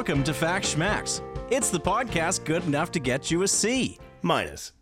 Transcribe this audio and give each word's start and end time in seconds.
welcome 0.00 0.24
to 0.24 0.32
Fact 0.32 0.64
Schmacks. 0.64 1.20
It's 1.50 1.68
the 1.68 1.78
podcast 1.78 2.46
good 2.46 2.64
enough 2.64 2.90
to 2.92 2.98
get 2.98 3.30
you 3.30 3.42
a 3.42 3.48
C. 3.48 3.98
Minus. 4.22 4.72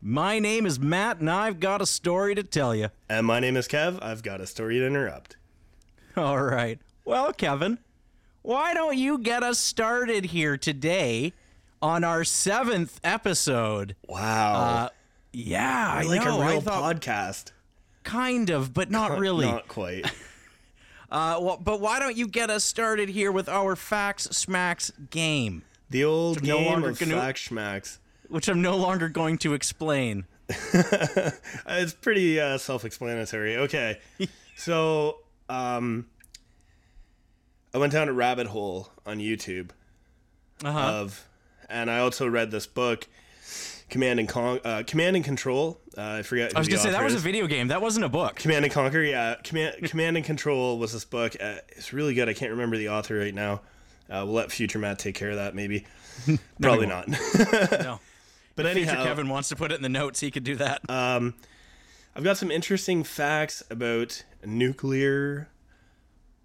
My 0.00 0.38
name 0.38 0.64
is 0.64 0.80
Matt, 0.80 1.20
and 1.20 1.28
I've 1.28 1.60
got 1.60 1.82
a 1.82 1.86
story 1.86 2.34
to 2.34 2.42
tell 2.42 2.74
you. 2.74 2.88
And 3.06 3.26
my 3.26 3.38
name 3.38 3.58
is 3.58 3.68
Kev. 3.68 3.98
I've 4.00 4.22
got 4.22 4.40
a 4.40 4.46
story 4.46 4.78
to 4.78 4.86
interrupt. 4.86 5.36
All 6.16 6.42
right. 6.42 6.78
Well, 7.04 7.34
Kevin, 7.34 7.80
why 8.40 8.72
don't 8.72 8.96
you 8.96 9.18
get 9.18 9.42
us 9.42 9.58
started 9.58 10.24
here 10.24 10.56
today 10.56 11.34
on 11.82 12.02
our 12.02 12.24
seventh 12.24 12.98
episode? 13.04 13.94
Wow. 14.08 14.54
Uh, 14.54 14.88
yeah, 15.34 15.90
I 15.92 16.04
like 16.04 16.24
know. 16.24 16.40
a 16.40 16.48
real 16.48 16.60
thought- 16.62 16.96
podcast. 16.96 17.52
kind 18.04 18.48
of, 18.48 18.72
but 18.72 18.90
not 18.90 19.18
really. 19.18 19.44
Not 19.44 19.68
quite. 19.68 20.10
Uh, 21.10 21.38
well, 21.40 21.56
but 21.62 21.80
why 21.80 21.98
don't 22.00 22.16
you 22.16 22.26
get 22.26 22.50
us 22.50 22.64
started 22.64 23.08
here 23.08 23.30
with 23.30 23.48
our 23.48 23.76
Fact 23.76 24.28
Schmacks 24.30 24.90
game, 25.10 25.62
The 25.90 26.04
old 26.04 26.42
no 26.42 26.58
game 26.58 26.66
longer 26.72 26.88
of 26.90 26.98
gonna- 26.98 27.14
fact 27.16 27.38
schmacks. 27.38 27.98
which 28.28 28.48
I'm 28.48 28.60
no 28.60 28.76
longer 28.76 29.08
going 29.08 29.38
to 29.38 29.54
explain. 29.54 30.24
It's 31.68 31.92
pretty 31.94 32.40
uh, 32.40 32.58
self-explanatory. 32.58 33.56
Okay. 33.58 33.98
so, 34.56 35.18
um, 35.48 36.06
I 37.74 37.78
went 37.78 37.92
down 37.92 38.08
a 38.08 38.12
rabbit 38.12 38.48
hole 38.48 38.90
on 39.04 39.18
YouTube 39.18 39.70
Uh-huh. 40.64 40.78
of, 40.78 41.28
and 41.68 41.90
I 41.90 41.98
also 41.98 42.26
read 42.28 42.50
this 42.50 42.66
book, 42.66 43.06
Command 43.88 44.18
and 44.20 44.28
Con- 44.28 44.60
uh, 44.64 44.82
Command 44.86 45.16
and 45.16 45.24
Control. 45.24 45.80
Uh, 45.96 46.02
I 46.18 46.22
forget. 46.22 46.54
I 46.56 46.58
was 46.58 46.68
gonna 46.68 46.80
say 46.80 46.90
that 46.90 47.04
was 47.04 47.14
a 47.14 47.18
video 47.18 47.46
game. 47.46 47.68
That 47.68 47.80
wasn't 47.80 48.04
a 48.04 48.08
book. 48.08 48.36
Command 48.36 48.64
and 48.64 48.72
Conquer, 48.74 49.02
yeah. 49.02 49.36
Command, 49.44 49.76
Command 49.84 50.16
and 50.16 50.26
Control 50.26 50.78
was 50.78 50.92
this 50.92 51.04
book. 51.04 51.36
Uh, 51.40 51.56
it's 51.68 51.92
really 51.92 52.14
good. 52.14 52.28
I 52.28 52.32
can't 52.34 52.50
remember 52.50 52.76
the 52.76 52.88
author 52.88 53.18
right 53.18 53.34
now. 53.34 53.60
Uh, 54.08 54.22
we'll 54.24 54.32
let 54.34 54.50
future 54.52 54.78
Matt 54.78 54.98
take 54.98 55.14
care 55.14 55.30
of 55.30 55.36
that, 55.36 55.54
maybe. 55.54 55.84
Probably 56.60 56.86
not. 56.86 57.08
No. 57.08 58.00
but 58.56 58.66
Future 58.66 58.90
anyhow, 58.90 59.04
Kevin 59.04 59.28
wants 59.28 59.48
to 59.50 59.56
put 59.56 59.70
it 59.70 59.74
in 59.76 59.82
the 59.82 59.88
notes. 59.88 60.20
He 60.20 60.30
could 60.30 60.44
do 60.44 60.56
that. 60.56 60.88
Um, 60.88 61.34
I've 62.14 62.24
got 62.24 62.36
some 62.38 62.50
interesting 62.50 63.04
facts 63.04 63.62
about 63.70 64.24
nuclear 64.44 65.48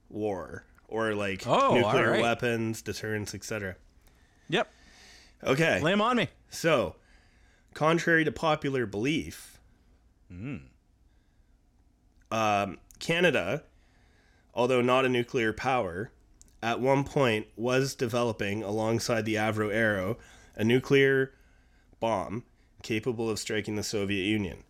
war 0.09 0.65
or 0.87 1.13
like 1.15 1.43
Oh, 1.47 1.75
nuclear 1.75 2.05
alright. 2.07 2.21
weapons, 2.21 2.81
deterrence, 2.81 3.33
etc. 3.33 3.75
yep. 4.49 4.71
Okay, 5.43 5.79
Lay 5.81 5.93
him 5.93 6.01
on 6.01 6.17
me. 6.17 6.27
so 6.49 6.95
contrary 7.73 8.23
to 8.25 8.31
popular 8.31 8.85
belief, 8.85 9.59
Hmm. 10.29 10.57
um, 12.31 12.77
Canada, 12.99 13.63
although 14.53 14.81
not 14.81 15.05
a 15.05 15.09
nuclear 15.09 15.51
power, 15.53 16.11
at 16.63 16.79
one 16.79 17.03
point 17.03 17.47
was 17.55 17.95
developing 17.95 18.63
alongside 18.63 19.25
the 19.25 19.35
Avro 19.35 19.73
Arrow 19.73 20.17
a 20.55 20.63
nuclear 20.63 21.33
bomb 21.99 22.43
capable 22.83 23.29
of 23.29 23.39
striking 23.39 23.75
the 23.75 23.83
Soviet 23.83 24.23
Union. 24.23 24.63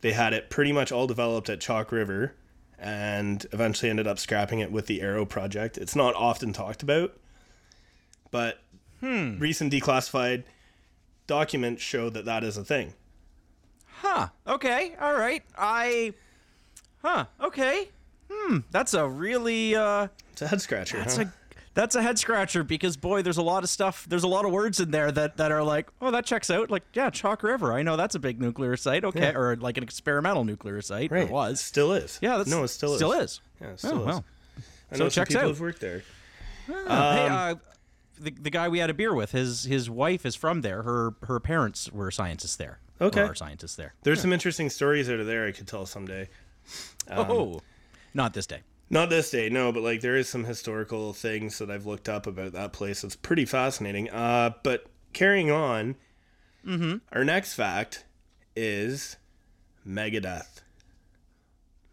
They 0.00 0.12
had 0.12 0.32
it 0.32 0.48
pretty 0.50 0.72
much 0.72 0.90
all 0.92 1.06
developed 1.06 1.48
at 1.48 1.60
Chalk 1.60 1.92
River 1.92 2.34
and 2.78 3.44
eventually 3.52 3.90
ended 3.90 4.06
up 4.06 4.18
scrapping 4.18 4.60
it 4.60 4.70
with 4.70 4.86
the 4.86 5.00
Arrow 5.00 5.24
project. 5.26 5.76
It's 5.76 5.96
not 5.96 6.14
often 6.14 6.52
talked 6.52 6.82
about, 6.82 7.18
but 8.30 8.60
recent 9.02 9.72
declassified 9.72 10.44
documents 11.28 11.80
show 11.82 12.10
that 12.10 12.24
that 12.24 12.42
is 12.42 12.56
a 12.56 12.64
thing. 12.64 12.94
Huh. 14.00 14.28
Okay. 14.46 14.96
All 15.00 15.14
right. 15.14 15.42
I. 15.56 16.14
Huh. 17.02 17.26
Okay. 17.40 17.88
Hmm. 18.30 18.58
That's 18.72 18.94
a 18.94 19.06
really. 19.08 19.76
uh 19.76 20.08
It's 20.32 20.42
a 20.42 20.48
head 20.48 20.60
scratcher. 20.60 20.98
That's 20.98 21.16
huh? 21.16 21.22
a. 21.24 21.32
That's 21.74 21.94
a 21.94 22.02
head 22.02 22.18
scratcher 22.18 22.64
because 22.64 22.96
boy, 22.96 23.22
there's 23.22 23.36
a 23.36 23.42
lot 23.42 23.62
of 23.62 23.70
stuff. 23.70 24.04
There's 24.08 24.24
a 24.24 24.28
lot 24.28 24.44
of 24.44 24.50
words 24.50 24.80
in 24.80 24.90
there 24.90 25.12
that, 25.12 25.36
that 25.36 25.52
are 25.52 25.62
like, 25.62 25.88
oh, 26.02 26.10
that 26.10 26.26
checks 26.26 26.50
out. 26.50 26.72
Like, 26.72 26.82
yeah, 26.92 27.08
Chalk 27.08 27.44
River. 27.44 27.72
I 27.72 27.84
know 27.84 27.96
that's 27.96 28.16
a 28.16 28.18
big 28.18 28.40
nuclear 28.40 28.76
site. 28.76 29.04
Okay, 29.04 29.20
Yeah. 29.20 29.36
or 29.38 29.54
like 29.54 29.76
an 29.76 29.84
experimental 29.84 30.42
nuclear 30.44 30.82
site. 30.82 31.12
right. 31.12 31.22
It 31.22 31.30
was. 31.30 31.60
Still 31.60 31.92
is. 31.92 32.18
Yeah, 32.20 32.36
that's 32.38 32.50
no, 32.50 32.64
it 32.64 32.68
still 32.68 32.94
is. 32.94 32.98
Still 32.98 33.12
is. 33.12 33.40
Yeah, 33.60 33.68
it 33.68 33.78
still 33.78 33.92
Oh, 33.92 34.00
is. 34.00 34.06
well. 34.06 34.24
I 34.90 34.94
So 34.96 34.98
know 34.98 35.06
it 35.06 35.12
some 35.12 35.26
people 35.26 35.40
out. 35.42 35.46
who've 35.48 35.60
worked 35.60 35.80
there. 35.80 36.02
hey, 36.66 36.72
Um, 36.74 36.82
uh, 36.88 37.54
the, 38.20 38.30
the 38.30 38.50
guy 38.50 38.68
we 38.68 38.78
had 38.78 38.90
a 38.90 38.94
beer 38.94 39.14
with, 39.14 39.32
his 39.32 39.64
his 39.64 39.88
wife 39.90 40.24
is 40.26 40.34
from 40.34 40.60
there. 40.62 40.82
Her 40.82 41.14
her 41.22 41.40
parents 41.40 41.90
were 41.92 42.10
scientists 42.10 42.56
there. 42.56 42.80
Okay. 43.00 43.20
Are 43.22 43.34
scientists 43.34 43.76
there. 43.76 43.94
There's 44.02 44.20
some 44.20 44.32
interesting 44.32 44.70
stories 44.70 45.08
out 45.08 45.20
of 45.20 45.26
there 45.26 45.46
I 45.46 45.52
could 45.52 45.68
tell 45.68 45.86
someday. 45.86 46.28
Um, 47.08 47.30
oh, 47.30 47.60
not 48.12 48.34
this 48.34 48.46
day. 48.46 48.60
Not 48.90 49.08
this 49.10 49.30
day, 49.30 49.48
no, 49.50 49.70
but 49.70 49.82
like 49.82 50.00
there 50.00 50.16
is 50.16 50.28
some 50.28 50.44
historical 50.44 51.12
things 51.12 51.58
that 51.58 51.70
I've 51.70 51.86
looked 51.86 52.08
up 52.08 52.26
about 52.26 52.52
that 52.52 52.72
place. 52.72 53.04
It's 53.04 53.14
pretty 53.16 53.44
fascinating. 53.44 54.10
Uh, 54.10 54.50
but 54.62 54.86
carrying 55.12 55.50
on, 55.50 55.96
Mm-hmm. 56.66 56.96
our 57.12 57.24
next 57.24 57.54
fact 57.54 58.04
is 58.56 59.16
Megadeth. 59.86 60.60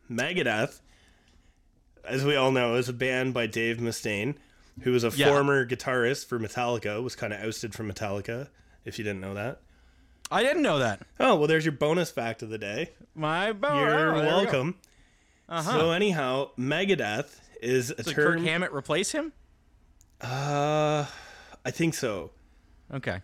Megadeth, 0.09 0.81
as 2.03 2.23
we 2.25 2.35
all 2.35 2.51
know, 2.51 2.75
is 2.75 2.89
a 2.89 2.93
band 2.93 3.33
by 3.33 3.47
Dave 3.47 3.77
Mustaine, 3.77 4.35
who 4.81 4.91
was 4.91 5.03
a 5.03 5.09
Yeah. 5.09 5.27
former 5.29 5.65
guitarist 5.65 6.25
for 6.27 6.39
Metallica, 6.39 7.01
was 7.03 7.15
kind 7.15 7.33
of 7.33 7.41
ousted 7.41 7.73
from 7.73 7.91
Metallica, 7.91 8.49
if 8.83 8.97
you 8.97 9.03
didn't 9.03 9.21
know 9.21 9.33
that. 9.33 9.61
I 10.31 10.41
didn't 10.43 10.63
know 10.63 10.79
that. 10.79 11.01
Oh, 11.19 11.35
well, 11.35 11.47
there's 11.47 11.65
your 11.65 11.71
bonus 11.71 12.11
fact 12.11 12.41
of 12.41 12.49
the 12.49 12.57
day. 12.57 12.91
My 13.13 13.51
bo- 13.53 13.79
You're 13.79 14.09
oh, 14.15 14.19
we 14.19 14.25
welcome. 14.25 14.75
Uh-huh. 15.47 15.71
So 15.79 15.91
anyhow, 15.91 16.49
Megadeth 16.57 17.39
is 17.61 17.91
a 17.91 18.01
Did 18.03 18.15
Kirk. 18.15 18.39
Hammett 18.39 18.71
replace 18.73 19.11
him? 19.11 19.33
uh, 20.21 21.05
I 21.63 21.71
think 21.71 21.93
so. 21.93 22.31
Okay. 22.93 23.21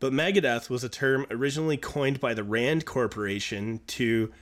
But 0.00 0.12
Megadeth 0.12 0.68
was 0.70 0.84
a 0.84 0.88
term 0.88 1.26
originally 1.30 1.76
coined 1.76 2.20
by 2.20 2.34
the 2.34 2.44
Rand 2.44 2.84
Corporation 2.84 3.80
to, 3.88 4.32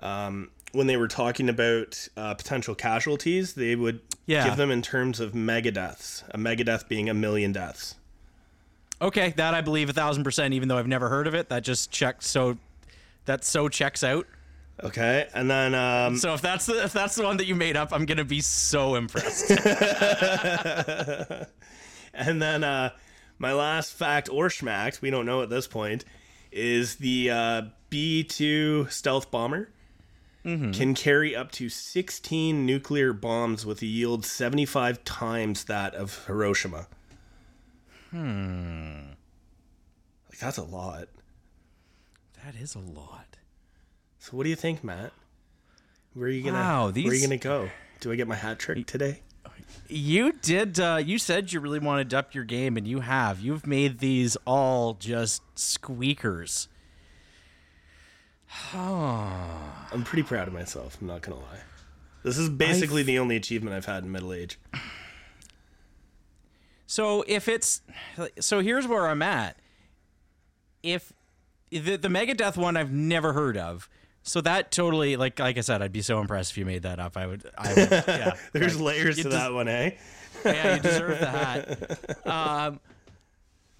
um, 0.00 0.50
when 0.76 0.86
they 0.86 0.96
were 0.96 1.08
talking 1.08 1.48
about 1.48 2.08
uh, 2.16 2.34
potential 2.34 2.74
casualties, 2.74 3.54
they 3.54 3.74
would 3.74 4.00
Yeah. 4.26 4.44
give 4.48 4.56
them 4.56 4.70
in 4.70 4.82
terms 4.82 5.18
of 5.20 5.32
megadeaths. 5.32 6.22
A 6.30 6.38
megadeath 6.38 6.86
being 6.88 7.08
a 7.08 7.14
million 7.14 7.52
deaths. 7.52 7.94
Okay, 9.00 9.34
that 9.36 9.54
I 9.54 9.60
believe 9.60 9.88
a 9.90 9.92
thousand 9.92 10.24
percent. 10.24 10.54
Even 10.54 10.68
though 10.68 10.78
I've 10.78 10.86
never 10.86 11.08
heard 11.08 11.26
of 11.26 11.34
it, 11.34 11.48
that 11.48 11.64
just 11.64 11.90
checks. 11.90 12.26
So 12.28 12.56
that 13.26 13.44
so 13.44 13.68
checks 13.68 14.02
out. 14.04 14.26
Okay, 14.82 15.26
and 15.34 15.50
then 15.50 15.74
um, 15.74 16.16
So 16.18 16.34
if 16.34 16.40
that's 16.42 16.66
the 16.66 16.84
if 16.84 16.92
that's 16.92 17.14
the 17.16 17.22
one 17.24 17.36
that 17.38 17.46
you 17.46 17.54
made 17.54 17.76
up, 17.76 17.92
I'm 17.92 18.04
gonna 18.06 18.24
be 18.24 18.40
so 18.40 18.94
impressed. 18.94 19.50
And 22.18 22.40
then 22.40 22.64
uh, 22.64 22.90
my 23.38 23.52
last 23.52 23.92
fact 23.92 24.30
or 24.32 24.48
schmack, 24.48 25.02
we 25.02 25.10
don't 25.10 25.26
know 25.26 25.42
at 25.42 25.50
this 25.50 25.66
point, 25.66 26.06
is 26.50 26.96
the 26.96 27.30
uh, 27.30 27.62
B 27.90 28.24
2 28.24 28.86
stealth 28.88 29.30
bomber 29.30 29.68
can 30.46 30.94
carry 30.94 31.34
up 31.34 31.50
to 31.52 31.68
16 31.68 32.64
nuclear 32.64 33.12
bombs 33.12 33.66
with 33.66 33.82
a 33.82 33.86
yield 33.86 34.24
75 34.24 35.02
times 35.02 35.64
that 35.64 35.92
of 35.94 36.24
Hiroshima. 36.26 36.86
Hmm. 38.10 39.08
Like, 40.28 40.38
that's 40.38 40.58
a 40.58 40.62
lot. 40.62 41.08
that 42.44 42.54
is 42.54 42.76
a 42.76 42.78
lot. 42.78 43.36
So, 44.20 44.36
what 44.36 44.44
do 44.44 44.50
you 44.50 44.56
think, 44.56 44.84
Matt? 44.84 45.12
Where 46.14 46.28
are 46.28 46.30
you 46.30 46.44
gonna? 46.44 46.58
Wow, 46.58 46.90
Where 46.90 47.08
are 47.08 47.14
you 47.14 47.20
gonna 47.20 47.36
go? 47.36 47.68
Do 48.00 48.12
I 48.12 48.16
get 48.16 48.28
my 48.28 48.36
hat 48.36 48.58
trick 48.58 48.86
today? 48.86 49.22
You 49.88 50.32
did. 50.32 50.80
Uh, 50.80 51.00
you 51.04 51.18
said 51.18 51.52
you 51.52 51.60
really 51.60 51.78
wanted 51.78 52.10
to 52.10 52.18
up 52.18 52.34
your 52.34 52.44
game, 52.44 52.76
and 52.76 52.86
you 52.86 53.00
have. 53.00 53.40
You've 53.40 53.66
made 53.66 53.98
these 53.98 54.36
all 54.46 54.94
just 54.94 55.42
squeakers. 55.54 56.68
I'm 58.74 60.04
pretty 60.04 60.22
proud 60.22 60.48
of 60.48 60.54
myself. 60.54 60.98
I'm 61.00 61.06
not 61.06 61.22
gonna 61.22 61.40
lie. 61.40 61.60
This 62.22 62.38
is 62.38 62.48
basically 62.48 63.02
the 63.02 63.18
only 63.18 63.36
achievement 63.36 63.76
I've 63.76 63.86
had 63.86 64.02
in 64.04 64.10
middle 64.10 64.32
age. 64.32 64.58
So 66.86 67.24
if 67.26 67.48
it's 67.48 67.82
so, 68.40 68.60
here's 68.60 68.86
where 68.86 69.06
I'm 69.08 69.22
at. 69.22 69.56
If 70.82 71.12
the 71.70 71.96
the 71.96 72.08
Megadeth 72.08 72.56
one 72.56 72.76
I've 72.76 72.92
never 72.92 73.32
heard 73.32 73.56
of, 73.56 73.88
so 74.22 74.40
that 74.40 74.70
totally 74.70 75.16
like 75.16 75.38
like 75.38 75.58
I 75.58 75.60
said, 75.60 75.82
I'd 75.82 75.92
be 75.92 76.02
so 76.02 76.20
impressed 76.20 76.52
if 76.52 76.58
you 76.58 76.64
made 76.64 76.82
that 76.82 76.98
up. 76.98 77.16
I 77.16 77.26
would. 77.26 77.48
I 77.58 77.74
would 77.74 77.90
yeah. 77.90 78.34
There's 78.52 78.80
like, 78.80 78.96
layers 78.96 79.16
to 79.16 79.22
des- 79.24 79.28
that 79.30 79.52
one, 79.52 79.68
eh? 79.68 79.92
Yeah, 80.44 80.76
you 80.76 80.82
deserve 80.82 81.18
the 81.20 81.26
hat. 81.30 81.98
Um, 82.26 82.80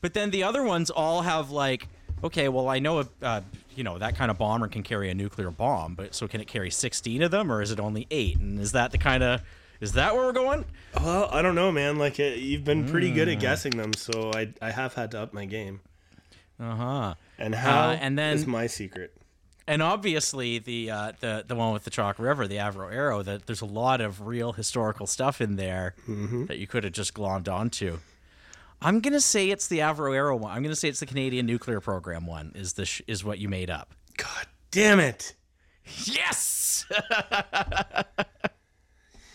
but 0.01 0.15
then 0.15 0.31
the 0.31 0.45
other 0.45 0.63
ones 0.63 0.91
all 0.91 1.23
have 1.23 1.51
like, 1.51 1.89
okay, 2.25 2.49
well 2.49 2.69
I 2.69 2.79
know 2.79 3.01
a, 3.01 3.09
uh, 3.23 3.41
you 3.75 3.85
know 3.85 3.99
that 3.99 4.17
kind 4.17 4.31
of 4.31 4.39
bomber 4.39 4.69
can 4.69 4.83
carry 4.83 5.11
a 5.11 5.15
nuclear 5.15 5.51
bomb, 5.51 5.95
but 5.95 6.15
so 6.15 6.27
can 6.29 6.41
it 6.41 6.47
carry 6.47 6.71
16 6.71 7.23
of 7.23 7.31
them, 7.31 7.51
or 7.53 7.63
is 7.63 7.71
it 7.71 7.81
only 7.81 8.07
eight? 8.11 8.39
And 8.39 8.59
is 8.61 8.73
that 8.73 8.91
the 8.93 8.99
kind 8.99 9.23
of 9.23 9.43
is 9.81 9.93
that 9.93 10.15
where 10.15 10.25
we're 10.25 10.33
going? 10.33 10.65
Well, 10.99 11.29
I 11.31 11.43
don't 11.43 11.55
know, 11.55 11.71
man. 11.71 11.99
Like 11.99 12.19
it, 12.19 12.39
you've 12.39 12.65
been 12.65 12.89
pretty 12.89 13.11
good 13.13 13.29
Hmm. 13.29 13.35
at 13.35 13.41
guessing 13.41 13.77
them, 13.77 13.93
so 13.95 14.33
I 14.35 14.53
I 14.63 14.71
have 14.71 14.95
had 14.95 15.11
to 15.13 15.21
up 15.21 15.33
my 15.35 15.45
game. 15.45 15.81
Uh 16.59 16.75
huh. 16.75 17.15
And 17.39 17.55
how 17.55 17.91
and 17.91 18.19
then- 18.19 18.35
is 18.37 18.47
my 18.47 18.67
secret. 18.67 19.13
and 19.69 19.83
obviously 19.83 20.59
the 20.59 20.91
uh, 20.91 21.13
the 21.21 21.45
the 21.47 21.55
one 21.55 21.73
with 21.75 21.85
the 21.85 21.91
Chalk 21.91 22.19
River, 22.19 22.47
the 22.49 22.57
Avro 22.57 22.91
Arrow, 22.91 23.23
that 23.23 23.45
there's 23.47 23.61
a 23.61 23.67
lot 23.67 24.01
of 24.01 24.27
real 24.27 24.53
historical 24.53 25.07
stuff 25.07 25.41
in 25.43 25.57
there 25.57 25.95
that 26.47 26.57
you 26.59 26.67
could 26.67 26.85
have 26.85 26.95
just 26.95 27.13
glommed 27.13 27.49
onto. 27.53 27.99
I'm 28.83 29.01
gonna 29.01 29.21
say 29.21 29.51
it's 29.51 29.69
the 29.69 29.79
Avro 29.79 30.15
Arrow 30.15 30.37
one. 30.37 30.53
I'm 30.53 30.63
gonna 30.63 30.77
say 30.77 30.89
it's 30.89 31.01
the 31.01 31.07
Canadian 31.07 31.47
Nuclear 31.47 31.81
Program 31.81 32.27
one. 32.27 32.53
Is 32.55 32.75
this 32.75 32.89
sh- 32.89 33.03
is 33.07 33.25
what 33.25 33.39
you 33.39 33.49
made 33.49 33.71
up? 33.71 33.95
God 34.17 34.47
damn 34.71 35.01
it. 35.01 35.35
Yes. 36.05 36.85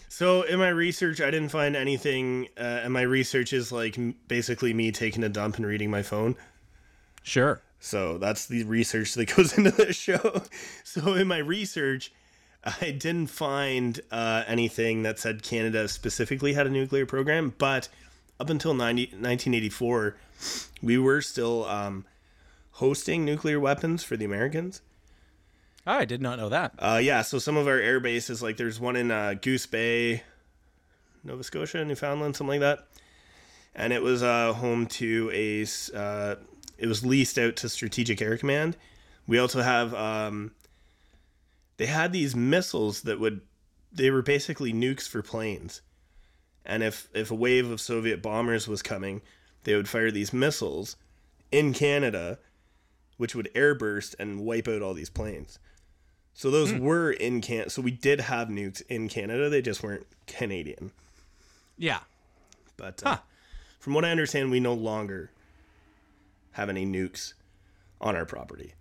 So 0.08 0.44
in 0.44 0.60
my 0.60 0.70
research, 0.70 1.20
I 1.20 1.32
didn't 1.32 1.50
find 1.50 1.76
anything, 1.76 2.50
uh, 2.56 2.82
and 2.84 2.94
my 2.94 3.02
research 3.02 3.54
is 3.54 3.72
like 3.72 3.98
basically 4.28 4.72
me 4.72 4.92
taking 4.92 5.24
a 5.24 5.30
dump 5.30 5.56
and 5.58 5.66
reading 5.66 5.90
my 5.90 6.04
phone. 6.04 6.36
sure. 7.24 7.62
So 7.80 8.20
that's 8.20 8.46
the 8.46 8.64
research 8.66 9.16
that 9.16 9.26
goes 9.36 9.58
into 9.58 9.72
this 9.72 9.96
show. 9.96 10.44
So 10.84 11.16
in 11.16 11.28
my 11.28 11.40
research, 11.40 12.14
I 12.64 12.92
didn't 12.92 13.28
find 13.28 14.00
uh, 14.12 14.44
anything 14.46 15.02
that 15.02 15.18
said 15.18 15.42
Canada 15.42 15.88
specifically 15.88 16.54
had 16.54 16.68
a 16.68 16.70
nuclear 16.70 17.08
program, 17.08 17.56
but 17.58 17.90
up 18.42 18.50
until 18.50 18.74
90, 18.74 19.04
1984, 19.04 20.18
we 20.82 20.98
were 20.98 21.22
still 21.22 21.64
um, 21.66 22.06
hosting 22.72 23.24
nuclear 23.24 23.60
weapons 23.60 24.04
for 24.04 24.18
the 24.18 24.26
Americans. 24.26 24.82
Oh, 25.86 25.94
I 25.94 26.06
did 26.06 26.24
not 26.24 26.40
know 26.40 26.50
that. 26.50 26.74
Uh, 26.80 27.00
yeah, 27.02 27.22
so 27.22 27.38
some 27.38 27.56
of 27.56 27.68
our 27.68 27.78
air 27.78 28.00
bases, 28.00 28.42
like 28.42 28.58
there's 28.58 28.80
one 28.80 28.96
in 28.96 29.12
uh, 29.12 29.36
Goose 29.40 29.68
Bay, 29.68 30.24
Nova 31.24 31.44
Scotia, 31.44 31.86
Newfoundland, 31.86 32.36
something 32.36 32.60
like 32.60 32.62
that, 32.62 32.88
and 33.76 33.94
it 33.94 34.02
was 34.02 34.24
uh, 34.24 34.54
home 34.54 34.88
to 34.88 35.30
a. 35.32 35.64
Uh, 35.96 36.36
it 36.80 36.88
was 36.88 37.06
leased 37.06 37.38
out 37.38 37.56
to 37.58 37.70
Strategic 37.70 38.24
Air 38.24 38.38
Command. 38.38 38.76
We 39.28 39.38
also 39.38 39.62
have. 39.62 39.94
Um, 39.94 40.52
they 41.78 41.86
had 41.86 42.12
these 42.12 42.36
missiles 42.36 43.02
that 43.04 43.20
would. 43.20 43.42
They 43.92 44.10
were 44.10 44.24
basically 44.24 44.74
nukes 44.74 45.08
for 45.08 45.22
planes, 45.22 45.82
and 46.66 46.84
if 46.84 47.10
if 47.14 47.32
a 47.32 47.36
wave 47.36 47.70
of 47.70 47.82
Soviet 47.82 48.22
bombers 48.22 48.68
was 48.68 48.82
coming, 48.82 49.22
they 49.64 49.76
would 49.76 49.90
fire 49.90 50.12
these 50.12 50.34
missiles 50.34 50.96
in 51.52 51.74
Canada, 51.74 52.40
which 53.18 53.36
would 53.36 53.50
airburst 53.54 54.16
and 54.20 54.42
wipe 54.42 54.68
out 54.68 54.82
all 54.82 54.94
these 54.94 55.10
planes. 55.10 55.60
So 56.34 56.50
those 56.50 56.74
were 56.74 57.12
in 57.12 57.42
Can. 57.42 57.70
So 57.70 57.82
we 57.82 57.92
did 57.92 58.22
have 58.22 58.48
nukes 58.48 58.82
in 58.90 59.10
Canada. 59.10 59.50
They 59.50 59.62
just 59.62 59.84
weren't 59.84 60.08
Canadian. 60.28 60.92
Yeah. 61.78 62.00
But 62.78 63.02
uh, 63.06 63.18
from 63.80 63.94
what 63.94 64.06
I 64.06 64.12
understand, 64.12 64.50
we 64.50 64.60
no 64.60 64.74
longer 64.74 65.32
have 66.54 66.70
any 66.70 66.86
nukes 66.86 67.34
on 68.00 68.16
our 68.16 68.26
property. 68.26 68.74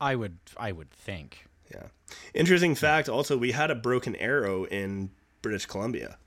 I 0.00 0.14
would 0.14 0.38
I 0.56 0.72
would 0.72 0.90
think. 0.90 1.46
Yeah. 1.72 1.86
Interesting 2.34 2.74
fact. 2.74 3.08
Also, 3.08 3.36
we 3.36 3.52
had 3.52 3.70
a 3.70 3.74
broken 3.74 4.14
arrow 4.16 4.64
in 4.64 5.10
British 5.42 5.66
Columbia. 5.66 6.18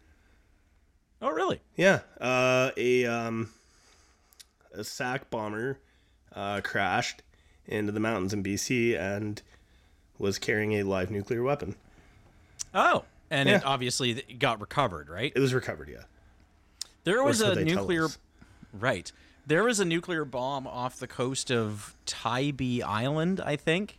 Oh, 1.21 1.29
really? 1.31 1.59
Yeah. 1.75 2.01
Uh, 2.21 2.71
a 2.77 3.05
um, 3.05 3.49
a 4.73 4.83
SAC 4.83 5.29
bomber 5.29 5.79
uh, 6.35 6.61
crashed 6.63 7.23
into 7.65 7.91
the 7.91 7.99
mountains 7.99 8.33
in 8.33 8.43
BC 8.43 8.97
and 8.97 9.41
was 10.19 10.37
carrying 10.39 10.73
a 10.73 10.83
live 10.83 11.09
nuclear 11.11 11.43
weapon. 11.43 11.75
Oh, 12.73 13.03
and 13.29 13.49
Yeah. 13.49 13.57
it 13.57 13.65
obviously 13.65 14.13
got 14.39 14.61
recovered, 14.61 15.09
right? 15.09 15.31
It 15.35 15.39
was 15.39 15.53
recovered. 15.53 15.89
Yeah. 15.89 16.03
There 17.03 17.23
was 17.23 17.41
a 17.41 17.47
what 17.49 17.55
they 17.55 17.65
tell 17.65 17.75
nuclear 17.87 18.07
right. 18.73 19.11
There 19.45 19.63
was 19.63 19.79
a 19.79 19.85
nuclear 19.85 20.25
bomb 20.25 20.67
off 20.67 20.99
the 20.99 21.07
coast 21.07 21.51
of 21.51 21.95
Tybee 22.05 22.81
Island, 22.83 23.39
I 23.39 23.55
think, 23.55 23.97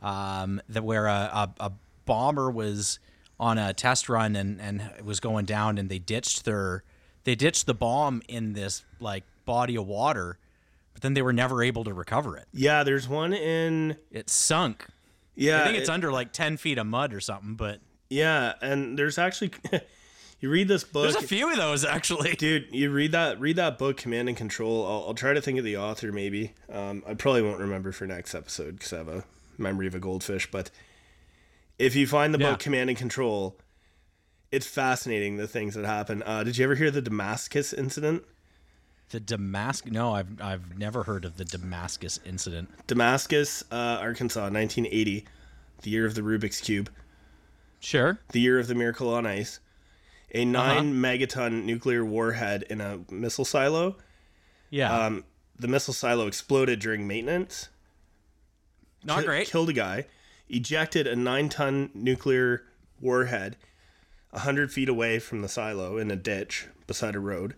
um, 0.00 0.60
that 0.68 0.84
where 0.84 1.06
a, 1.06 1.10
a, 1.58 1.64
a 1.66 1.72
bomber 2.04 2.50
was 2.50 3.00
on 3.38 3.58
a 3.58 3.72
test 3.74 4.08
run 4.08 4.34
and 4.36 4.60
and 4.60 4.90
was 5.04 5.20
going 5.20 5.44
down, 5.44 5.78
and 5.78 5.88
they 5.88 5.98
ditched 5.98 6.44
their 6.44 6.82
they 7.24 7.34
ditched 7.34 7.66
the 7.66 7.74
bomb 7.74 8.22
in 8.28 8.52
this 8.54 8.84
like 9.00 9.24
body 9.44 9.76
of 9.76 9.86
water, 9.86 10.38
but 10.92 11.02
then 11.02 11.14
they 11.14 11.22
were 11.22 11.32
never 11.32 11.62
able 11.62 11.84
to 11.84 11.92
recover 11.94 12.36
it. 12.36 12.46
Yeah. 12.52 12.82
There's 12.84 13.08
one 13.08 13.32
in. 13.32 13.96
It 14.10 14.30
sunk. 14.30 14.86
Yeah. 15.34 15.60
I 15.60 15.64
think 15.66 15.78
it's 15.78 15.88
it- 15.88 15.92
under 15.92 16.10
like 16.12 16.32
ten 16.32 16.56
feet 16.56 16.78
of 16.78 16.86
mud 16.86 17.12
or 17.12 17.20
something, 17.20 17.54
but 17.54 17.80
Yeah, 18.08 18.54
and 18.62 18.98
there's 18.98 19.18
actually 19.18 19.50
you 20.40 20.48
read 20.50 20.68
this 20.68 20.84
book, 20.84 21.02
there's 21.10 21.16
a 21.16 21.26
few 21.26 21.50
of 21.50 21.56
those 21.56 21.84
actually. 21.84 22.34
dude. 22.38 22.68
You 22.72 22.90
read 22.90 23.12
that 23.12 23.40
read 23.40 23.56
that 23.56 23.76
book, 23.78 23.96
Command 23.98 24.28
and 24.28 24.36
Control. 24.36 24.86
I'll, 24.86 25.08
I'll 25.08 25.14
try 25.14 25.34
to 25.34 25.40
think 25.42 25.58
of 25.58 25.64
the 25.64 25.76
author. 25.76 26.10
Maybe 26.12 26.54
um, 26.72 27.02
I 27.06 27.14
probably 27.14 27.42
won't 27.42 27.60
remember 27.60 27.92
for 27.92 28.06
next 28.06 28.34
episode 28.34 28.76
because 28.76 28.92
I 28.92 28.98
have 28.98 29.08
a 29.08 29.24
memory 29.58 29.86
of 29.86 29.94
a 29.94 29.98
goldfish. 30.00 30.50
But 30.50 30.70
if 31.78 31.94
you 31.96 32.06
find 32.06 32.32
the 32.34 32.38
Yeah. 32.38 32.50
book 32.52 32.60
Command 32.60 32.90
and 32.90 32.98
Control, 32.98 33.58
it's 34.52 34.66
fascinating 34.66 35.36
the 35.36 35.48
things 35.48 35.74
that 35.74 35.84
happen. 35.84 36.22
Uh, 36.24 36.44
did 36.44 36.56
you 36.58 36.64
ever 36.64 36.74
hear 36.76 36.90
the 36.90 37.02
Damascus 37.02 37.72
incident? 37.72 38.24
The 39.10 39.20
Damascus? 39.20 39.92
No, 39.92 40.14
I've 40.14 40.40
I've 40.40 40.76
never 40.78 41.04
heard 41.04 41.24
of 41.24 41.36
the 41.36 41.44
Damascus 41.44 42.18
incident. 42.24 42.70
Damascus, 42.86 43.62
uh, 43.70 43.98
Arkansas, 44.00 44.48
1980, 44.50 45.24
the 45.82 45.90
year 45.90 46.06
of 46.06 46.14
the 46.14 46.22
Rubik's 46.22 46.60
cube. 46.60 46.90
Sure. 47.78 48.18
the 48.32 48.40
year 48.40 48.58
of 48.58 48.66
the 48.66 48.74
miracle 48.74 49.12
on 49.12 49.26
ice, 49.26 49.60
a 50.34 50.40
Uh-huh. 50.42 50.50
9 50.82 50.94
megaton 50.94 51.64
nuclear 51.64 52.04
warhead 52.04 52.64
in 52.68 52.80
a 52.80 53.00
missile 53.10 53.44
silo. 53.44 53.96
Yeah. 54.70 54.92
Um, 54.92 55.24
the 55.56 55.68
missile 55.68 55.94
silo 55.94 56.26
exploded 56.26 56.80
during 56.80 57.06
maintenance. 57.06 57.68
Not 59.04 59.24
great. 59.24 59.46
Killed 59.46 59.68
a 59.68 59.72
guy, 59.72 60.06
ejected 60.48 61.06
a 61.06 61.16
9 61.16 61.48
ton 61.48 61.90
nuclear 61.94 62.62
warhead 63.00 63.56
100 64.30 64.72
feet 64.72 64.88
away 64.88 65.18
from 65.18 65.42
the 65.42 65.48
silo 65.48 65.98
in 65.98 66.10
a 66.10 66.16
ditch 66.16 66.66
beside 66.86 67.14
a 67.14 67.20
road. 67.20 67.54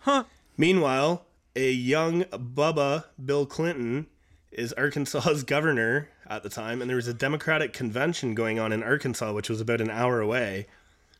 Huh. 0.00 0.24
Meanwhile, 0.56 1.24
a 1.54 1.70
young 1.70 2.24
Bubba 2.24 3.04
Bill 3.24 3.46
Clinton 3.46 4.06
is 4.50 4.72
Arkansas's 4.74 5.42
governor 5.44 6.08
at 6.28 6.42
the 6.42 6.48
time, 6.48 6.80
and 6.80 6.88
there 6.88 6.96
was 6.96 7.08
a 7.08 7.14
Democratic 7.14 7.72
convention 7.72 8.34
going 8.34 8.58
on 8.58 8.72
in 8.72 8.82
Arkansas, 8.82 9.32
which 9.32 9.48
was 9.48 9.60
about 9.60 9.80
an 9.80 9.90
hour 9.90 10.20
away, 10.20 10.66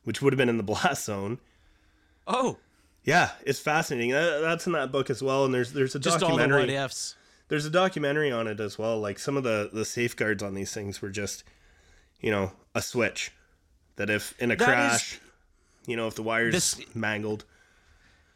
which 0.05 0.21
would 0.21 0.33
have 0.33 0.39
been 0.39 0.49
in 0.49 0.57
the 0.57 0.63
blast 0.65 1.05
zone. 1.05 1.39
Oh, 2.27 2.59
Yeah, 3.05 3.31
it's 3.45 3.59
fascinating. 3.59 4.11
That, 4.11 4.41
that's 4.41 4.67
in 4.67 4.73
that 4.73 4.93
book 4.93 5.11
as 5.11 5.23
well, 5.23 5.45
and 5.45 5.55
there's 5.55 5.73
there's 5.73 5.95
a 5.95 5.99
just 5.99 6.23
all 6.23 6.31
the 6.31 6.37
documentary. 6.37 6.61
what 6.61 6.85
ifs. 6.85 7.17
There's 7.49 7.67
a 7.67 7.71
documentary 7.71 8.31
on 8.31 8.47
it 8.47 8.61
as 8.61 8.79
well. 8.79 8.99
Like 9.01 9.19
some 9.19 9.37
of 9.37 9.43
the 9.45 9.71
the 9.73 9.85
safeguards 9.85 10.43
on 10.43 10.55
these 10.55 10.73
things 10.73 11.03
were 11.03 11.11
just, 11.11 11.45
you 12.21 12.31
know, 12.31 12.53
a 12.75 12.83
switch 12.83 13.31
that 13.97 14.09
if 14.11 14.35
in 14.41 14.51
a 14.51 14.57
That 14.57 14.63
is- 14.63 14.67
crash, 14.67 15.21
you 15.87 15.97
know, 15.97 16.07
if 16.07 16.15
the 16.15 16.23
wires 16.23 16.55
This- 16.55 16.95
mangled. 16.95 17.45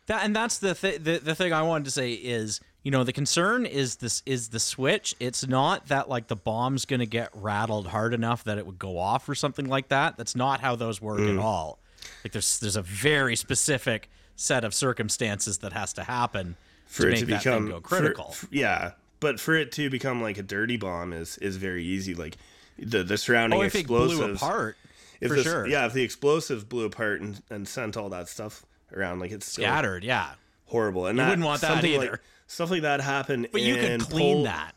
That 0.06 0.24
and 0.24 0.36
that's 0.36 0.58
the, 0.58 0.74
th- 0.74 1.02
the 1.02 1.18
the 1.18 1.34
thing 1.34 1.52
I 1.52 1.62
wanted 1.62 1.86
to 1.86 1.90
say 1.90 2.12
is 2.12 2.60
you 2.84 2.92
know 2.92 3.02
the 3.02 3.12
concern 3.12 3.66
is 3.66 3.96
this 3.96 4.22
is 4.24 4.50
the 4.50 4.60
switch. 4.60 5.16
It's 5.18 5.44
not 5.48 5.88
that 5.88 6.08
like 6.08 6.28
the 6.28 6.36
bomb's 6.36 6.84
going 6.84 7.00
to 7.00 7.06
get 7.06 7.30
rattled 7.34 7.88
hard 7.88 8.14
enough 8.14 8.44
that 8.44 8.56
it 8.56 8.66
would 8.66 8.78
go 8.78 8.98
off 8.98 9.28
or 9.28 9.34
something 9.34 9.66
like 9.66 9.88
that. 9.88 10.16
That's 10.16 10.36
not 10.36 10.60
how 10.60 10.76
those 10.76 11.00
work 11.02 11.18
Mm. 11.18 11.32
at 11.32 11.38
all. 11.40 11.80
Like 12.22 12.32
there's 12.32 12.60
there's 12.60 12.76
a 12.76 12.82
very 12.82 13.34
specific 13.34 14.08
set 14.36 14.62
of 14.62 14.74
circumstances 14.74 15.58
that 15.58 15.72
has 15.72 15.92
to 15.94 16.04
happen 16.04 16.54
for 16.86 17.08
it 17.08 17.18
to 17.18 17.26
become 17.26 17.68
go 17.68 17.76
for- 17.76 17.80
critical. 17.82 18.34
yeah, 18.50 18.92
but 19.20 19.38
for 19.40 19.54
it 19.54 19.72
to 19.72 19.90
become 19.90 20.22
like 20.22 20.38
a 20.38 20.42
dirty 20.42 20.76
bomb 20.76 21.12
is 21.12 21.36
is 21.38 21.56
very 21.56 21.84
easy. 21.84 22.14
Like 22.14 22.36
the 22.78 23.02
the 23.02 23.18
surrounding 23.18 23.60
oh, 23.60 23.62
if 23.62 23.74
it 23.74 23.80
explosives. 23.80 24.20
blew 24.20 24.32
apart, 24.34 24.76
if 25.20 25.30
for 25.30 25.36
sure. 25.38 25.66
Yeah, 25.66 25.86
if 25.86 25.92
the 25.92 26.02
explosives 26.02 26.64
blew 26.64 26.84
apart 26.86 27.20
and, 27.20 27.42
and 27.50 27.66
sent 27.68 27.96
all 27.96 28.08
that 28.10 28.28
stuff 28.28 28.64
around, 28.92 29.18
like 29.20 29.30
it's 29.32 29.50
scattered. 29.50 30.04
Yeah, 30.04 30.30
horrible. 30.66 31.06
And 31.06 31.18
You 31.18 31.24
that, 31.24 31.30
wouldn't 31.30 31.46
want 31.46 31.60
that 31.62 31.84
either. 31.84 32.10
Like, 32.12 32.20
stuff 32.46 32.70
like 32.70 32.82
that 32.82 33.00
happened. 33.00 33.48
but 33.52 33.62
you 33.62 33.74
could 33.76 34.00
clean 34.02 34.36
Pol- 34.36 34.44
that. 34.44 34.72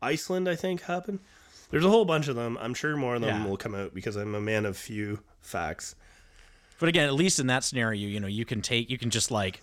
Iceland, 0.00 0.48
I 0.48 0.56
think, 0.56 0.82
happened. 0.82 1.20
There's 1.70 1.84
a 1.84 1.88
whole 1.88 2.04
bunch 2.04 2.26
of 2.28 2.34
them. 2.36 2.58
I'm 2.60 2.74
sure 2.74 2.96
more 2.96 3.14
of 3.14 3.20
them 3.22 3.42
Yeah. 3.42 3.46
will 3.48 3.56
come 3.56 3.74
out 3.74 3.94
because 3.94 4.16
I'm 4.16 4.34
a 4.34 4.40
man 4.40 4.66
of 4.66 4.76
few 4.76 5.20
facts. 5.40 5.94
But 6.80 6.88
again, 6.88 7.06
at 7.06 7.14
least 7.14 7.38
in 7.38 7.46
that 7.46 7.62
scenario, 7.64 8.08
you 8.08 8.18
know, 8.18 8.26
you 8.26 8.44
can 8.44 8.60
take, 8.60 8.90
you 8.90 8.98
can 8.98 9.10
just 9.10 9.30
like, 9.30 9.62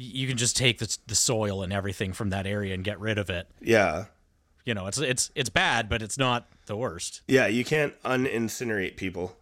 you 0.00 0.28
can 0.28 0.36
just 0.36 0.56
take 0.56 0.78
the, 0.78 0.96
the 1.08 1.14
soil 1.16 1.62
and 1.62 1.72
everything 1.72 2.12
from 2.12 2.30
that 2.30 2.46
area 2.46 2.72
and 2.72 2.84
get 2.84 3.00
rid 3.00 3.18
of 3.18 3.28
it. 3.30 3.48
Yeah. 3.60 4.04
You 4.64 4.72
know, 4.74 4.86
it's 4.86 4.98
it's 4.98 5.30
it's 5.34 5.48
bad, 5.48 5.88
but 5.88 6.02
it's 6.02 6.16
not 6.16 6.46
the 6.66 6.76
worst. 6.76 7.22
Yeah, 7.26 7.48
you 7.48 7.64
can't 7.64 8.00
unincinerate 8.04 8.96
people. 8.96 9.36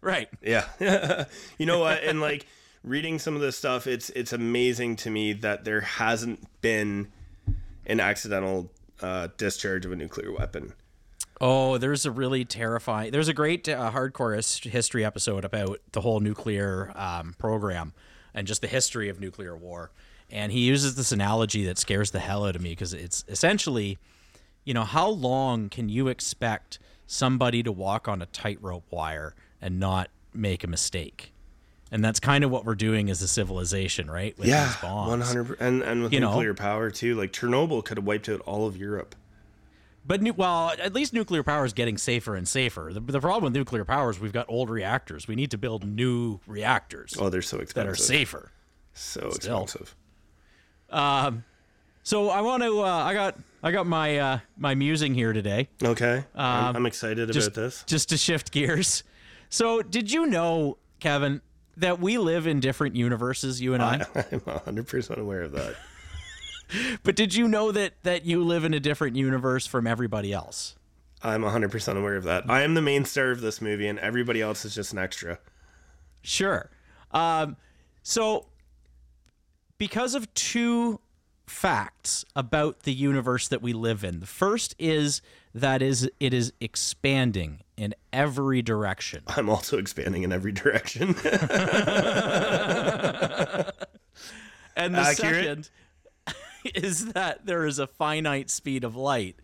Right. 0.00 0.28
Yeah. 0.42 0.64
you 1.58 1.66
know 1.66 1.78
what? 1.78 2.02
And 2.02 2.20
like 2.20 2.46
reading 2.82 3.20
some 3.20 3.36
of 3.36 3.40
this 3.40 3.56
stuff, 3.56 3.86
it's 3.86 4.10
it's 4.10 4.32
amazing 4.32 4.96
to 4.96 5.10
me 5.10 5.32
that 5.34 5.64
there 5.64 5.82
hasn't 5.82 6.44
been 6.60 7.12
an 7.86 8.00
accidental 8.00 8.70
uh, 9.00 9.28
discharge 9.36 9.86
of 9.86 9.92
a 9.92 9.96
nuclear 9.96 10.32
weapon. 10.32 10.72
Oh, 11.40 11.78
there's 11.78 12.06
a 12.06 12.10
really 12.10 12.44
terrifying. 12.44 13.12
There's 13.12 13.28
a 13.28 13.34
great 13.34 13.68
uh, 13.68 13.92
hardcore 13.92 14.34
history 14.64 15.04
episode 15.04 15.44
about 15.44 15.78
the 15.92 16.00
whole 16.00 16.20
nuclear 16.20 16.90
um, 16.96 17.34
program 17.38 17.92
and 18.34 18.46
just 18.46 18.60
the 18.60 18.68
history 18.68 19.08
of 19.08 19.20
nuclear 19.20 19.56
war. 19.56 19.90
And 20.30 20.50
he 20.50 20.60
uses 20.60 20.96
this 20.96 21.12
analogy 21.12 21.64
that 21.66 21.78
scares 21.78 22.10
the 22.10 22.20
hell 22.20 22.44
out 22.46 22.56
of 22.56 22.62
me 22.62 22.70
because 22.70 22.92
it's 22.92 23.24
essentially 23.28 23.98
you 24.64 24.72
know, 24.74 24.84
how 24.84 25.08
long 25.08 25.68
can 25.68 25.88
you 25.88 26.08
expect 26.08 26.78
somebody 27.06 27.62
to 27.62 27.70
walk 27.70 28.08
on 28.08 28.22
a 28.22 28.26
tightrope 28.26 28.90
wire 28.90 29.34
and 29.60 29.78
not 29.78 30.08
make 30.32 30.64
a 30.64 30.66
mistake? 30.66 31.32
And 31.92 32.02
that's 32.02 32.18
kind 32.18 32.42
of 32.42 32.50
what 32.50 32.64
we're 32.64 32.74
doing 32.74 33.10
as 33.10 33.22
a 33.22 33.28
civilization, 33.28 34.10
right? 34.10 34.36
With 34.38 34.48
yeah, 34.48 34.72
one 34.82 35.20
hundred, 35.20 35.60
and 35.60 35.82
and 35.82 36.02
with 36.02 36.12
You 36.12 36.20
know. 36.20 36.30
nuclear 36.30 36.54
power 36.54 36.90
too. 36.90 37.14
Like 37.14 37.32
Chernobyl 37.32 37.84
could 37.84 37.98
have 37.98 38.06
wiped 38.06 38.28
out 38.28 38.40
all 38.40 38.66
of 38.66 38.76
Europe. 38.76 39.14
But 40.06 40.20
nu- 40.20 40.34
well, 40.34 40.70
at 40.78 40.92
least 40.92 41.12
nuclear 41.14 41.42
power 41.42 41.64
is 41.64 41.72
getting 41.72 41.96
safer 41.96 42.36
and 42.36 42.46
safer. 42.46 42.90
The, 42.92 43.00
the 43.00 43.20
problem 43.20 43.44
with 43.44 43.54
nuclear 43.54 43.84
power 43.86 44.10
is 44.10 44.20
we've 44.20 44.32
got 44.32 44.46
old 44.48 44.68
reactors. 44.68 45.26
We 45.26 45.34
need 45.34 45.50
to 45.52 45.58
build 45.58 45.84
new 45.86 46.40
reactors 46.46 47.14
Oh, 47.18 47.30
they're 47.30 47.40
so 47.42 47.56
that 47.56 47.62
expensive. 47.62 47.92
are 47.92 47.96
safer. 47.96 48.52
So 48.92 49.30
Still. 49.30 49.62
expensive. 49.62 49.94
So 52.02 52.28
I 52.28 52.40
want 52.42 52.62
to. 52.62 52.80
Uh, 52.82 52.84
I 52.86 53.14
got. 53.14 53.36
I 53.62 53.70
got 53.72 53.86
my 53.86 54.18
uh, 54.18 54.38
my 54.58 54.74
musing 54.74 55.14
here 55.14 55.32
today. 55.32 55.68
Okay, 55.82 56.22
I'm, 56.34 56.66
Um, 56.68 56.76
I'm 56.76 56.86
excited 56.86 57.32
just, 57.32 57.48
about 57.48 57.62
this. 57.62 57.82
Just 57.86 58.10
to 58.10 58.18
shift 58.18 58.52
gears. 58.52 59.02
So, 59.48 59.80
did 59.80 60.12
you 60.12 60.26
know, 60.26 60.76
Kevin, 61.00 61.40
that 61.78 61.98
we 62.00 62.18
live 62.18 62.46
in 62.46 62.60
different 62.60 62.94
universes, 62.94 63.62
you 63.62 63.72
and 63.72 63.82
I? 63.82 64.04
I'm 64.32 64.40
100 64.40 64.86
percent 64.86 65.18
aware 65.18 65.40
of 65.42 65.52
that. 65.52 65.76
But 67.02 67.16
did 67.16 67.34
you 67.34 67.48
know 67.48 67.72
that 67.72 67.94
that 68.02 68.24
you 68.24 68.42
live 68.44 68.64
in 68.64 68.74
a 68.74 68.80
different 68.80 69.16
universe 69.16 69.66
from 69.66 69.86
everybody 69.86 70.32
else? 70.32 70.76
I'm 71.22 71.42
100 71.42 71.70
percent 71.70 71.98
aware 71.98 72.16
of 72.16 72.24
that. 72.24 72.44
I 72.48 72.62
am 72.62 72.74
the 72.74 72.82
main 72.82 73.04
star 73.04 73.30
of 73.30 73.40
this 73.40 73.60
movie, 73.60 73.86
and 73.86 73.98
everybody 73.98 74.40
else 74.42 74.64
is 74.64 74.74
just 74.74 74.92
an 74.92 74.98
extra. 74.98 75.38
Sure. 76.22 76.70
Um, 77.12 77.56
so, 78.02 78.46
because 79.78 80.14
of 80.14 80.32
two 80.34 81.00
facts 81.46 82.24
about 82.34 82.80
the 82.84 82.92
universe 82.92 83.48
that 83.48 83.62
we 83.62 83.72
live 83.72 84.04
in, 84.04 84.20
the 84.20 84.26
first 84.26 84.74
is 84.78 85.22
that 85.54 85.82
is 85.82 86.10
it 86.20 86.34
is 86.34 86.52
expanding 86.60 87.60
in 87.76 87.94
every 88.12 88.62
direction. 88.62 89.22
I'm 89.28 89.48
also 89.48 89.78
expanding 89.78 90.22
in 90.22 90.32
every 90.32 90.52
direction. 90.52 91.14
And 94.76 94.94
the 94.94 95.00
Accurate. 95.00 95.34
second 95.34 95.70
is 96.74 97.12
that 97.12 97.46
there 97.46 97.66
is 97.66 97.78
a 97.78 97.86
finite 97.86 98.50
speed 98.50 98.84
of 98.84 98.96
light, 98.96 99.36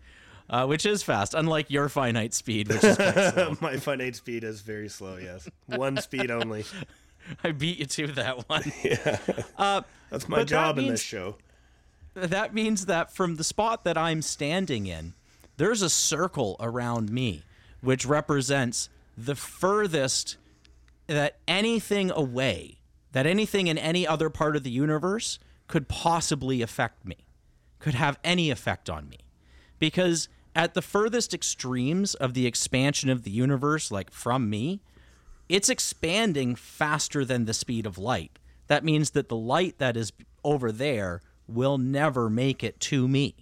uh, 0.49 0.65
which 0.65 0.85
is 0.85 1.03
fast, 1.03 1.33
unlike 1.33 1.69
your 1.69 1.89
finite 1.89 2.33
speed, 2.33 2.67
which 2.69 2.83
is. 2.83 2.97
My 3.61 3.77
finite 3.77 4.15
speed 4.15 4.43
is 4.43 4.61
very 4.61 4.89
slow. 4.89 5.17
Yes, 5.17 5.47
one 5.65 5.97
speed 5.97 6.31
only. 6.31 6.65
I 7.43 7.51
beat 7.51 7.79
you 7.79 7.85
to 7.85 8.07
that 8.13 8.49
one. 8.49 8.71
Yeah, 8.83 9.17
That's 10.09 10.27
my 10.27 10.37
But 10.37 10.47
that 10.47 10.47
job 10.47 10.77
in 10.79 10.87
this 10.87 11.01
show. 11.01 11.37
that 12.15 12.51
means 12.53 12.87
that 12.87 13.13
from 13.13 13.35
the 13.35 13.43
spot 13.43 13.83
that 13.83 13.95
I'm 13.95 14.23
standing 14.23 14.87
in, 14.87 15.13
there's 15.57 15.83
a 15.83 15.89
circle 15.89 16.55
around 16.59 17.11
me, 17.11 17.43
which 17.81 18.07
represents 18.07 18.89
the 19.15 19.35
furthest 19.35 20.37
that 21.05 21.35
anything 21.47 22.09
away, 22.09 22.79
that 23.11 23.27
anything 23.27 23.67
in 23.67 23.77
any 23.77 24.07
other 24.07 24.31
part 24.31 24.55
of 24.55 24.63
the 24.63 24.71
universe 24.71 25.37
could 25.71 25.87
possibly 25.87 26.61
affect 26.61 27.05
me, 27.05 27.15
could 27.79 27.93
have 27.93 28.19
any 28.25 28.51
effect 28.51 28.89
on 28.89 29.07
me. 29.07 29.19
Because 29.79 30.27
at 30.53 30.73
the 30.73 30.81
furthest 30.81 31.33
extremes 31.33 32.13
of 32.13 32.33
the 32.33 32.45
expansion 32.45 33.09
of 33.09 33.23
the 33.23 33.31
universe, 33.31 33.89
like 33.89 34.11
from 34.11 34.49
me, 34.49 34.81
it's 35.47 35.69
expanding 35.69 36.55
faster 36.55 37.23
than 37.23 37.45
the 37.45 37.53
speed 37.53 37.85
of 37.85 37.97
light. 37.97 38.37
That 38.67 38.83
means 38.83 39.11
that 39.11 39.29
the 39.29 39.37
light 39.37 39.77
that 39.77 39.95
is 39.95 40.11
over 40.43 40.73
there 40.73 41.21
will 41.47 41.77
never 41.77 42.29
make 42.29 42.65
it 42.65 42.77
to 42.81 43.07
me. 43.07 43.35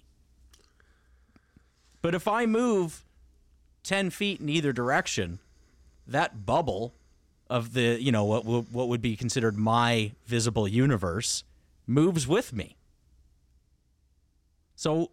But 2.00 2.14
if 2.14 2.28
I 2.28 2.46
move 2.46 3.04
10 3.82 4.10
feet 4.10 4.40
in 4.40 4.48
either 4.48 4.72
direction, 4.72 5.40
that 6.06 6.46
bubble 6.46 6.94
of 7.48 7.72
the, 7.72 8.00
you 8.00 8.12
know, 8.12 8.24
what, 8.24 8.44
what 8.44 8.86
would 8.86 9.02
be 9.02 9.16
considered 9.16 9.56
my 9.56 10.12
visible 10.26 10.68
universe 10.68 11.42
moves 11.90 12.26
with 12.26 12.52
me. 12.52 12.76
So, 14.76 15.10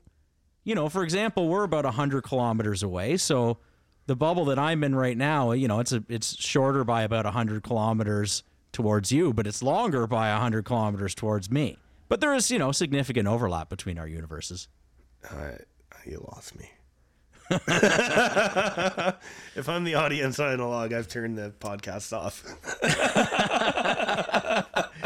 you 0.63 0.75
know, 0.75 0.87
for 0.89 1.03
example, 1.03 1.49
we're 1.49 1.63
about 1.63 1.83
100 1.83 2.21
kilometers 2.21 2.83
away. 2.83 3.17
So 3.17 3.57
the 4.05 4.15
bubble 4.15 4.45
that 4.45 4.57
I'm 4.59 4.83
in 4.83 4.95
right 4.95 5.17
now, 5.17 5.51
you 5.51 5.67
know, 5.67 5.79
it's 5.79 5.91
a, 5.91 6.03
it's 6.07 6.39
shorter 6.41 6.83
by 6.83 7.03
about 7.03 7.25
100 7.25 7.63
kilometers 7.63 8.43
towards 8.71 9.11
you, 9.11 9.33
but 9.33 9.45
it's 9.47 9.61
longer 9.61 10.07
by 10.07 10.31
100 10.31 10.63
kilometers 10.63 11.13
towards 11.13 11.51
me. 11.51 11.77
But 12.09 12.21
there 12.21 12.33
is, 12.33 12.49
you 12.49 12.59
know, 12.59 12.71
significant 12.71 13.27
overlap 13.27 13.69
between 13.69 13.97
our 13.97 14.07
universes. 14.07 14.69
Uh, 15.29 15.51
you 16.05 16.25
lost 16.31 16.57
me. 16.57 16.71
if 17.49 17.59
I'm 19.69 19.83
the 19.85 19.95
audience 19.95 20.39
analog, 20.39 20.93
I've 20.93 21.07
turned 21.07 21.37
the 21.37 21.53
podcast 21.59 22.11
off. 22.11 22.43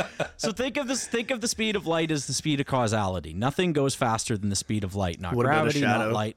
So 0.41 0.51
think 0.51 0.77
of 0.77 0.88
this. 0.88 1.07
Think 1.07 1.29
of 1.31 1.39
the 1.41 1.48
speed 1.48 1.75
of 1.75 1.86
light 1.86 2.12
as 2.12 2.25
the 2.27 2.33
speed 2.33 2.60
of 2.60 2.65
causality. 2.65 3.33
Nothing 3.33 3.74
goes 3.74 3.93
faster 3.95 4.38
than 4.38 4.50
the 4.50 4.55
speed 4.55 4.83
of 4.83 4.95
light. 4.95 5.19
Not 5.19 5.36
What 5.36 5.45
gravity, 5.45 5.81
not 5.81 6.12
light. 6.12 6.36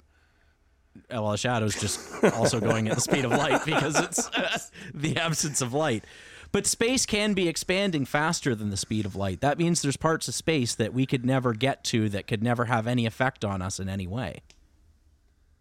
Uh, 1.11 1.23
Well, 1.23 1.32
a 1.32 1.38
shadow's 1.38 1.75
just 1.80 2.23
also 2.34 2.61
going 2.61 2.88
at 2.88 2.94
the 2.94 3.00
speed 3.00 3.25
of 3.25 3.30
light 3.32 3.64
because 3.64 3.99
it's 3.99 4.30
the 4.94 5.16
absence 5.16 5.61
of 5.61 5.73
light. 5.73 6.04
But 6.52 6.66
space 6.66 7.04
can 7.04 7.34
be 7.34 7.49
expanding 7.49 8.04
faster 8.04 8.54
than 8.54 8.70
the 8.70 8.76
speed 8.76 9.06
of 9.06 9.16
light. 9.16 9.40
That 9.40 9.58
means 9.58 9.82
there's 9.82 9.96
parts 9.96 10.28
of 10.28 10.34
space 10.34 10.75
that 10.76 10.94
we 10.94 11.04
could 11.04 11.25
never 11.25 11.52
get 11.52 11.82
to 11.84 12.08
that 12.11 12.28
could 12.28 12.44
never 12.44 12.66
have 12.66 12.87
any 12.87 13.06
effect 13.06 13.44
on 13.44 13.61
us 13.61 13.80
in 13.80 13.88
any 13.88 14.06
way. 14.06 14.42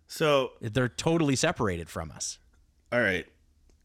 So, 0.06 0.52
They're 0.62 0.90
totally 0.90 1.36
separated 1.36 1.90
from 1.90 2.12
us. 2.12 2.38
all 2.92 3.02
right, 3.02 3.26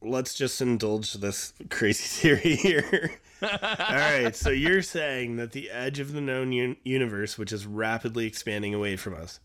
let's 0.03 0.35
just 0.35 0.61
indulge 0.61 1.15
this 1.15 1.53
crazy 1.71 2.05
theory 2.39 2.57
here. 2.57 3.13
all 3.43 3.49
right, 3.51 4.35
so 4.35 4.51
you're 4.51 4.83
saying 4.83 5.37
that 5.37 5.53
the 5.53 5.71
edge 5.71 6.01
of 6.01 6.13
the 6.13 6.21
known 6.21 6.53
un- 6.53 6.77
universe, 6.85 7.39
which 7.39 7.53
is 7.53 7.67
rapidly 7.67 8.27
expanding 8.27 8.75
away 8.75 8.97
from 8.97 9.15
us, 9.15 9.41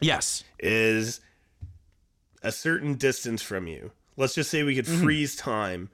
Yes. 0.00 0.44
is 0.58 1.20
a 2.42 2.52
certain 2.52 2.94
distance 2.94 3.42
from 3.42 3.66
you. 3.66 3.92
Let's 4.16 4.34
just 4.34 4.50
say 4.50 4.62
we 4.62 4.74
could 4.74 4.86
freeze 4.86 5.36
time, 5.36 5.90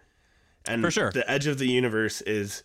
and 0.67 0.77
Mm-hmm. 0.79 0.85
For 0.87 0.91
sure. 0.91 1.11
the 1.13 1.29
edge 1.31 1.47
of 1.47 1.59
the 1.59 1.67
universe 1.69 2.21
is 2.23 2.63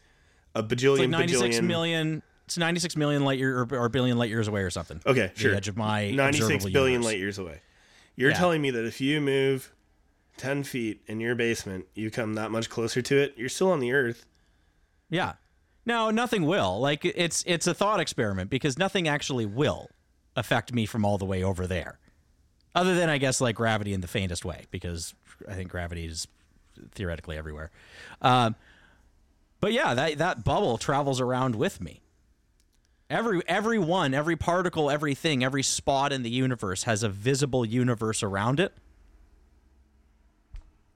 a 0.55 0.63
bajillion, 0.63 0.99
Like 0.99 1.09
96 1.09 1.57
bajillion. 1.57 1.63
million. 1.63 2.23
It's 2.45 2.57
96 2.57 2.95
million 2.95 3.25
light 3.25 3.39
year 3.39 3.59
or, 3.63 3.67
or 3.75 3.89
billion 3.89 4.17
light 4.17 4.29
years 4.29 4.47
away 4.47 4.61
or 4.61 4.69
something. 4.69 5.01
Okay, 5.05 5.31
The 5.35 5.39
sure. 5.41 5.55
edge 5.55 5.67
of 5.67 5.75
my 5.77 6.11
96 6.11 6.65
billion 6.65 6.93
universe. 7.01 7.05
light 7.05 7.17
years 7.19 7.37
away. 7.37 7.59
You're 8.15 8.29
Yeah. 8.31 8.37
telling 8.37 8.61
me 8.61 8.71
that 8.71 8.85
if 8.85 9.01
you 9.01 9.19
move 9.19 9.73
10 10.37 10.63
feet 10.63 11.01
in 11.07 11.19
your 11.19 11.35
basement, 11.35 11.85
you 11.93 12.11
come 12.11 12.33
that 12.35 12.51
much 12.51 12.69
closer 12.69 13.01
to 13.01 13.17
it, 13.17 13.33
you're 13.37 13.49
still 13.49 13.71
on 13.71 13.79
the 13.79 13.93
earth. 13.93 14.25
Yeah. 15.09 15.33
No, 15.85 16.11
nothing 16.11 16.45
will. 16.45 16.79
Like 16.79 17.05
it's 17.05 17.43
it's 17.47 17.65
a 17.65 17.73
thought 17.73 17.99
experiment 18.01 18.49
because 18.49 18.77
nothing 18.77 19.07
actually 19.07 19.45
will 19.45 19.89
affect 20.35 20.73
me 20.73 20.85
from 20.85 21.05
all 21.05 21.17
the 21.17 21.25
way 21.25 21.43
over 21.43 21.65
there. 21.65 21.99
Other 22.75 22.93
than 22.93 23.09
I 23.09 23.17
guess 23.17 23.39
like 23.39 23.55
gravity 23.55 23.93
in 23.93 24.01
the 24.01 24.07
faintest 24.07 24.43
way 24.43 24.65
because 24.69 25.13
I 25.47 25.53
think 25.53 25.71
gravity 25.71 26.05
is 26.05 26.27
theoretically 26.91 27.37
everywhere. 27.37 27.71
Um, 28.21 28.55
but 29.61 29.71
yeah, 29.71 29.93
that 29.93 30.17
that 30.17 30.43
bubble 30.43 30.77
travels 30.77 31.21
around 31.21 31.55
with 31.55 31.79
me. 31.81 32.01
Every 33.09 33.41
every 33.47 33.79
one, 33.79 34.13
every 34.13 34.35
particle, 34.35 34.91
everything, 34.91 35.43
every 35.43 35.63
spot 35.63 36.11
in 36.11 36.23
the 36.23 36.29
universe 36.29 36.83
has 36.83 37.01
a 37.01 37.09
visible 37.09 37.65
universe 37.65 38.21
around 38.21 38.59
it. 38.59 38.73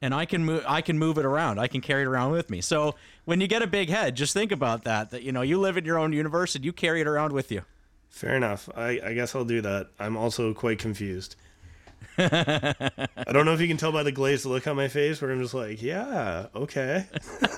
And 0.03 0.15
I 0.15 0.25
can 0.25 0.43
move 0.43 0.63
I 0.67 0.81
can 0.81 0.97
move 0.97 1.17
it 1.19 1.25
around. 1.25 1.59
I 1.59 1.67
can 1.67 1.79
carry 1.81 2.01
it 2.01 2.07
around 2.07 2.31
with 2.31 2.49
me. 2.49 2.59
So 2.61 2.95
when 3.25 3.39
you 3.39 3.47
get 3.47 3.61
a 3.61 3.67
big 3.67 3.89
head, 3.89 4.15
just 4.15 4.33
think 4.33 4.51
about 4.51 4.83
that 4.85 5.11
that 5.11 5.21
you 5.21 5.31
know, 5.31 5.41
you 5.43 5.59
live 5.59 5.77
in 5.77 5.85
your 5.85 5.99
own 5.99 6.11
universe 6.11 6.55
and 6.55 6.65
you 6.65 6.73
carry 6.73 7.01
it 7.01 7.07
around 7.07 7.33
with 7.33 7.51
you. 7.51 7.61
Fair 8.09 8.35
enough. 8.35 8.67
I, 8.75 8.99
I 9.03 9.13
guess 9.13 9.35
I'll 9.35 9.45
do 9.45 9.61
that. 9.61 9.89
I'm 9.99 10.17
also 10.17 10.53
quite 10.53 10.79
confused. 10.79 11.35
I 12.17 12.99
don't 13.31 13.45
know 13.45 13.53
if 13.53 13.61
you 13.61 13.67
can 13.67 13.77
tell 13.77 13.91
by 13.91 14.03
the 14.03 14.11
glazed 14.11 14.45
look 14.45 14.67
on 14.67 14.75
my 14.75 14.87
face 14.87 15.21
where 15.21 15.31
I'm 15.31 15.41
just 15.41 15.53
like, 15.53 15.81
yeah, 15.81 16.47
okay. 16.55 17.05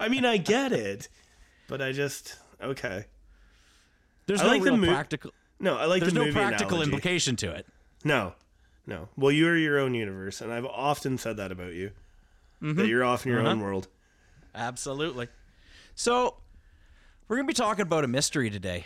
I 0.00 0.08
mean, 0.08 0.24
I 0.24 0.36
get 0.38 0.72
it, 0.72 1.08
but 1.68 1.82
I 1.82 1.92
just, 1.92 2.36
okay. 2.62 3.04
There's 4.26 4.40
I 4.40 4.44
no 4.44 4.50
like 4.50 4.62
the 4.62 4.70
real 4.70 4.76
mo- 4.78 4.86
practical 4.92 5.32
No, 5.60 5.76
I 5.76 5.84
like 5.86 6.00
there's 6.00 6.14
the 6.14 6.24
no 6.24 6.32
practical 6.32 6.76
analogy. 6.78 6.92
implication 6.92 7.36
to 7.36 7.50
it. 7.50 7.66
No, 8.04 8.32
no. 8.86 9.08
Well, 9.16 9.30
you 9.32 9.48
are 9.48 9.56
your 9.56 9.78
own 9.78 9.94
universe, 9.94 10.40
and 10.40 10.52
I've 10.52 10.66
often 10.66 11.18
said 11.18 11.36
that 11.36 11.52
about 11.52 11.74
you. 11.74 11.90
Mm-hmm. 12.62 12.78
That 12.78 12.86
you're 12.86 13.04
off 13.04 13.24
in 13.26 13.32
your 13.32 13.40
Uh-huh. 13.40 13.50
own 13.50 13.60
world. 13.60 13.88
Absolutely. 14.54 15.28
So 15.94 16.36
we're 17.28 17.36
gonna 17.36 17.46
be 17.48 17.54
talking 17.54 17.82
about 17.82 18.04
a 18.04 18.08
mystery 18.08 18.50
today. 18.50 18.84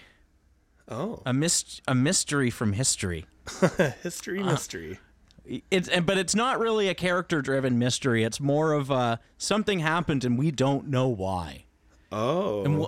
Oh, 0.88 1.20
A 1.26 1.32
mys- 1.32 1.80
a 1.88 1.94
mystery 1.94 2.50
from 2.50 2.72
history. 2.74 3.26
history 4.02 4.40
Uh-huh. 4.40 4.50
mystery. 4.52 4.98
It's 5.70 5.88
and 5.88 6.04
but 6.06 6.18
it's 6.18 6.34
not 6.34 6.58
really 6.58 6.88
a 6.88 6.94
character 6.94 7.40
driven 7.42 7.78
mystery. 7.78 8.24
It's 8.24 8.40
more 8.40 8.72
of 8.72 8.90
uh 8.90 9.16
something 9.38 9.80
happened 9.80 10.24
and 10.24 10.38
we 10.38 10.50
don't 10.50 10.88
know 10.88 11.08
why. 11.08 11.64
Oh, 12.12 12.64
And 12.64 12.86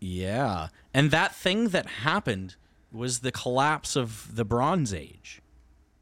yeah. 0.00 0.68
And 0.94 1.10
that 1.10 1.34
thing 1.34 1.68
that 1.68 1.86
happened 1.86 2.56
was 2.92 3.20
the 3.20 3.32
collapse 3.32 3.96
of 3.96 4.34
the 4.36 4.44
Bronze 4.44 4.94
Age. 4.94 5.42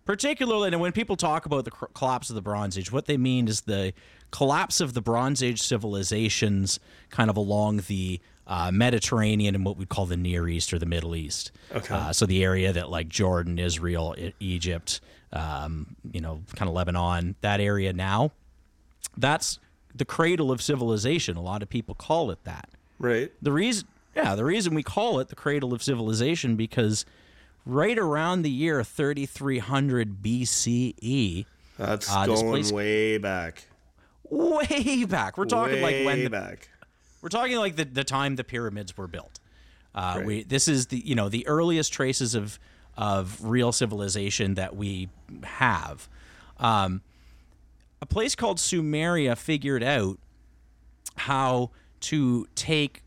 Particularly, 0.06 0.68
and 0.68 0.80
when 0.80 0.92
people 0.92 1.16
talk 1.16 1.46
about 1.46 1.64
the 1.64 1.72
collapse 1.72 2.30
of 2.30 2.36
the 2.36 2.40
Bronze 2.40 2.78
Age, 2.78 2.92
what 2.92 3.06
they 3.06 3.16
mean 3.16 3.48
is 3.48 3.62
the 3.62 3.92
collapse 4.30 4.80
of 4.80 4.94
the 4.94 5.02
Bronze 5.02 5.42
Age 5.42 5.60
civilizations 5.60 6.78
kind 7.10 7.28
of 7.28 7.36
along 7.36 7.82
the 7.88 8.20
uh, 8.46 8.70
Mediterranean 8.72 9.56
and 9.56 9.64
what 9.64 9.76
we 9.76 9.84
call 9.84 10.06
the 10.06 10.16
Near 10.16 10.48
East 10.48 10.72
or 10.72 10.78
the 10.78 10.86
Middle 10.86 11.16
East. 11.16 11.50
Okay. 11.74 11.92
Uh, 11.92 12.12
so 12.12 12.24
the 12.24 12.44
area 12.44 12.72
that 12.72 12.88
like 12.88 13.08
Jordan, 13.08 13.58
Israel, 13.58 14.14
E- 14.16 14.32
Egypt, 14.38 15.00
um, 15.32 15.96
you 16.12 16.20
know, 16.20 16.42
kind 16.54 16.68
of 16.68 16.74
Lebanon, 16.74 17.34
that 17.40 17.60
area 17.60 17.92
now, 17.92 18.30
that's 19.16 19.58
the 19.92 20.04
cradle 20.04 20.52
of 20.52 20.62
civilization. 20.62 21.36
A 21.36 21.42
lot 21.42 21.62
of 21.62 21.68
people 21.68 21.96
call 21.96 22.30
it 22.30 22.44
that. 22.44 22.68
Right. 23.00 23.32
The 23.42 23.50
reason, 23.50 23.88
yeah, 24.14 24.36
the 24.36 24.44
reason 24.44 24.74
we 24.74 24.84
call 24.84 25.18
it 25.18 25.28
the 25.28 25.34
cradle 25.34 25.74
of 25.74 25.82
civilization 25.82 26.54
because 26.54 27.04
right 27.66 27.98
around 27.98 28.42
the 28.42 28.50
year 28.50 28.82
3300 28.82 30.22
BCE, 30.22 31.44
That's 31.76 32.08
Uh, 32.10 32.24
going 32.26 32.46
place- 32.46 32.72
way 32.72 33.18
back. 33.18 33.66
way 34.30 35.04
back, 35.04 35.36
we're 35.36 35.44
talking 35.44 35.82
way 35.82 36.02
like 36.04 36.06
when 36.06 36.24
the, 36.24 36.30
back. 36.30 36.70
we're 37.20 37.28
talking 37.28 37.56
like 37.58 37.76
the, 37.76 37.84
the 37.84 38.04
time 38.04 38.36
the 38.36 38.44
pyramids 38.44 38.96
were 38.96 39.06
built. 39.08 39.40
Uh, 39.94 40.14
Right. 40.16 40.26
We 40.26 40.42
this 40.44 40.68
is 40.68 40.86
the 40.88 40.98
you 41.06 41.14
know 41.14 41.28
the 41.28 41.46
earliest 41.46 41.92
traces 41.92 42.34
of 42.34 42.58
of 42.96 43.38
real 43.44 43.72
civilization 43.72 44.54
that 44.54 44.74
we 44.76 45.08
have. 45.42 46.08
Um, 46.58 47.02
a 48.00 48.06
place 48.06 48.34
called 48.34 48.56
Sumeria 48.58 49.36
figured 49.36 49.82
out 49.82 50.18
how 51.16 51.70
to 52.00 52.46
take 52.54 53.02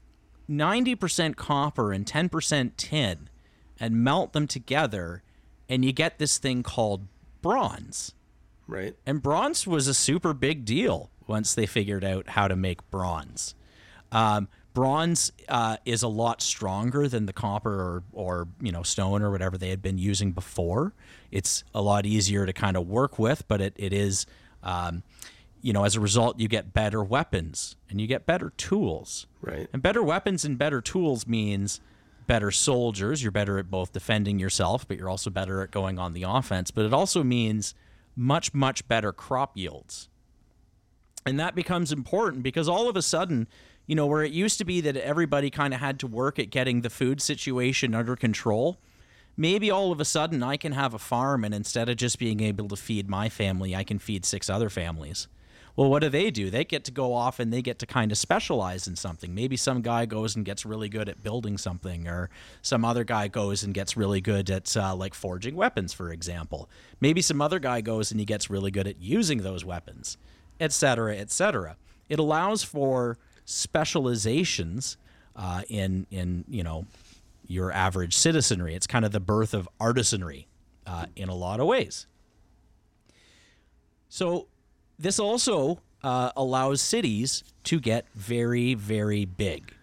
90% 0.49 1.35
copper 1.35 1.91
and 1.93 2.05
10% 2.05 2.71
tin 2.77 3.29
and 3.79 4.03
melt 4.03 4.33
them 4.33 4.47
together, 4.47 5.23
and 5.67 5.83
you 5.85 5.91
get 5.91 6.19
this 6.19 6.37
thing 6.37 6.63
called 6.63 7.07
bronze. 7.41 8.13
Right. 8.67 8.95
And 9.05 9.21
bronze 9.21 9.65
was 9.65 9.87
a 9.87 9.93
super 9.93 10.33
big 10.33 10.65
deal 10.65 11.09
once 11.27 11.55
they 11.55 11.65
figured 11.65 12.03
out 12.03 12.29
how 12.29 12.47
to 12.47 12.55
make 12.55 12.89
bronze. 12.91 13.55
Um, 14.11 14.47
bronze 14.73 15.31
uh, 15.47 15.77
is 15.85 16.03
a 16.03 16.07
lot 16.07 16.41
stronger 16.41 17.07
than 17.07 17.25
the 17.25 17.33
copper 17.33 17.73
or, 17.73 18.03
or 18.13 18.47
you 18.61 18.71
know 18.71 18.83
stone 18.83 19.21
or 19.21 19.31
whatever 19.31 19.57
they 19.57 19.69
had 19.69 19.81
been 19.81 19.97
using 19.97 20.31
before. 20.31 20.93
It's 21.31 21.63
a 21.73 21.81
lot 21.81 22.05
easier 22.05 22.45
to 22.45 22.53
kind 22.53 22.77
of 22.77 22.87
work 22.87 23.19
with, 23.19 23.47
but 23.47 23.61
it, 23.61 23.73
it 23.75 23.93
is, 23.93 24.25
um, 24.63 25.03
you 25.61 25.73
know, 25.73 25.83
as 25.83 25.95
a 25.95 25.99
result, 25.99 26.39
you 26.39 26.47
get 26.47 26.73
better 26.73 27.03
weapons 27.03 27.75
and 27.89 27.99
you 27.99 28.07
get 28.07 28.25
better 28.25 28.51
tools. 28.57 29.27
Right. 29.41 29.67
And 29.73 29.81
better 29.81 30.03
weapons 30.03 30.45
and 30.45 30.57
better 30.57 30.81
tools 30.81 31.27
means 31.27 31.81
better 32.29 32.51
soldiers. 32.51 33.23
You're 33.23 33.31
better 33.31 33.57
at 33.57 33.71
both 33.71 33.91
defending 33.91 34.37
yourself, 34.37 34.87
but 34.87 34.97
you're 34.97 35.09
also 35.09 35.31
better 35.31 35.63
at 35.63 35.71
going 35.71 35.97
on 35.97 36.13
the 36.13 36.23
offense. 36.23 36.69
But 36.69 36.85
it 36.85 36.93
also 36.93 37.23
means 37.23 37.73
much, 38.15 38.53
much 38.53 38.87
better 38.87 39.11
crop 39.11 39.57
yields. 39.57 40.09
And 41.25 41.39
that 41.39 41.55
becomes 41.55 41.91
important 41.91 42.43
because 42.43 42.69
all 42.69 42.87
of 42.87 42.95
a 42.95 43.01
sudden, 43.01 43.47
you 43.87 43.95
know, 43.95 44.05
where 44.05 44.23
it 44.23 44.31
used 44.31 44.59
to 44.59 44.63
be 44.63 44.79
that 44.81 44.95
everybody 44.95 45.49
kind 45.49 45.73
of 45.73 45.79
had 45.79 45.99
to 46.01 46.07
work 46.07 46.37
at 46.37 46.51
getting 46.51 46.81
the 46.81 46.91
food 46.91 47.19
situation 47.19 47.95
under 47.95 48.15
control, 48.15 48.77
maybe 49.35 49.71
all 49.71 49.91
of 49.91 49.99
a 49.99 50.05
sudden 50.05 50.43
I 50.43 50.55
can 50.55 50.73
have 50.73 50.93
a 50.93 50.99
farm 50.99 51.43
and 51.43 51.53
instead 51.53 51.89
of 51.89 51.97
just 51.97 52.19
being 52.19 52.41
able 52.41 52.67
to 52.67 52.75
feed 52.75 53.09
my 53.09 53.29
family, 53.29 53.75
I 53.75 53.83
can 53.83 53.97
feed 53.97 54.23
six 54.23 54.51
other 54.51 54.69
families. 54.69 55.27
Well, 55.79 55.89
what 55.89 56.01
do 56.01 56.09
they 56.09 56.29
do? 56.29 56.49
They 56.49 56.65
get 56.65 56.83
to 56.83 56.91
go 56.91 57.13
off 57.13 57.39
and 57.39 57.53
they 57.53 57.61
get 57.61 57.79
to 57.79 57.85
kind 57.85 58.11
of 58.11 58.17
specialize 58.17 58.85
in 58.85 58.97
something. 58.97 59.33
Maybe 59.33 59.55
some 59.55 59.81
guy 59.81 60.05
goes 60.05 60.35
and 60.35 60.43
gets 60.43 60.65
really 60.65 60.89
good 60.89 61.07
at 61.07 61.23
building 61.23 61.57
something, 61.57 62.05
or 62.05 62.29
some 62.61 62.83
other 62.83 63.05
guy 63.05 63.29
goes 63.29 63.63
and 63.63 63.73
gets 63.73 63.95
really 63.95 64.19
good 64.19 64.49
at 64.49 64.75
uh, 64.75 64.93
like 64.93 65.13
forging 65.13 65.55
weapons, 65.55 65.93
for 65.93 66.11
example. 66.11 66.69
Maybe 66.99 67.21
some 67.21 67.41
other 67.41 67.59
guy 67.59 67.79
goes 67.79 68.11
and 68.11 68.19
he 68.19 68.25
gets 68.25 68.49
really 68.49 68.71
good 68.71 68.87
at 68.87 68.99
using 68.99 69.37
those 69.37 69.63
weapons, 69.63 70.17
etc., 70.59 71.15
etc. 71.15 71.77
It 72.09 72.19
allows 72.19 72.61
for 72.61 73.17
specializations 73.45 74.97
uh, 75.37 75.61
in 75.69 76.07
in 76.11 76.43
you 76.49 76.61
know 76.61 76.87
your 77.47 77.71
average 77.71 78.17
citizenry. 78.17 78.75
It's 78.75 78.85
kind 78.85 79.05
of 79.05 79.13
the 79.13 79.21
birth 79.21 79.53
of 79.53 79.69
artisanry 79.79 80.47
uh, 80.85 81.05
in 81.15 81.29
a 81.29 81.35
lot 81.35 81.61
of 81.61 81.67
ways. 81.67 82.05
So 84.09 84.47
this 84.99 85.17
also 85.17 85.79
uh, 86.03 86.31
allows 86.35 86.81
cities 86.81 87.43
to 87.63 87.79
get 87.79 88.05
very, 88.13 88.73
very 88.73 89.25
big. 89.25 89.73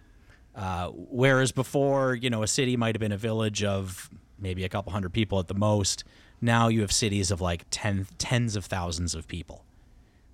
Uh, 0.54 0.88
whereas 0.88 1.52
before, 1.52 2.14
you 2.14 2.30
know, 2.30 2.42
a 2.42 2.46
city 2.46 2.76
might 2.76 2.94
have 2.94 3.00
been 3.00 3.12
a 3.12 3.18
village 3.18 3.64
of 3.64 4.08
maybe 4.38 4.64
a 4.64 4.68
couple 4.68 4.92
hundred 4.92 5.12
people 5.12 5.38
at 5.38 5.48
the 5.48 5.54
most. 5.54 6.04
Now 6.40 6.68
you 6.68 6.82
have 6.82 6.92
cities 6.92 7.30
of 7.30 7.40
like 7.40 7.64
ten, 7.70 8.06
tens 8.18 8.56
of 8.56 8.64
thousands 8.64 9.14
of 9.14 9.26
people, 9.26 9.64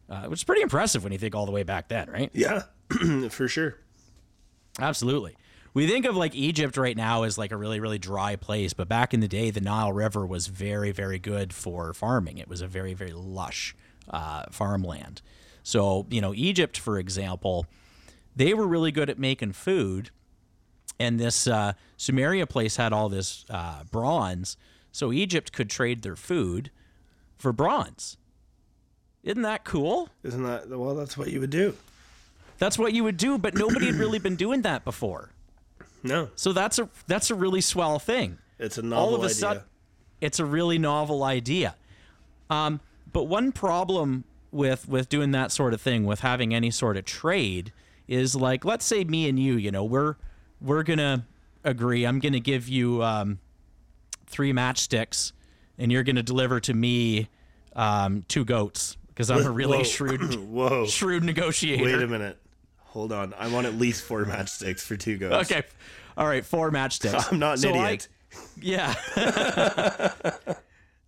uh, 0.09 0.25
which 0.25 0.41
is 0.41 0.45
pretty 0.45 0.63
impressive 0.63 1.03
when 1.03 1.13
you 1.13 1.19
think 1.19 1.35
all 1.35 1.47
the 1.47 1.53
way 1.53 1.63
back 1.63 1.89
then, 1.89 2.09
right? 2.11 2.31
Yeah. 2.33 2.65
For 3.31 3.49
sure. 3.49 3.79
Absolutely. 4.79 5.37
We 5.75 5.87
think 5.87 6.05
of 6.05 6.17
like 6.17 6.35
Egypt 6.35 6.77
right 6.77 6.97
now 6.97 7.23
as 7.23 7.39
like 7.39 7.51
a 7.51 7.57
really, 7.57 7.81
really 7.81 7.99
dry 7.99 8.37
place, 8.37 8.75
but 8.75 8.89
back 8.89 9.15
in 9.15 9.21
the 9.21 9.29
day, 9.29 9.51
the 9.51 9.61
Nile 9.61 9.93
River 9.93 10.27
was 10.27 10.49
very, 10.49 10.93
very 10.93 11.19
good 11.19 11.53
for 11.53 11.93
farming. 11.95 12.39
It 12.39 12.49
was 12.49 12.61
a 12.61 12.67
very, 12.67 12.95
very 12.95 13.13
lush 13.13 13.75
uh, 14.09 14.45
farmland. 14.51 15.23
So, 15.63 16.07
you 16.11 16.21
know, 16.21 16.33
Egypt, 16.35 16.79
for 16.79 16.99
example, 16.99 17.67
they 18.35 18.55
were 18.55 18.67
really 18.67 18.91
good 18.93 19.09
at 19.11 19.19
making 19.19 19.53
food. 19.53 20.11
And 20.99 21.19
this 21.19 21.47
uh, 21.47 21.73
Sumeria 21.99 22.49
place 22.49 22.77
had 22.77 22.93
all 22.93 23.09
this 23.09 23.45
uh, 23.51 23.85
bronze. 23.91 24.57
So 24.93 25.13
Egypt 25.13 25.53
could 25.53 25.71
trade 25.71 26.03
their 26.03 26.17
food 26.17 26.71
for 27.39 27.53
bronze. 27.53 28.17
Isn't 29.23 29.43
that 29.43 29.65
cool? 29.65 30.09
Isn't 30.23 30.43
that 30.45 30.69
well? 30.69 30.95
That's 30.95 31.17
what 31.17 31.31
you 31.31 31.41
would 31.41 31.51
do. 31.51 31.75
That's 32.59 32.79
what 32.79 32.93
you 32.93 33.03
would 33.05 33.17
do, 33.17 33.39
but 33.39 33.55
nobody 33.55 33.87
had 33.87 33.95
really 33.97 34.19
been 34.19 34.37
doing 34.37 34.63
that 34.63 34.85
before. 34.85 35.31
No, 36.05 36.29
So 36.35 36.53
that's 36.53 36.81
a 36.81 36.89
that's 37.07 37.31
a 37.31 37.35
really 37.37 37.61
swell 37.61 38.01
thing. 38.01 38.39
it's 38.59 38.77
a 38.79 38.83
novel 38.83 39.05
All 39.11 39.15
of 39.15 39.21
a 39.23 39.27
idea. 39.27 39.35
sudden, 39.35 39.63
it's 40.21 40.41
a 40.41 40.45
really 40.45 40.77
novel 40.79 41.23
idea. 41.23 41.77
Um, 42.51 42.81
but 43.13 43.25
one 43.25 43.53
problem 43.53 44.25
with 44.51 44.89
with 44.89 45.09
doing 45.09 45.31
that 45.33 45.51
sort 45.53 45.75
of 45.75 45.81
thing, 45.81 46.05
with 46.05 46.21
having 46.21 46.55
any 46.55 46.71
sort 46.71 46.97
of 46.97 47.05
trade, 47.05 47.73
is 48.09 48.35
like 48.35 48.65
let's 48.65 48.85
say 48.85 49.05
me 49.05 49.29
and 49.29 49.39
you, 49.39 49.55
you 49.55 49.71
know, 49.71 49.85
we're 49.85 50.17
we're 50.61 50.83
gonna 50.83 51.27
agree. 51.65 52.05
I'm 52.05 52.19
gonna 52.19 52.41
give 52.41 52.69
you 52.69 53.03
um, 53.03 53.39
three 54.27 54.53
matchsticks, 54.53 55.33
and 55.79 55.91
you're 55.93 56.03
gonna 56.03 56.23
deliver 56.23 56.61
to 56.61 56.75
me 56.75 57.29
um, 57.75 58.25
two 58.29 58.45
goats 58.45 58.97
because 59.09 59.31
I'm 59.31 59.45
a 59.47 59.51
really 59.51 59.79
Whoa. 59.79 59.85
shrewd 59.85 60.35
Whoa! 60.51 60.87
shrewd 60.87 61.25
negotiator. 61.25 61.85
Wait 61.85 61.95
a 62.03 62.07
minute. 62.07 62.39
Hold 62.87 63.11
on. 63.13 63.33
I 63.39 63.49
want 63.49 63.67
at 63.67 63.75
least 63.77 64.03
four 64.05 64.25
matchsticks 64.27 64.81
for 64.81 64.97
two 64.99 65.17
goats. 65.17 65.51
Okay. 65.51 65.63
All 66.15 66.27
right, 66.27 66.45
four 66.45 66.71
matchsticks. 66.71 67.27
I'm 67.33 67.39
not 67.39 67.53
an 67.53 67.59
So 67.59 67.71
I- 67.73 67.87
idiot. 67.87 68.09
Yeah. 68.61 68.95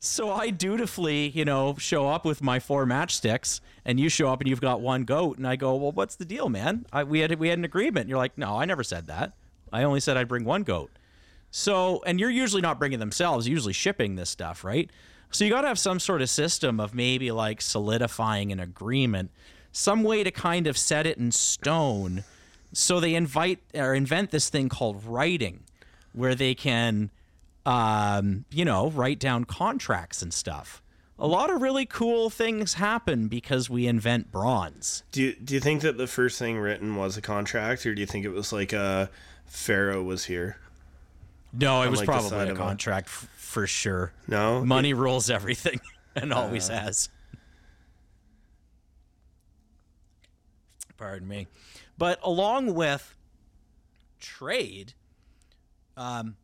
so 0.04 0.30
I 0.30 0.50
dutifully, 0.50 1.28
you 1.28 1.44
know, 1.44 1.76
show 1.78 2.08
up 2.08 2.24
with 2.24 2.42
my 2.42 2.60
four 2.60 2.86
matchsticks, 2.86 3.60
and 3.84 3.98
you 3.98 4.08
show 4.08 4.28
up 4.28 4.40
and 4.40 4.48
you've 4.48 4.60
got 4.60 4.80
one 4.80 5.04
goat, 5.04 5.38
and 5.38 5.46
I 5.46 5.56
go, 5.56 5.74
"Well, 5.76 5.92
what's 5.92 6.16
the 6.16 6.24
deal, 6.24 6.48
man? 6.48 6.86
I, 6.92 7.04
we 7.04 7.20
had 7.20 7.38
we 7.38 7.48
had 7.48 7.58
an 7.58 7.64
agreement." 7.64 8.02
And 8.02 8.10
you're 8.10 8.18
like, 8.18 8.36
"No, 8.36 8.56
I 8.56 8.64
never 8.64 8.84
said 8.84 9.06
that. 9.06 9.32
I 9.72 9.82
only 9.82 10.00
said 10.00 10.16
I'd 10.16 10.28
bring 10.28 10.44
one 10.44 10.62
goat." 10.62 10.90
So, 11.50 12.02
and 12.04 12.18
you're 12.18 12.30
usually 12.30 12.62
not 12.62 12.78
bringing 12.78 12.98
themselves, 12.98 13.46
usually 13.48 13.72
shipping 13.72 14.16
this 14.16 14.28
stuff, 14.28 14.64
right? 14.64 14.90
So 15.30 15.44
you 15.44 15.50
got 15.50 15.62
to 15.62 15.68
have 15.68 15.78
some 15.78 16.00
sort 16.00 16.20
of 16.20 16.28
system 16.28 16.80
of 16.80 16.94
maybe 16.94 17.30
like 17.30 17.62
solidifying 17.62 18.52
an 18.52 18.60
agreement, 18.60 19.30
some 19.72 20.02
way 20.02 20.22
to 20.22 20.30
kind 20.30 20.66
of 20.66 20.76
set 20.76 21.06
it 21.06 21.16
in 21.18 21.32
stone. 21.32 22.24
So 22.72 23.00
they 23.00 23.14
invite 23.14 23.60
or 23.74 23.94
invent 23.94 24.32
this 24.32 24.48
thing 24.48 24.68
called 24.68 25.04
writing, 25.04 25.64
where 26.12 26.34
they 26.34 26.54
can, 26.54 27.10
um, 27.66 28.44
you 28.50 28.64
know, 28.64 28.90
write 28.90 29.18
down 29.18 29.44
contracts 29.44 30.22
and 30.22 30.32
stuff. 30.32 30.82
A 31.18 31.26
lot 31.28 31.48
of 31.50 31.62
really 31.62 31.86
cool 31.86 32.28
things 32.28 32.74
happen 32.74 33.28
because 33.28 33.70
we 33.70 33.86
invent 33.86 34.32
bronze. 34.32 35.04
Do 35.12 35.22
you, 35.22 35.34
do 35.36 35.54
you 35.54 35.60
think 35.60 35.82
that 35.82 35.96
the 35.96 36.08
first 36.08 36.38
thing 36.40 36.58
written 36.58 36.96
was 36.96 37.16
a 37.16 37.22
contract, 37.22 37.86
or 37.86 37.94
do 37.94 38.00
you 38.00 38.06
think 38.06 38.24
it 38.24 38.30
was 38.32 38.52
like 38.52 38.72
a 38.72 39.08
Pharaoh 39.46 40.02
was 40.02 40.24
here? 40.24 40.56
No, 41.52 41.82
it 41.82 41.88
was 41.88 42.00
like 42.00 42.08
probably 42.08 42.48
a 42.48 42.54
contract 42.56 43.06
f- 43.06 43.28
for 43.36 43.66
sure. 43.68 44.12
No. 44.26 44.64
Money 44.64 44.92
rules 44.92 45.30
everything 45.30 45.80
and 46.16 46.32
always 46.32 46.68
Uh. 46.68 46.80
has. 46.80 47.08
Pardon 50.96 51.28
me. 51.28 51.46
But 51.98 52.18
along 52.22 52.74
with 52.74 53.16
trade, 54.18 54.94
um, 55.96 56.36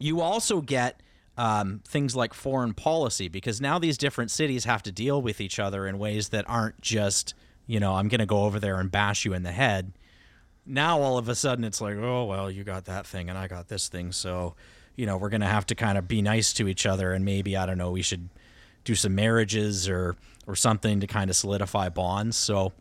you 0.00 0.20
also 0.20 0.60
get 0.60 1.00
um, 1.36 1.80
things 1.86 2.16
like 2.16 2.34
foreign 2.34 2.74
policy 2.74 3.28
because 3.28 3.60
now 3.60 3.78
these 3.78 3.96
different 3.96 4.30
cities 4.30 4.64
have 4.64 4.82
to 4.82 4.92
deal 4.92 5.22
with 5.22 5.40
each 5.40 5.58
other 5.58 5.86
in 5.86 5.98
ways 5.98 6.30
that 6.30 6.44
aren't 6.48 6.80
just, 6.80 7.34
you 7.66 7.78
know, 7.78 7.94
I'm 7.94 8.08
going 8.08 8.20
to 8.20 8.26
go 8.26 8.44
over 8.44 8.58
there 8.58 8.80
and 8.80 8.90
bash 8.90 9.24
you 9.24 9.32
in 9.32 9.42
the 9.42 9.52
head. 9.52 9.92
Now 10.66 11.00
all 11.00 11.18
of 11.18 11.28
a 11.28 11.34
sudden 11.34 11.64
it's 11.64 11.80
like, 11.80 11.96
oh, 11.96 12.24
well, 12.24 12.50
you 12.50 12.64
got 12.64 12.86
that 12.86 13.06
thing 13.06 13.28
and 13.28 13.38
I 13.38 13.46
got 13.46 13.68
this 13.68 13.88
thing. 13.88 14.12
So, 14.12 14.54
you 14.96 15.06
know, 15.06 15.16
we're 15.16 15.28
going 15.28 15.40
to 15.40 15.46
have 15.46 15.66
to 15.66 15.74
kind 15.74 15.96
of 15.96 16.08
be 16.08 16.20
nice 16.20 16.52
to 16.54 16.66
each 16.68 16.84
other 16.86 17.12
and 17.12 17.24
maybe 17.24 17.56
I 17.56 17.66
don't 17.66 17.78
know, 17.78 17.90
we 17.90 18.02
should 18.02 18.28
do 18.84 18.94
some 18.94 19.14
marriages 19.14 19.88
or 19.88 20.16
or 20.46 20.56
something 20.56 21.00
to 21.00 21.06
kind 21.06 21.30
of 21.30 21.36
solidify 21.36 21.90
bonds. 21.90 22.36
So 22.36 22.72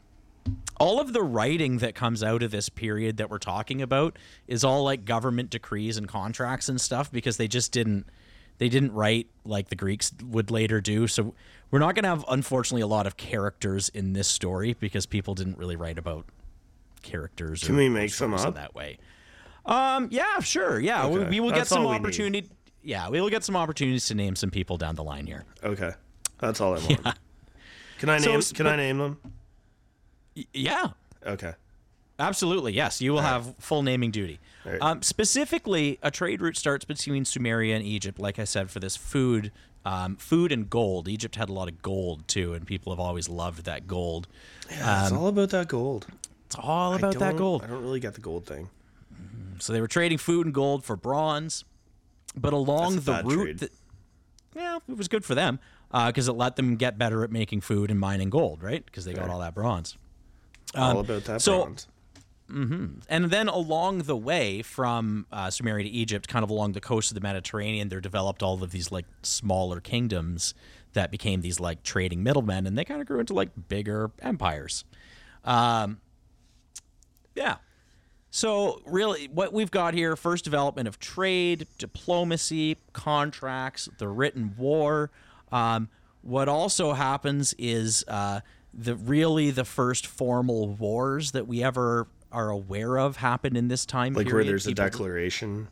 all 0.79 0.99
of 1.01 1.11
the 1.13 1.21
writing 1.21 1.79
that 1.79 1.93
comes 1.95 2.23
out 2.23 2.41
of 2.43 2.51
this 2.51 2.69
period 2.69 3.17
that 3.17 3.29
we're 3.29 3.37
talking 3.37 3.81
about 3.81 4.17
is 4.47 4.63
all 4.63 4.83
like 4.83 5.03
government 5.05 5.49
decrees 5.49 5.97
and 5.97 6.07
contracts 6.07 6.69
and 6.69 6.79
stuff 6.79 7.11
because 7.11 7.37
they 7.37 7.47
just 7.47 7.71
didn't 7.71 8.05
they 8.59 8.69
didn't 8.69 8.91
write 8.93 9.27
like 9.45 9.69
the 9.69 9.75
Greeks 9.75 10.11
would 10.25 10.51
later 10.51 10.81
do. 10.81 11.07
So 11.07 11.33
we're 11.71 11.79
not 11.79 11.95
going 11.95 12.03
to 12.03 12.09
have 12.09 12.25
unfortunately 12.27 12.81
a 12.81 12.87
lot 12.87 13.07
of 13.07 13.15
characters 13.17 13.87
in 13.89 14.13
this 14.13 14.27
story 14.27 14.75
because 14.79 15.05
people 15.05 15.33
didn't 15.33 15.57
really 15.57 15.75
write 15.77 15.97
about 15.97 16.25
characters. 17.03 17.63
Can 17.63 17.75
or, 17.75 17.77
we 17.79 17.89
make 17.89 18.11
some 18.11 18.33
up? 18.33 18.55
that 18.55 18.75
way? 18.75 18.97
Um, 19.65 20.09
yeah, 20.11 20.39
sure. 20.39 20.79
Yeah, 20.79 21.07
we, 21.07 21.19
Okay. 21.19 21.29
we 21.29 21.39
will 21.39 21.49
get 21.51 21.57
That's 21.59 21.71
all 21.71 21.77
some 21.77 21.85
we 21.85 21.91
need. 21.91 21.99
opportunity. 21.99 22.49
Yeah, 22.83 23.09
we 23.09 23.21
will 23.21 23.29
get 23.29 23.43
some 23.43 23.55
opportunities 23.55 24.07
to 24.07 24.15
name 24.15 24.35
some 24.35 24.51
people 24.51 24.77
down 24.77 24.95
the 24.95 25.03
line 25.03 25.25
here. 25.25 25.45
Okay, 25.63 25.91
that's 26.39 26.59
all 26.59 26.73
I 26.77 26.79
want. 27.03 27.17
Can 27.99 28.09
I 28.09 28.17
name? 28.17 28.37
s- 28.39 28.51
Can 28.51 28.65
but- 28.65 28.73
I 28.73 28.75
name 28.77 28.97
them? 28.97 29.17
Yeah, 30.53 30.89
Okay. 31.25 31.53
Absolutely, 32.19 32.73
yes. 32.73 32.99
You 33.01 33.13
will 33.13 33.21
have 33.21 33.55
full 33.59 33.81
naming 33.81 34.11
duty. 34.11 34.39
Alright. 34.65 34.81
Um, 34.81 35.01
specifically, 35.01 35.99
a 36.03 36.11
trade 36.11 36.41
route 36.41 36.57
starts 36.57 36.83
between 36.83 37.23
Sumeria 37.23 37.75
and 37.75 37.83
Egypt, 37.85 38.19
like 38.19 38.39
I 38.39 38.43
said, 38.43 38.69
for 38.69 38.81
this 38.81 38.97
food, 38.97 39.53
um, 39.85 40.17
food 40.17 40.51
and 40.51 40.69
gold. 40.69 41.07
Egypt 41.07 41.37
had 41.37 41.47
a 41.47 41.53
lot 41.53 41.69
of 41.69 41.81
gold 41.81 42.27
too, 42.27 42.53
and 42.53 42.67
people 42.67 42.91
have 42.91 42.99
always 42.99 43.29
loved 43.29 43.63
that 43.65 43.87
gold. 43.87 44.27
Yeah, 44.69 45.03
it's 45.03 45.13
all 45.13 45.27
about 45.27 45.51
that 45.51 45.69
gold. 45.69 46.07
It's 46.47 46.57
all 46.57 46.93
about 46.93 47.17
that 47.19 47.37
gold. 47.37 47.63
I 47.63 47.67
don't 47.67 47.81
really 47.81 48.01
get 48.01 48.15
the 48.15 48.21
gold 48.21 48.45
thing. 48.45 48.69
So 49.59 49.71
they 49.71 49.79
were 49.79 49.87
trading 49.87 50.17
food 50.17 50.45
and 50.45 50.53
gold 50.53 50.83
for 50.83 50.97
bronze, 50.97 51.63
but 52.35 52.51
along 52.53 52.99
the 52.99 53.21
route, 53.23 53.57
that, 53.59 53.71
yeah, 54.55 54.79
it 54.89 54.97
was 54.97 55.07
good 55.07 55.23
for 55.23 55.35
them 55.35 55.59
because 55.91 56.27
it 56.27 56.33
let 56.33 56.57
them 56.57 56.75
get 56.75 56.97
better 56.97 57.23
at 57.23 57.31
making 57.31 57.61
food 57.61 57.89
and 57.91 57.99
mining 57.99 58.29
gold, 58.29 58.61
right? 58.61 58.85
Because 58.85 59.05
they 59.05 59.13
got 59.13 59.29
all 59.29 59.39
that 59.39 59.53
bronze. 59.55 59.97
All 60.75 60.99
about 60.99 61.23
that 61.25 61.33
Um, 61.33 61.39
so- 61.39 61.63
bronze. 61.63 61.87
And 62.51 63.25
then 63.29 63.47
along 63.47 63.99
the 63.99 64.15
way 64.17 64.63
from 64.63 65.27
uh, 65.31 65.47
Sumeria 65.47 65.83
to 65.83 65.89
Egypt, 65.89 66.27
kind 66.27 66.43
of 66.43 66.49
along 66.49 66.71
the 66.71 66.81
coast 66.81 67.11
of 67.11 67.15
the 67.15 67.21
Mediterranean, 67.21 67.89
there 67.89 68.01
developed 68.01 68.41
all 68.41 68.63
of 68.63 68.71
these 68.71 68.91
like 68.91 69.05
smaller 69.21 69.79
kingdoms 69.79 70.55
that 70.93 71.11
became 71.11 71.41
these 71.41 71.59
like 71.59 71.83
trading 71.83 72.23
middlemen, 72.23 72.65
and 72.65 72.75
they 72.75 72.83
kind 72.83 73.01
of 73.01 73.07
grew 73.07 73.19
into 73.19 73.33
like 73.35 73.49
bigger 73.67 74.09
empires. 74.19 74.83
Um, 75.43 75.99
yeah. 77.35 77.57
So 78.31 78.81
really, 78.85 79.27
what 79.27 79.53
we've 79.53 79.69
got 79.71 79.93
here: 79.93 80.15
first 80.15 80.43
development 80.43 80.87
of 80.87 80.99
trade, 80.99 81.67
diplomacy, 81.77 82.77
contracts, 82.93 83.89
the 83.99 84.07
written 84.07 84.55
war. 84.57 85.11
Um, 85.51 85.89
what 86.23 86.49
also 86.49 86.93
happens 86.93 87.53
is 87.59 88.03
uh, 88.07 88.41
the 88.73 88.95
really 88.95 89.51
the 89.51 89.65
first 89.65 90.05
formal 90.05 90.67
wars 90.73 91.31
that 91.31 91.47
we 91.47 91.63
ever 91.63 92.07
are 92.31 92.49
aware 92.49 92.97
of 92.97 93.17
happen 93.17 93.55
in 93.55 93.67
this 93.67 93.85
time 93.85 94.13
Like 94.13 94.27
period. 94.27 94.35
where 94.35 94.43
there's 94.51 94.67
a 94.67 94.73
declaration. 94.73 95.67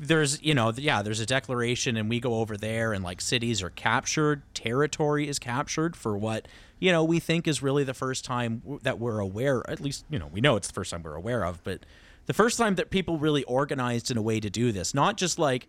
there's 0.00 0.42
you 0.42 0.54
know 0.54 0.72
yeah 0.76 1.02
there's 1.02 1.20
a 1.20 1.26
declaration 1.26 1.96
and 1.96 2.08
we 2.08 2.18
go 2.18 2.36
over 2.40 2.56
there 2.56 2.92
and 2.94 3.04
like 3.04 3.20
cities 3.20 3.62
are 3.62 3.70
captured 3.70 4.42
territory 4.54 5.28
is 5.28 5.38
captured 5.38 5.94
for 5.94 6.16
what 6.16 6.48
you 6.80 6.90
know 6.90 7.04
we 7.04 7.20
think 7.20 7.46
is 7.46 7.62
really 7.62 7.84
the 7.84 7.94
first 7.94 8.24
time 8.24 8.62
that 8.82 8.98
we're 8.98 9.18
aware 9.18 9.62
at 9.70 9.80
least 9.80 10.04
you 10.08 10.18
know 10.18 10.28
we 10.32 10.40
know 10.40 10.56
it's 10.56 10.68
the 10.68 10.74
first 10.74 10.90
time 10.90 11.02
we're 11.02 11.14
aware 11.14 11.44
of 11.44 11.62
but 11.62 11.84
the 12.26 12.32
first 12.32 12.56
time 12.56 12.76
that 12.76 12.88
people 12.90 13.18
really 13.18 13.44
organized 13.44 14.10
in 14.10 14.16
a 14.16 14.22
way 14.22 14.40
to 14.40 14.48
do 14.48 14.72
this 14.72 14.94
not 14.94 15.16
just 15.18 15.38
like 15.38 15.68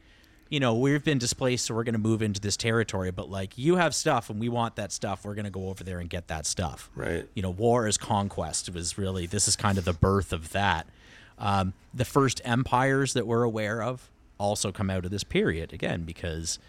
you 0.54 0.60
know 0.60 0.76
we've 0.76 1.04
been 1.04 1.18
displaced 1.18 1.66
so 1.66 1.74
we're 1.74 1.84
going 1.84 1.94
to 1.94 2.00
move 2.00 2.22
into 2.22 2.40
this 2.40 2.56
territory 2.56 3.10
but 3.10 3.28
like 3.28 3.58
you 3.58 3.76
have 3.78 3.96
stuff 3.96 4.30
and 4.30 4.40
we 4.40 4.50
want 4.50 4.76
that 4.76 4.92
stuff 4.92 5.26
we're 5.26 5.34
going 5.34 5.46
to 5.46 5.52
go 5.52 5.68
over 5.70 5.84
there 5.84 5.98
and 6.00 6.12
get 6.12 6.28
that 6.28 6.46
stuff 6.46 6.92
Right. 6.96 7.28
you 7.34 7.42
know, 7.42 7.50
war 7.50 7.88
is 7.88 7.98
conquest 7.98 8.70
was 8.72 8.96
really 8.96 9.26
this 9.26 9.48
is 9.48 9.56
kind 9.56 9.80
of 9.80 9.86
the 9.86 9.94
birth 9.94 10.32
of 10.32 10.52
that. 10.52 10.86
Um, 11.40 11.74
the 11.92 12.06
first 12.06 12.40
empires 12.46 13.14
that 13.14 13.26
we're 13.26 13.42
aware 13.42 13.82
of 13.82 14.12
also 14.38 14.72
come 14.72 14.92
out 14.92 15.06
of 15.06 15.10
this 15.12 15.24
period 15.24 15.74
again 15.74 16.04
because 16.04 16.60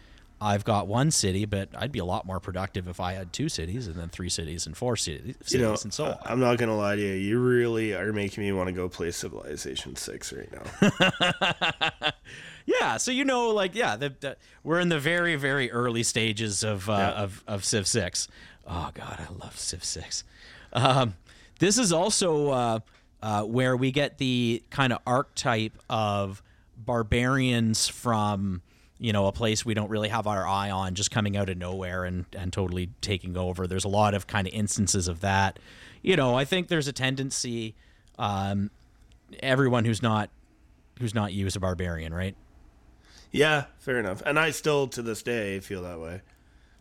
I've 0.40 0.64
got 0.64 0.86
one 0.88 1.10
city, 1.10 1.44
but 1.46 1.68
I'd 1.74 1.92
be 1.92 2.00
a 2.00 2.04
lot 2.04 2.26
more 2.26 2.38
productive 2.40 2.86
if 2.88 3.00
I 3.00 3.12
had 3.14 3.32
two 3.32 3.48
cities 3.48 3.86
and 3.86 3.96
then 3.96 4.08
three 4.10 4.28
cities 4.28 4.66
and 4.66 4.76
four 4.76 4.96
cities, 4.96 5.36
cities 5.36 5.52
You 5.54 5.60
know, 5.60 5.76
and 5.82 5.92
so 5.94 6.04
on. 6.06 6.18
I'm 6.24 6.40
not 6.40 6.58
gonna 6.58 6.76
lie 6.76 6.96
to 6.96 7.00
you. 7.00 7.14
You 7.14 7.38
really 7.38 7.94
are 7.94 8.12
making 8.12 8.44
me 8.44 8.52
want 8.52 8.66
to 8.68 8.72
go 8.72 8.88
play 8.88 9.10
Civilization 9.10 9.96
Six 9.96 10.32
right 10.32 10.50
now. 10.52 12.10
Yeah, 12.66 12.96
so 12.96 13.10
you 13.10 13.26
know, 13.26 13.50
like, 13.50 13.74
yeah, 13.74 13.96
the, 13.96 14.14
the, 14.20 14.36
we're 14.62 14.80
in 14.80 14.88
the 14.88 14.98
very, 14.98 15.36
very 15.36 15.70
early 15.70 16.02
stages 16.02 16.64
of 16.64 16.88
uh, 16.88 16.92
Yeah. 16.94 17.22
of 17.22 17.44
of 17.46 17.62
Civ 17.64 17.86
Six. 17.86 18.26
Oh 18.66 18.90
God, 18.94 19.20
I 19.20 19.30
love 19.44 19.58
Civ 19.58 19.84
Six. 19.84 20.24
Um, 20.72 21.14
this 21.58 21.76
is 21.76 21.92
also 21.92 22.48
uh, 22.50 22.78
uh, 23.22 23.42
where 23.42 23.76
we 23.76 23.90
get 23.92 24.16
the 24.16 24.62
kind 24.70 24.94
of 24.94 25.00
archetype 25.06 25.78
of 25.90 26.42
barbarians 26.74 27.86
from 27.86 28.62
you 29.04 29.12
know 29.12 29.26
a 29.26 29.32
place 29.32 29.66
we 29.66 29.74
don't 29.74 29.90
really 29.90 30.08
have 30.08 30.26
our 30.26 30.48
eye 30.48 30.70
on, 30.70 30.94
just 30.94 31.10
coming 31.10 31.36
out 31.36 31.50
of 31.50 31.58
nowhere 31.58 32.06
and 32.06 32.24
and 32.34 32.50
totally 32.54 32.88
taking 33.02 33.36
over. 33.36 33.66
There's 33.66 33.84
a 33.84 33.88
lot 33.88 34.14
of 34.14 34.26
kind 34.26 34.48
of 34.48 34.54
instances 34.54 35.08
of 35.08 35.20
that. 35.20 35.58
You 36.00 36.16
know, 36.16 36.34
I 36.34 36.46
think 36.46 36.68
there's 36.68 36.88
a 36.88 36.92
tendency. 36.92 37.74
Um, 38.18 38.70
everyone 39.42 39.84
who's 39.84 40.00
not 40.00 40.30
who's 41.00 41.14
not 41.14 41.34
you 41.34 41.44
is 41.46 41.54
a 41.54 41.60
barbarian, 41.60 42.14
right? 42.14 42.34
yeah, 43.30 43.64
fair 43.78 43.98
enough. 43.98 44.22
And 44.24 44.38
I 44.38 44.52
still, 44.52 44.86
to 44.88 45.02
this 45.02 45.22
day, 45.22 45.60
feel 45.60 45.82
that 45.82 46.00
way. 46.00 46.22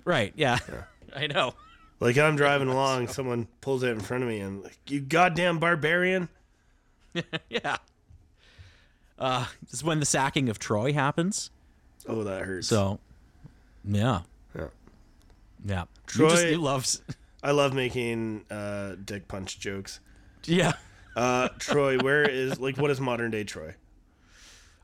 Right. 0.06 0.32
Yeah. 0.38 0.60
I 1.16 1.28
know. 1.28 1.56
Like 2.00 2.18
I'm 2.18 2.38
driving 2.38 2.68
along, 2.70 3.10
someone 3.10 3.50
pulls 3.60 3.84
out 3.84 3.90
in 3.90 4.00
front 4.00 4.24
of 4.24 4.30
me, 4.30 4.40
and 4.40 4.64
like, 4.64 4.78
you 4.88 5.02
goddamn 5.02 5.60
barbarian. 5.60 6.30
Yeah. 7.50 7.78
Uh, 9.20 9.46
this 9.62 9.74
is 9.74 9.84
when 9.84 10.00
the 10.00 10.06
sacking 10.06 10.50
of 10.50 10.58
Troy 10.58 10.94
happens. 10.94 11.52
Oh, 12.08 12.24
that 12.24 12.42
hurts. 12.44 12.68
So, 12.68 13.00
yeah, 13.86 14.22
yeah. 14.58 14.68
yeah. 15.66 15.84
Troy- 16.08 16.26
You, 16.26 16.32
just, 16.32 16.48
you 16.48 16.58
love. 16.58 16.82
s- 16.84 17.02
I 17.44 17.52
love 17.52 17.74
making 17.74 18.46
uh, 18.50 18.96
dick 19.04 19.28
punch 19.28 19.60
jokes. 19.60 20.00
Yeah. 20.46 20.74
Uh, 21.16 21.50
Troy, 21.60 21.98
where 22.00 22.24
is 22.28 22.60
like 22.60 22.78
what 22.78 22.90
is 22.92 23.00
modern 23.00 23.32
day 23.32 23.44
Troy? 23.44 23.76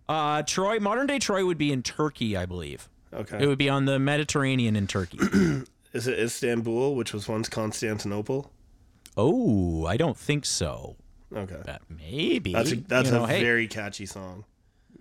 Uh, 0.08 0.42
Troy, 0.44 0.80
modern 0.80 1.08
day 1.08 1.20
Troy 1.20 1.46
would 1.46 1.58
be 1.58 1.72
in 1.72 1.84
Turkey, 1.84 2.36
I 2.36 2.46
believe. 2.46 2.90
Okay. 3.14 3.42
It 3.44 3.48
would 3.48 3.58
be 3.58 3.70
on 3.70 3.86
the 3.86 3.98
Mediterranean 4.00 4.76
in 4.76 4.88
Turkey. 4.88 5.18
Is 5.94 6.08
it 6.08 6.20
Istanbul, 6.20 6.96
which 6.96 7.14
was 7.14 7.28
once 7.28 7.50
Constantinople? 7.50 8.52
oh, 9.18 9.86
I 9.86 9.98
don't 9.98 10.16
think 10.18 10.46
so. 10.46 10.96
Okay. 11.36 11.58
But 11.66 11.82
maybe. 11.90 12.54
That's 12.54 12.72
a, 12.72 12.76
that's 12.78 13.10
you 13.10 13.16
know, 13.16 13.24
a 13.26 13.28
hey, 13.28 13.42
very 13.42 13.68
catchy 13.68 14.06
song. 14.06 14.46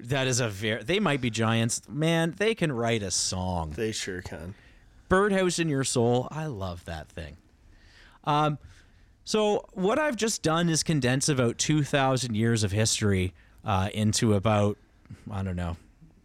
That 0.01 0.27
is 0.27 0.41
a 0.41 0.49
very. 0.49 0.83
They 0.83 1.01
might 1.01 1.21
be 1.21 1.31
giants, 1.31 1.83
man. 1.89 2.35
They 2.37 2.55
can 2.55 2.73
write 2.73 3.03
a 3.03 3.11
song. 3.11 3.73
They 3.77 3.93
sure 3.93 4.23
can. 4.23 4.55
Birdhouse 5.09 5.59
in 5.59 5.69
Your 5.69 5.85
Soul. 5.85 6.29
I 6.31 6.47
love 6.47 6.85
that 6.85 7.09
thing. 7.09 7.37
Um, 8.25 8.59
so 9.25 9.67
what 9.73 9.99
I've 9.99 10.17
just 10.17 10.43
done 10.43 10.69
is 10.69 10.83
condense 10.83 11.29
about 11.29 11.59
two 11.59 11.83
thousand 11.83 12.35
years 12.35 12.63
of 12.65 12.73
history 12.73 13.35
uh, 13.65 13.89
into 13.95 14.35
about 14.35 14.79
I 15.31 15.43
don't 15.43 15.57
know, 15.57 15.77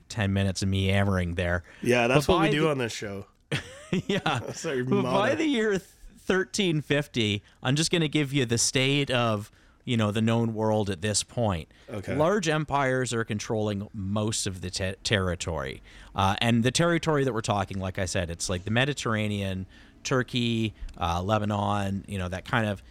ten 0.09 0.33
minutes 0.33 0.61
of 0.61 0.69
me 0.69 0.87
yammering 0.87 1.35
there. 1.35 1.63
Yeah, 1.81 2.07
that's 2.07 2.27
what 2.27 2.41
we 2.41 2.49
do 2.49 2.61
the- 2.63 2.69
on 2.71 2.77
this 2.77 2.93
show. 2.93 3.25
yeah. 4.07 4.19
That's 4.23 4.65
our 4.65 4.83
But 4.83 5.03
by 5.03 5.35
the 5.35 5.45
year 5.45 5.69
1350, 5.71 7.43
I'm 7.61 7.75
just 7.75 7.91
going 7.91 8.01
to 8.01 8.07
give 8.07 8.33
you 8.33 8.45
the 8.45 8.57
state 8.57 9.11
of 9.11 9.51
you 9.85 9.97
know 9.97 10.11
the 10.11 10.21
known 10.21 10.53
world 10.53 10.89
at 10.89 11.01
this 11.01 11.23
point. 11.23 11.69
Okay. 11.89 12.15
Large 12.15 12.47
empires 12.49 13.13
are 13.13 13.23
controlling 13.23 13.87
most 13.93 14.47
of 14.47 14.61
the 14.61 14.69
te- 14.69 14.95
territory, 15.03 15.81
uh, 16.15 16.35
and 16.39 16.63
the 16.63 16.71
territory 16.71 17.23
that 17.23 17.33
we're 17.33 17.41
talking, 17.41 17.79
like 17.79 17.99
I 17.99 18.05
said, 18.05 18.29
it's 18.29 18.49
like 18.49 18.63
the 18.65 18.71
Mediterranean, 18.71 19.65
Turkey, 20.03 20.73
uh, 20.99 21.21
Lebanon. 21.21 22.05
You 22.07 22.17
know 22.19 22.29
that 22.29 22.45
kind 22.45 22.67
of 22.67 22.81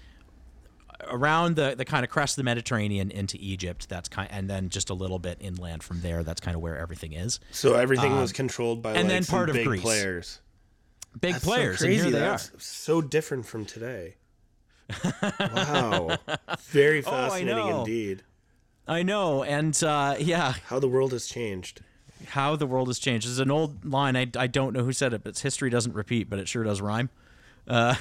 around 1.11 1.57
the, 1.57 1.75
the 1.77 1.85
kind 1.85 2.05
of 2.05 2.11
crest 2.11 2.35
of 2.35 2.37
the 2.37 2.45
Mediterranean 2.45 3.11
into 3.11 3.37
Egypt. 3.41 3.89
That's 3.89 4.09
kind, 4.09 4.29
and 4.31 4.49
then 4.49 4.69
just 4.69 4.89
a 4.91 4.95
little 4.95 5.19
bit 5.19 5.39
inland 5.41 5.83
from 5.83 6.01
there. 6.01 6.23
That's 6.23 6.41
kind 6.41 6.55
of 6.55 6.61
where 6.63 6.79
everything 6.79 7.13
is. 7.13 7.41
So 7.51 7.75
everything 7.75 8.17
was 8.17 8.33
controlled 8.33 8.83
by 8.83 8.91
Um, 8.91 8.97
and 8.97 9.05
like 9.09 9.13
then 9.17 9.23
some 9.25 9.37
part 9.37 9.49
of 9.49 9.55
big 9.57 9.67
Greece. 9.67 9.83
players. 9.83 10.41
Big 11.21 11.33
That's 11.35 11.45
players, 11.45 11.79
so 11.79 11.85
crazy. 11.87 12.01
and 12.03 12.11
here 12.13 12.21
they 12.21 12.27
That's 12.27 12.49
are. 12.55 12.61
so 12.61 13.01
different 13.03 13.47
from 13.47 13.65
today. 13.67 14.15
Wow. 15.39 16.17
Very 16.71 16.99
Oh, 17.01 17.11
fascinating 17.11 17.57
know. 17.57 17.81
indeed. 17.81 18.23
I 18.87 19.03
know, 19.03 19.43
and 19.45 19.81
uh, 19.85 20.17
yeah, 20.19 20.55
How 20.67 20.79
the 20.81 20.89
world 20.89 21.13
has 21.13 21.27
changed. 21.27 21.81
how 22.29 22.57
the 22.57 22.67
world 22.67 22.89
has 22.89 22.99
changed. 22.99 23.27
There's 23.27 23.39
an 23.39 23.51
old 23.51 23.85
line. 23.85 24.17
I, 24.17 24.27
I 24.37 24.47
don't 24.49 24.73
know 24.75 24.85
who 24.85 24.93
said 24.93 25.13
it, 25.15 25.23
but 25.25 25.39
history 25.39 25.71
doesn't 25.71 25.95
repeat, 25.95 26.29
but 26.29 26.39
it 26.39 26.49
sure 26.49 26.65
does 26.65 26.81
rhyme. 26.81 27.09
Fair. 27.67 27.97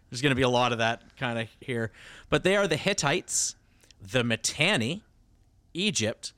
There's 0.10 0.22
going 0.22 0.30
to 0.30 0.36
be 0.36 0.42
a 0.42 0.48
lot 0.48 0.72
of 0.72 0.78
that 0.78 1.02
kind 1.16 1.38
of 1.38 1.48
here. 1.60 1.90
But 2.30 2.44
they 2.44 2.56
are 2.56 2.66
the 2.68 2.76
Hittites, 2.76 3.56
the 4.00 4.22
Mitanni, 4.22 5.02
Egypt, 5.74 6.32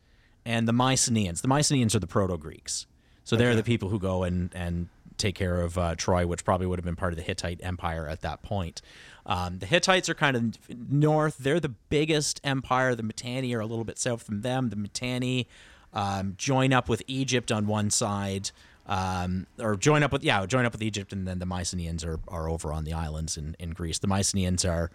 and 0.44 0.66
the 0.66 0.72
Mycenaeans. 0.72 1.42
The 1.42 1.48
Mycenaeans 1.48 1.94
are 1.94 1.98
the 2.00 2.06
Proto 2.06 2.38
Greeks, 2.38 2.86
so 3.24 3.36
they're 3.36 3.54
the 3.54 3.62
people 3.62 3.90
who 3.90 3.98
go 3.98 4.22
and 4.24 4.50
and 4.54 4.88
take 5.18 5.34
care 5.34 5.60
of 5.60 5.76
uh, 5.76 5.94
Troy, 5.96 6.26
which 6.26 6.44
probably 6.44 6.66
would 6.66 6.78
have 6.78 6.84
been 6.84 6.96
part 6.96 7.12
of 7.12 7.16
the 7.16 7.22
Hittite 7.22 7.60
Empire 7.62 8.08
at 8.08 8.20
that 8.22 8.42
point. 8.42 8.80
Um, 9.26 9.58
the 9.58 9.66
Hittites 9.66 10.08
are 10.08 10.14
kind 10.14 10.36
of 10.36 10.90
north; 10.90 11.38
they're 11.38 11.60
the 11.60 11.68
biggest 11.68 12.40
empire. 12.44 12.94
The 12.94 13.02
Mitanni 13.02 13.54
are 13.54 13.60
a 13.60 13.66
little 13.66 13.84
bit 13.84 13.98
south 13.98 14.22
from 14.22 14.40
them. 14.42 14.70
The 14.70 14.76
Mitanni 14.76 15.46
um, 15.92 16.34
join 16.38 16.72
up 16.72 16.88
with 16.88 17.02
Egypt 17.06 17.52
on 17.52 17.66
one 17.66 17.90
side. 17.90 18.50
Um, 18.86 19.46
or 19.58 19.76
join 19.76 20.02
up 20.02 20.12
with 20.12 20.24
yeah, 20.24 20.46
join 20.46 20.64
up 20.64 20.72
with 20.72 20.82
Egypt, 20.82 21.12
and 21.12 21.28
then 21.28 21.40
the 21.40 21.46
Mycenaeans 21.46 22.04
are, 22.06 22.20
are 22.26 22.48
over 22.48 22.72
on 22.72 22.84
the 22.84 22.94
islands 22.94 23.36
in, 23.36 23.54
in 23.58 23.70
Greece. 23.70 23.98
The 23.98 24.06
Mycenaeans 24.06 24.64
are 24.64 24.90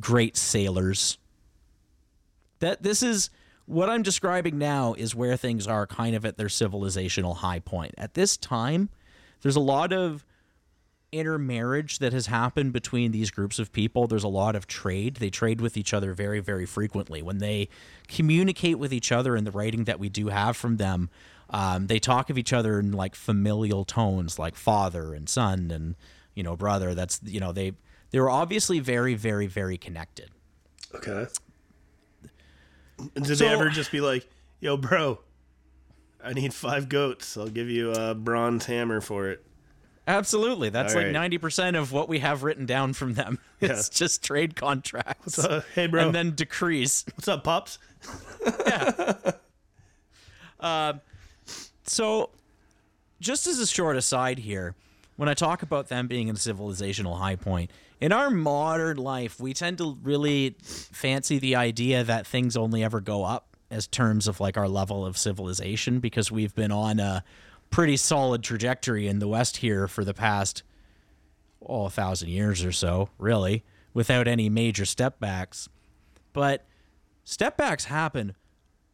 great 0.00 0.36
sailors. 0.36 1.18
That 2.58 2.82
this 2.82 3.04
is 3.04 3.30
what 3.66 3.88
I'm 3.90 4.02
describing 4.02 4.58
now 4.58 4.94
is 4.94 5.14
where 5.14 5.36
things 5.36 5.66
are 5.66 5.86
kind 5.86 6.16
of 6.16 6.24
at 6.24 6.36
their 6.36 6.46
civilizational 6.46 7.36
high 7.36 7.58
point. 7.58 7.94
At 7.98 8.14
this 8.14 8.36
time, 8.36 8.88
there's 9.46 9.54
a 9.54 9.60
lot 9.60 9.92
of 9.92 10.24
intermarriage 11.12 12.00
that 12.00 12.12
has 12.12 12.26
happened 12.26 12.72
between 12.72 13.12
these 13.12 13.30
groups 13.30 13.60
of 13.60 13.70
people. 13.72 14.08
There's 14.08 14.24
a 14.24 14.28
lot 14.28 14.56
of 14.56 14.66
trade. 14.66 15.18
They 15.18 15.30
trade 15.30 15.60
with 15.60 15.76
each 15.76 15.94
other 15.94 16.12
very, 16.14 16.40
very 16.40 16.66
frequently. 16.66 17.22
When 17.22 17.38
they 17.38 17.68
communicate 18.08 18.76
with 18.76 18.92
each 18.92 19.12
other 19.12 19.36
in 19.36 19.44
the 19.44 19.52
writing 19.52 19.84
that 19.84 20.00
we 20.00 20.08
do 20.08 20.30
have 20.30 20.56
from 20.56 20.78
them, 20.78 21.10
um, 21.50 21.86
they 21.86 22.00
talk 22.00 22.28
of 22.28 22.36
each 22.38 22.52
other 22.52 22.80
in 22.80 22.90
like 22.90 23.14
familial 23.14 23.84
tones, 23.84 24.36
like 24.36 24.56
father 24.56 25.14
and 25.14 25.28
son 25.28 25.70
and 25.70 25.94
you 26.34 26.42
know 26.42 26.56
brother. 26.56 26.92
That's 26.92 27.20
you 27.22 27.38
know 27.38 27.52
they 27.52 27.74
they 28.10 28.18
were 28.18 28.28
obviously 28.30 28.80
very, 28.80 29.14
very, 29.14 29.46
very 29.46 29.78
connected. 29.78 30.30
Okay. 30.92 31.28
Did 33.14 33.26
So- 33.28 33.34
they 33.36 33.46
ever 33.50 33.68
just 33.68 33.92
be 33.92 34.00
like, 34.00 34.28
"Yo, 34.58 34.76
bro, 34.76 35.20
I 36.26 36.32
need 36.32 36.52
five 36.52 36.88
goats. 36.88 37.36
I'll 37.36 37.48
give 37.48 37.68
you 37.70 37.92
a 37.92 38.14
bronze 38.14 38.66
hammer 38.66 39.00
for 39.00 39.28
it." 39.30 39.42
Absolutely. 40.08 40.68
That's 40.70 40.92
All 40.94 40.98
like 41.00 41.06
right. 41.06 41.12
ninety 41.12 41.38
percent 41.38 41.76
of 41.76 41.92
what 41.92 42.08
we 42.08 42.18
have 42.20 42.42
written 42.42 42.66
down 42.66 42.92
from 42.92 43.14
them. 43.14 43.38
It's 43.60 43.88
just 43.88 44.22
trade 44.22 44.54
contracts. 44.54 45.34
So, 45.36 45.62
hey, 45.74 45.86
bro, 45.86 46.04
And 46.06 46.14
then 46.14 46.32
decrees. 46.34 47.04
what's 47.14 47.26
up, 47.26 47.42
pops? 47.44 47.78
Um, 50.60 51.00
so, 51.84 52.30
just 53.20 53.46
as 53.46 53.58
a 53.58 53.66
short 53.66 53.96
aside 53.96 54.38
here, 54.38 54.74
when 55.16 55.28
I 55.28 55.34
talk 55.34 55.62
about 55.62 55.88
them 55.88 56.06
being 56.06 56.30
a 56.30 56.34
civilizational 56.34 57.18
high 57.18 57.36
point, 57.36 57.70
in 58.00 58.12
our 58.12 58.30
modern 58.30 58.96
life, 58.98 59.38
we 59.40 59.54
tend 59.54 59.78
to 59.78 59.98
really 60.02 60.56
fancy 60.62 61.38
the 61.38 61.56
idea 61.56 62.04
that 62.04 62.26
things 62.26 62.56
only 62.56 62.82
ever 62.84 63.00
go 63.00 63.24
up 63.24 63.55
as 63.70 63.86
terms 63.86 64.28
of 64.28 64.40
like 64.40 64.56
our 64.56 64.68
level 64.68 65.04
of 65.04 65.18
civilization 65.18 65.98
because 65.98 66.30
we've 66.30 66.54
been 66.54 66.72
on 66.72 67.00
a 67.00 67.24
pretty 67.70 67.96
solid 67.96 68.42
trajectory 68.42 69.08
in 69.08 69.18
the 69.18 69.28
West 69.28 69.58
here 69.58 69.88
for 69.88 70.04
the 70.04 70.14
past 70.14 70.62
oh 71.66 71.86
a 71.86 71.90
thousand 71.90 72.28
years 72.28 72.64
or 72.64 72.72
so, 72.72 73.08
really, 73.18 73.64
without 73.92 74.28
any 74.28 74.48
major 74.48 74.84
step 74.84 75.18
backs. 75.18 75.68
But 76.32 76.66
step 77.24 77.56
backs 77.56 77.86
happen 77.86 78.36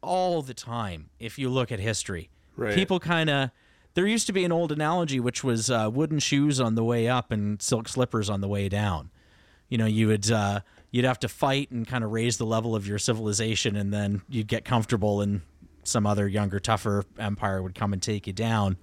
all 0.00 0.42
the 0.42 0.54
time 0.54 1.10
if 1.18 1.38
you 1.38 1.48
look 1.48 1.70
at 1.70 1.80
history. 1.80 2.30
Right. 2.56 2.74
People 2.74 3.00
kind 3.00 3.30
of. 3.30 3.50
There 3.94 4.06
used 4.06 4.26
to 4.28 4.32
be 4.32 4.44
an 4.44 4.52
old 4.52 4.72
analogy 4.72 5.20
which 5.20 5.44
was 5.44 5.70
uh, 5.70 5.90
wooden 5.92 6.18
shoes 6.18 6.58
on 6.58 6.76
the 6.76 6.84
way 6.84 7.08
up 7.08 7.30
and 7.30 7.60
silk 7.60 7.88
slippers 7.88 8.30
on 8.30 8.40
the 8.40 8.48
way 8.48 8.70
down. 8.70 9.10
You 9.68 9.76
know, 9.76 9.84
you 9.84 10.06
would 10.06 10.30
uh, 10.30 10.60
you'd 10.92 11.04
have 11.04 11.18
to 11.20 11.28
fight 11.28 11.72
and 11.72 11.88
kind 11.88 12.04
of 12.04 12.12
raise 12.12 12.36
the 12.36 12.46
level 12.46 12.76
of 12.76 12.86
your 12.86 12.98
civilization, 12.98 13.74
and 13.74 13.92
then 13.92 14.22
you'd 14.28 14.46
get 14.46 14.64
comfortable, 14.64 15.20
and 15.20 15.40
some 15.82 16.06
other 16.06 16.28
younger, 16.28 16.60
tougher 16.60 17.04
empire 17.18 17.60
would 17.60 17.74
come 17.74 17.92
and 17.92 18.00
take 18.00 18.28
you 18.28 18.32
down. 18.32 18.76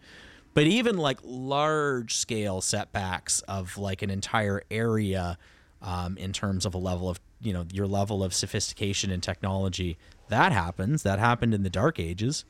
But 0.53 0.65
even 0.65 0.97
like 0.97 1.19
large 1.23 2.15
scale 2.15 2.59
setbacks 2.59 3.39
of 3.41 3.77
like 3.77 4.01
an 4.01 4.09
entire 4.09 4.63
area 4.69 5.37
um, 5.81 6.17
in 6.17 6.33
terms 6.33 6.65
of 6.65 6.73
a 6.73 6.77
level 6.77 7.07
of, 7.07 7.19
you 7.39 7.53
know, 7.53 7.65
your 7.71 7.87
level 7.87 8.23
of 8.23 8.33
sophistication 8.33 9.11
and 9.11 9.23
technology, 9.23 9.97
that 10.27 10.51
happens. 10.51 11.03
That 11.03 11.19
happened 11.19 11.53
in 11.53 11.63
the 11.63 11.69
Dark 11.69 11.99
Ages. 11.99 12.43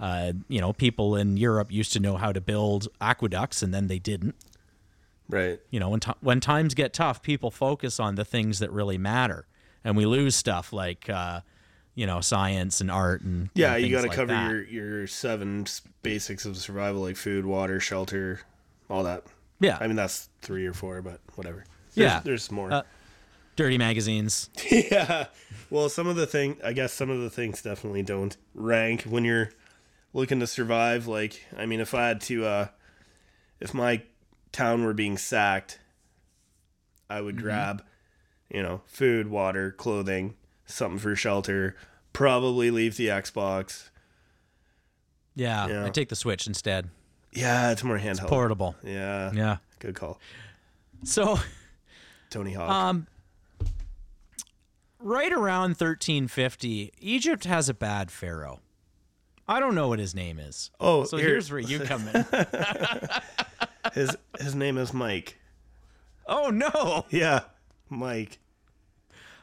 Uh, 0.00 0.32
you 0.48 0.60
know, 0.60 0.72
people 0.72 1.14
in 1.14 1.36
Europe 1.36 1.70
used 1.70 1.92
to 1.92 2.00
know 2.00 2.16
how 2.16 2.32
to 2.32 2.40
build 2.40 2.88
aqueducts 3.00 3.62
and 3.62 3.72
then 3.72 3.86
they 3.86 3.98
didn't. 3.98 4.34
Right. 5.28 5.60
You 5.70 5.80
know, 5.80 5.88
when, 5.88 6.00
t- 6.00 6.12
when 6.20 6.40
times 6.40 6.74
get 6.74 6.92
tough, 6.92 7.22
people 7.22 7.50
focus 7.50 7.98
on 8.00 8.16
the 8.16 8.24
things 8.24 8.58
that 8.58 8.70
really 8.70 8.98
matter. 8.98 9.46
And 9.84 9.96
we 9.96 10.06
lose 10.06 10.36
stuff 10.36 10.72
like, 10.72 11.08
uh, 11.08 11.40
you 11.94 12.06
know, 12.06 12.20
science 12.20 12.80
and 12.80 12.90
art 12.90 13.22
and 13.22 13.50
Yeah, 13.54 13.74
and 13.74 13.84
you 13.84 13.90
got 13.90 14.02
to 14.02 14.08
like 14.08 14.16
cover 14.16 14.32
that. 14.32 14.50
your 14.50 14.62
your 14.64 15.06
seven 15.06 15.66
basics 16.02 16.44
of 16.46 16.56
survival, 16.56 17.02
like 17.02 17.16
food, 17.16 17.44
water, 17.44 17.80
shelter, 17.80 18.40
all 18.88 19.02
that. 19.04 19.24
yeah 19.60 19.78
I 19.80 19.86
mean, 19.86 19.96
that's 19.96 20.28
three 20.40 20.66
or 20.66 20.72
four, 20.72 21.02
but 21.02 21.20
whatever. 21.34 21.64
Yeah. 21.94 22.20
there's, 22.20 22.24
there's 22.24 22.50
more. 22.52 22.72
Uh, 22.72 22.82
dirty 23.56 23.76
magazines. 23.78 24.48
yeah. 24.70 25.26
Well, 25.68 25.88
some 25.88 26.06
of 26.06 26.16
the 26.16 26.26
thing, 26.26 26.56
I 26.64 26.72
guess, 26.72 26.92
some 26.92 27.10
of 27.10 27.20
the 27.20 27.30
things 27.30 27.60
definitely 27.62 28.02
don't 28.02 28.36
rank 28.54 29.02
when 29.02 29.24
you're 29.24 29.50
looking 30.14 30.40
to 30.40 30.46
survive. 30.46 31.06
Like, 31.06 31.44
I 31.58 31.66
mean, 31.66 31.80
if 31.80 31.92
I 31.94 32.08
had 32.08 32.20
to, 32.22 32.44
uh 32.46 32.66
if 33.60 33.74
my 33.74 34.02
town 34.52 34.84
were 34.84 34.94
being 34.94 35.16
sacked, 35.18 35.78
I 37.10 37.20
would 37.20 37.36
Mm-hmm. 37.36 37.44
grab, 37.44 37.84
you 38.50 38.62
know, 38.62 38.82
food, 38.86 39.28
water, 39.28 39.72
clothing, 39.72 40.34
something 40.66 40.98
for 40.98 41.16
shelter. 41.16 41.76
Probably 42.12 42.70
leave 42.70 42.96
the 42.96 43.08
Xbox. 43.08 43.90
Yeah, 45.34 45.66
Yeah. 45.66 45.84
I 45.86 45.90
take 45.90 46.08
the 46.10 46.16
Switch 46.16 46.46
instead. 46.46 46.90
Yeah, 47.32 47.70
it's 47.70 47.82
more 47.82 47.98
handheld. 47.98 48.28
Portable. 48.28 48.76
yeah, 48.82 49.32
Yeah. 49.32 49.56
good 49.78 49.94
call, 49.94 50.20
So, 51.04 51.38
Tony 52.28 52.52
Hawk. 52.52 52.68
um, 52.70 53.06
right 54.98 55.32
around 55.32 55.70
1350, 55.78 56.92
Egypt 57.00 57.44
has 57.44 57.68
a 57.70 57.74
bad 57.74 58.10
pharaoh. 58.10 58.60
I 59.52 59.60
don't 59.60 59.74
know 59.74 59.88
what 59.88 59.98
his 59.98 60.14
name 60.14 60.38
is. 60.38 60.70
oh, 60.80 61.04
So 61.04 61.18
here, 61.18 61.28
here's 61.28 61.50
where 61.50 61.60
you 61.60 61.80
come 61.80 62.08
in. 62.08 62.24
his 63.92 64.16
his 64.40 64.54
name 64.54 64.78
is 64.78 64.94
Mike. 64.94 65.38
oh 66.26 66.48
no! 66.48 67.04
Yeah, 67.10 67.40
Mike. 67.90 68.38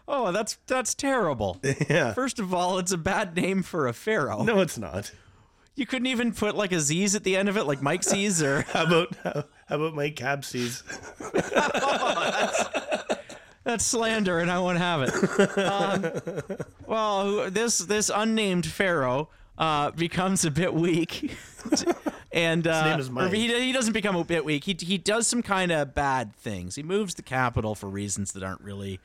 Oh, 0.07 0.31
that's 0.31 0.57
that's 0.65 0.95
terrible. 0.95 1.61
Yeah. 1.89 2.13
First 2.13 2.39
of 2.39 2.55
all, 2.55 2.79
it's 2.79 2.91
a 2.91 2.97
bad 2.97 3.35
name 3.35 3.61
for 3.61 3.87
a 3.87 3.93
pharaoh. 3.93 4.41
No, 4.41 4.61
it's 4.61 4.79
not. 4.79 5.11
You 5.75 5.85
couldn't 5.85 6.07
even 6.07 6.33
put 6.33 6.55
like 6.55 6.71
a 6.71 6.79
Z's 6.79 7.13
at 7.13 7.23
the 7.23 7.37
end 7.37 7.47
of 7.47 7.55
it, 7.55 7.65
like 7.65 7.81
Mike 7.83 8.03
Z's, 8.03 8.41
or 8.41 8.61
How 8.73 8.85
about 8.85 9.15
how, 9.23 9.43
how 9.67 9.75
about 9.75 9.93
Mike 9.93 10.15
Cabsies? 10.15 10.81
That's 13.63 13.85
slander, 13.85 14.39
and 14.39 14.49
I 14.49 14.57
won't 14.59 14.79
have 14.79 15.01
it. 15.03 15.57
Um, 15.59 16.57
well, 16.87 17.51
this 17.51 17.77
this 17.77 18.09
unnamed 18.13 18.65
pharaoh 18.65 19.29
uh, 19.59 19.91
becomes 19.91 20.45
a 20.45 20.51
bit 20.51 20.73
weak, 20.73 21.35
and 22.31 22.65
uh, 22.65 22.91
name 22.91 22.99
is 22.99 23.09
Mike. 23.09 23.33
he 23.33 23.47
he 23.65 23.71
doesn't 23.73 23.93
become 23.93 24.15
a 24.15 24.23
bit 24.23 24.45
weak. 24.45 24.63
He 24.63 24.75
he 24.79 24.97
does 24.97 25.27
some 25.27 25.43
kind 25.43 25.71
of 25.71 25.93
bad 25.93 26.33
things. 26.33 26.75
He 26.75 26.83
moves 26.83 27.15
the 27.15 27.21
capital 27.21 27.75
for 27.75 27.87
reasons 27.87 28.31
that 28.31 28.41
aren't 28.41 28.61
really 28.61 28.99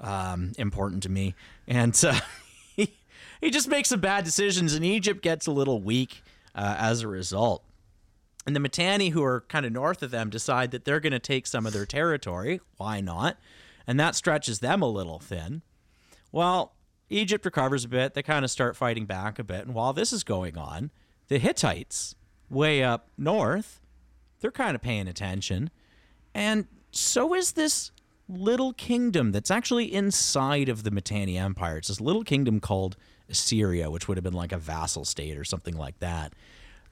um, 0.00 0.52
important 0.58 1.02
to 1.04 1.10
me, 1.10 1.34
and 1.68 1.98
uh, 2.04 2.18
he 2.76 2.96
he 3.40 3.50
just 3.50 3.68
makes 3.68 3.90
some 3.90 4.00
bad 4.00 4.24
decisions, 4.24 4.74
and 4.74 4.84
Egypt 4.84 5.22
gets 5.22 5.46
a 5.46 5.52
little 5.52 5.82
weak 5.82 6.22
uh, 6.54 6.76
as 6.78 7.02
a 7.02 7.08
result. 7.08 7.62
And 8.46 8.56
the 8.56 8.60
Mitanni, 8.60 9.10
who 9.10 9.22
are 9.22 9.42
kind 9.42 9.64
of 9.64 9.72
north 9.72 10.02
of 10.02 10.10
them, 10.10 10.28
decide 10.28 10.72
that 10.72 10.84
they're 10.84 10.98
going 10.98 11.12
to 11.12 11.20
take 11.20 11.46
some 11.46 11.64
of 11.64 11.72
their 11.72 11.86
territory. 11.86 12.60
Why 12.76 13.00
not? 13.00 13.36
And 13.86 14.00
that 14.00 14.16
stretches 14.16 14.58
them 14.58 14.82
a 14.82 14.88
little 14.88 15.20
thin. 15.20 15.62
Well, 16.32 16.72
Egypt 17.12 17.44
recovers 17.44 17.84
a 17.84 17.88
bit. 17.88 18.14
They 18.14 18.22
kind 18.22 18.44
of 18.44 18.50
start 18.50 18.76
fighting 18.76 19.06
back 19.06 19.38
a 19.38 19.44
bit. 19.44 19.66
And 19.66 19.74
while 19.74 19.92
this 19.92 20.12
is 20.12 20.24
going 20.24 20.56
on, 20.56 20.90
the 21.28 21.38
Hittites, 21.38 22.14
way 22.48 22.82
up 22.82 23.08
north, 23.16 23.80
they're 24.40 24.50
kind 24.50 24.74
of 24.74 24.82
paying 24.82 25.08
attention. 25.08 25.70
And 26.34 26.66
so 26.90 27.34
is 27.34 27.52
this 27.52 27.92
little 28.28 28.72
kingdom 28.72 29.32
that's 29.32 29.50
actually 29.50 29.92
inside 29.92 30.68
of 30.68 30.84
the 30.84 30.90
Mitanni 30.90 31.36
Empire. 31.36 31.78
It's 31.78 31.88
this 31.88 32.00
little 32.00 32.24
kingdom 32.24 32.60
called 32.60 32.96
Assyria, 33.28 33.90
which 33.90 34.08
would 34.08 34.16
have 34.16 34.24
been 34.24 34.32
like 34.32 34.52
a 34.52 34.58
vassal 34.58 35.04
state 35.04 35.36
or 35.36 35.44
something 35.44 35.76
like 35.76 35.98
that. 36.00 36.32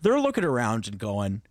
They're 0.03 0.21
looking 0.21 0.45
around 0.45 0.87
and 0.87 0.99
going, 0.99 1.43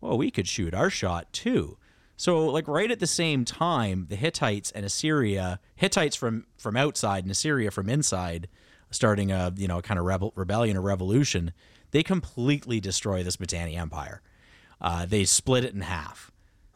well, 0.00 0.18
we 0.18 0.30
could 0.30 0.48
shoot 0.48 0.74
our 0.74 0.90
shot 0.90 1.32
too. 1.32 1.76
So, 2.18 2.46
like 2.46 2.66
right 2.66 2.90
at 2.90 2.98
the 2.98 3.06
same 3.06 3.44
time, 3.44 4.06
the 4.10 4.16
Hittites 4.16 4.72
and 4.72 4.84
Assyria, 4.84 5.60
Hittites 5.76 6.16
from 6.16 6.46
from 6.58 6.76
outside 6.76 7.22
and 7.22 7.30
Assyria 7.30 7.70
from 7.70 7.88
inside, 7.88 8.48
starting 8.90 9.30
a 9.30 9.52
you 9.56 9.68
know 9.68 9.80
kind 9.80 10.00
of 10.00 10.04
rebel, 10.04 10.32
rebellion 10.34 10.76
or 10.76 10.80
revolution, 10.80 11.52
they 11.92 12.02
completely 12.02 12.80
destroy 12.80 13.22
this 13.22 13.38
Mitanni 13.38 13.76
Empire. 13.76 14.20
Uh, 14.80 15.06
they 15.06 15.24
split 15.24 15.64
it 15.64 15.74
in 15.74 15.82
half. 15.82 16.32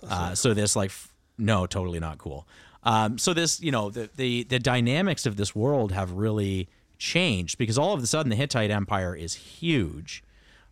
Uh, 0.08 0.36
so 0.36 0.54
this 0.54 0.76
like 0.76 0.90
f- 0.90 1.12
no, 1.36 1.66
totally 1.66 1.98
not 1.98 2.18
cool. 2.18 2.46
Um, 2.84 3.18
so 3.18 3.34
this 3.34 3.60
you 3.60 3.72
know 3.72 3.90
the, 3.90 4.10
the 4.16 4.44
the 4.44 4.60
dynamics 4.60 5.26
of 5.26 5.34
this 5.34 5.56
world 5.56 5.90
have 5.90 6.12
really 6.12 6.68
changed 6.98 7.58
because 7.58 7.76
all 7.76 7.94
of 7.94 8.00
a 8.00 8.06
sudden 8.06 8.30
the 8.30 8.36
Hittite 8.36 8.70
Empire 8.70 9.16
is 9.16 9.34
huge. 9.34 10.22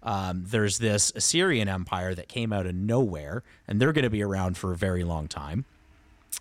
Um, 0.02 0.44
there's 0.46 0.78
this 0.78 1.12
Assyrian 1.14 1.68
Empire 1.68 2.14
that 2.14 2.28
came 2.28 2.52
out 2.52 2.66
of 2.66 2.74
nowhere, 2.74 3.42
and 3.68 3.80
they're 3.80 3.92
going 3.92 4.04
to 4.04 4.10
be 4.10 4.22
around 4.22 4.56
for 4.56 4.72
a 4.72 4.76
very 4.76 5.04
long 5.04 5.28
time. 5.28 5.64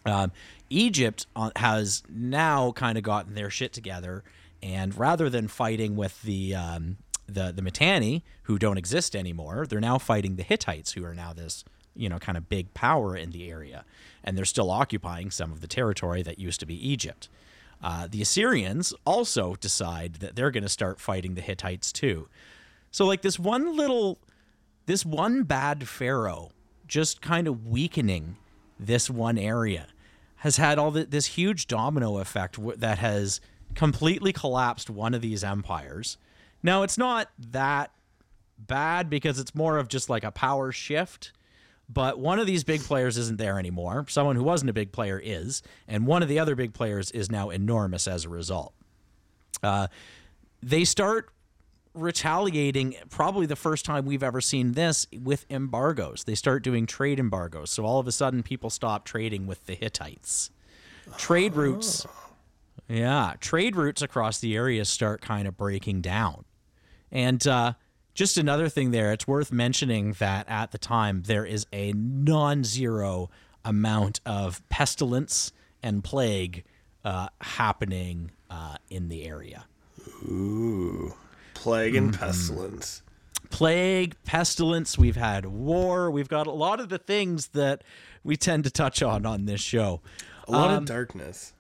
Um, 0.06 0.32
Egypt 0.70 1.26
uh, 1.36 1.52
has 1.56 2.04
now 2.10 2.72
kind 2.72 2.98
of 2.98 3.04
gotten 3.04 3.34
their 3.34 3.50
shit 3.50 3.74
together, 3.74 4.24
and 4.62 4.98
rather 4.98 5.30
than 5.30 5.48
fighting 5.48 5.96
with 5.96 6.22
the 6.22 6.56
um, 6.56 6.98
the 7.28 7.52
the 7.52 7.62
Mitanni, 7.62 8.24
who 8.44 8.58
don't 8.58 8.78
exist 8.78 9.16
anymore, 9.16 9.66
they're 9.68 9.80
now 9.80 9.98
fighting 9.98 10.36
the 10.36 10.44
Hittites, 10.44 10.94
who 10.94 11.04
are 11.04 11.16
now 11.16 11.34
this 11.34 11.66
you 11.96 12.08
know 12.08 12.20
kind 12.20 12.38
of 12.38 12.50
big 12.50 12.74
power 12.74 13.16
in 13.16 13.32
the 13.32 13.50
area, 13.50 13.84
and 14.24 14.38
they're 14.38 14.46
still 14.46 14.72
occupying 14.72 15.32
some 15.32 15.52
of 15.52 15.62
the 15.62 15.68
territory 15.68 16.22
that 16.22 16.40
used 16.40 16.60
to 16.60 16.66
be 16.66 16.88
Egypt. 16.88 17.28
Uh, 17.82 18.08
the 18.10 18.22
Assyrians 18.22 18.94
also 19.06 19.56
decide 19.56 20.16
that 20.16 20.36
they're 20.36 20.52
going 20.52 20.64
to 20.64 20.70
start 20.70 21.00
fighting 21.00 21.36
the 21.36 21.42
Hittites 21.42 21.92
too. 21.92 22.28
So 22.92 23.06
like 23.06 23.22
this 23.22 23.40
one 23.40 23.76
little, 23.76 24.20
this 24.86 25.06
one 25.06 25.44
bad 25.44 25.88
pharaoh 25.88 26.52
just 26.88 27.22
kind 27.22 27.48
of 27.48 27.68
weakening 27.68 28.38
this 28.80 29.10
one 29.10 29.38
area 29.38 29.88
has 30.38 30.58
had 30.58 30.80
all 30.80 30.92
the, 30.92 31.06
this 31.06 31.28
huge 31.28 31.68
domino 31.68 32.18
effect 32.18 32.58
that 32.80 32.98
has 32.98 33.42
completely 33.76 34.34
collapsed 34.34 34.90
one 34.90 35.14
of 35.14 35.22
these 35.22 35.44
empires. 35.44 36.18
Now 36.64 36.84
it's 36.84 36.98
not 36.98 37.30
that 37.52 37.92
bad 38.58 39.10
because 39.10 39.40
it's 39.40 39.54
more 39.54 39.78
of 39.78 39.88
just 39.88 40.10
like 40.10 40.24
a 40.24 40.32
power 40.32 40.72
shift. 40.72 41.32
But 41.92 42.20
one 42.20 42.40
of 42.40 42.46
these 42.46 42.64
big 42.64 42.82
players 42.82 43.18
isn't 43.18 43.38
there 43.38 43.58
anymore. 43.58 44.06
Someone 44.10 44.36
who 44.36 44.44
wasn't 44.44 44.70
a 44.70 44.74
big 44.74 44.92
player 44.92 45.20
is, 45.24 45.64
and 45.88 46.06
one 46.06 46.22
of 46.22 46.30
the 46.30 46.38
other 46.38 46.56
big 46.56 46.74
players 46.74 47.10
is 47.12 47.32
now 47.32 47.50
enormous 47.50 48.08
as 48.08 48.26
a 48.26 48.30
result. 48.30 48.74
Uh, 49.64 49.88
they 50.62 50.86
start 50.86 51.32
retaliating 51.94 52.96
probably 53.10 53.46
the 53.46 53.56
first 53.56 53.86
time 53.86 54.06
we've 54.06 54.24
ever 54.24 54.42
seen 54.42 54.74
this 54.74 55.08
with 55.12 55.46
embargoes. 55.50 56.24
They 56.24 56.36
start 56.36 56.64
doing 56.64 56.86
trade 56.86 57.20
embargoes. 57.20 57.72
So 57.72 57.86
all 57.86 58.00
of 58.00 58.08
a 58.08 58.12
sudden 58.12 58.44
people 58.44 58.70
stop 58.70 59.06
trading 59.06 59.48
with 59.48 59.66
the 59.66 59.76
Hittites. 59.76 60.52
Trade 61.18 61.56
routes 61.56 62.06
Yeah, 62.88 63.34
trade 63.40 63.76
routes 63.76 64.02
across 64.02 64.40
the 64.40 64.56
area 64.56 64.84
start 64.86 65.22
kind 65.22 65.48
of 65.48 65.56
breaking 65.58 66.02
down. 66.02 66.46
And 67.12 67.46
uh, 67.48 67.74
just 68.14 68.38
another 68.38 68.68
thing 68.70 68.92
there, 68.92 69.12
it's 69.14 69.28
worth 69.28 69.52
mentioning 69.52 70.14
that 70.14 70.50
at 70.50 70.72
the 70.72 70.78
time 70.78 71.24
there 71.26 71.46
is 71.46 71.66
a 71.72 71.94
non-zero 71.94 73.30
amount 73.64 74.22
of 74.26 74.68
pestilence 74.70 75.52
and 75.84 76.04
plague 76.04 76.64
uh, 77.06 77.30
happening 77.42 78.32
uh, 78.50 78.78
in 78.90 79.10
the 79.10 79.26
area. 79.28 79.66
Ooh. 80.24 81.14
Plague 81.60 81.96
and 81.96 82.18
pestilence. 82.18 83.02
plague, 83.50 84.16
pestilence, 84.24 84.98
we've 84.98 85.18
had 85.18 85.46
war, 85.46 86.10
we've 86.10 86.30
got 86.30 86.48
a 86.48 86.52
lot 86.52 86.80
of 86.80 86.88
the 86.88 86.98
things 86.98 87.48
that 87.50 87.84
we 88.24 88.38
tend 88.38 88.64
to 88.64 88.72
touch 88.72 89.04
on 89.04 89.26
on 89.26 89.46
this 89.46 89.60
show. 89.60 90.00
A 90.48 90.52
lot 90.52 90.72
of 90.72 90.86
darkness. 90.86 91.54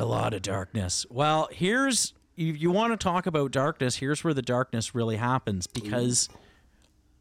A 0.00 0.04
lot 0.04 0.34
of 0.34 0.42
darkness. 0.42 1.06
Well, 1.08 1.48
here's 1.52 2.12
you, 2.34 2.52
you 2.52 2.72
want 2.72 2.92
to 2.92 2.96
talk 2.96 3.26
about 3.26 3.52
darkness, 3.52 3.96
here's 3.96 4.24
where 4.24 4.34
the 4.34 4.42
darkness 4.42 4.94
really 4.94 5.16
happens 5.16 5.68
because 5.68 6.28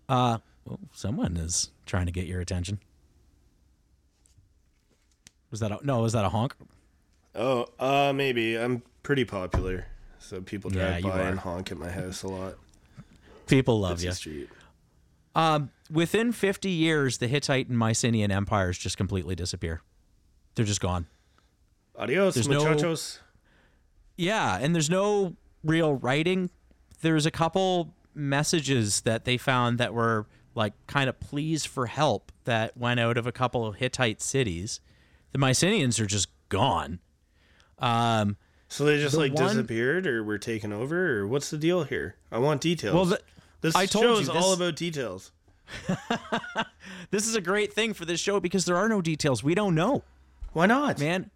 uh 0.09 0.39
oh, 0.67 0.79
someone 0.93 1.37
is 1.37 1.69
trying 1.85 2.07
to 2.07 2.11
get 2.11 2.25
your 2.25 2.41
attention. 2.41 2.79
Was 5.51 5.59
that 5.59 5.71
a, 5.71 5.77
no, 5.83 6.01
was 6.01 6.13
that 6.13 6.25
a 6.25 6.29
honk? 6.29 6.55
Oh, 7.35 7.67
uh, 7.79 8.11
maybe. 8.13 8.55
I'm 8.55 8.81
pretty 9.03 9.25
popular. 9.25 9.85
So 10.23 10.41
people 10.41 10.73
Yeah, 10.73 10.99
drive 10.99 11.03
you 11.03 11.09
by 11.09 11.21
and 11.23 11.39
honk 11.39 11.71
at 11.71 11.77
my 11.77 11.91
house 11.91 12.23
a 12.23 12.27
lot. 12.29 12.55
People 13.47 13.81
love 13.81 14.01
It's 14.03 14.25
you. 14.25 14.47
Um, 15.35 15.69
within 15.91 16.31
50 16.31 16.69
years, 16.69 17.17
the 17.17 17.27
Hittite 17.27 17.67
and 17.67 17.77
Mycenaean 17.77 18.31
empires 18.31 18.77
just 18.77 18.95
completely 18.95 19.35
disappear. 19.35 19.81
They're 20.55 20.65
just 20.65 20.79
gone. 20.79 21.07
Adios, 21.97 22.35
There's 22.35 22.47
no- 22.47 22.63
muchachos. 22.63 23.19
Yeah, 24.15 24.57
and 24.61 24.73
there's 24.73 24.89
no 24.89 25.35
real 25.63 25.95
writing. 25.95 26.49
There's 27.01 27.25
a 27.25 27.31
couple 27.31 27.93
messages 28.15 29.01
that 29.01 29.25
they 29.25 29.37
found 29.37 29.77
that 29.79 29.93
were 29.93 30.27
like 30.55 30.73
kind 30.87 31.09
of 31.09 31.19
pleas 31.19 31.65
for 31.65 31.87
help 31.87 32.31
that 32.45 32.77
went 32.77 32.99
out 32.99 33.17
of 33.17 33.25
a 33.27 33.31
couple 33.31 33.65
of 33.65 33.75
Hittite 33.75 34.21
cities. 34.21 34.79
The 35.31 35.39
Mycenaeans 35.39 35.99
are 35.99 36.05
just 36.05 36.29
gone. 36.49 36.99
Um, 37.79 38.37
So 38.73 38.85
they 38.85 38.97
just 38.97 39.13
The 39.13 39.19
like 39.19 39.35
one- 39.35 39.49
disappeared 39.49 40.07
or 40.07 40.23
were 40.23 40.39
taken 40.39 40.73
over 40.73 41.19
or 41.19 41.27
what's 41.27 41.51
the 41.51 41.59
deal 41.59 41.83
here? 41.83 42.15
I 42.31 42.39
want 42.39 42.59
details. 42.59 42.95
well, 42.95 43.05
the, 43.05 43.21
this 43.61 43.75
I 43.75 43.85
told 43.85 44.03
show 44.03 44.13
you, 44.15 44.19
is 44.21 44.29
all 44.29 44.51
about 44.51 44.75
details. 44.75 45.31
this 47.11 47.27
is 47.27 47.35
a 47.35 47.41
great 47.41 47.71
thing 47.71 47.93
for 47.93 48.05
this 48.05 48.19
show 48.19 48.39
because 48.39 48.65
there 48.65 48.75
are 48.75 48.89
no 48.89 48.99
details. 48.99 49.43
We 49.43 49.53
don't 49.53 49.75
know, 49.75 50.01
Why 50.53 50.65
not? 50.65 50.99
man. 50.99 51.29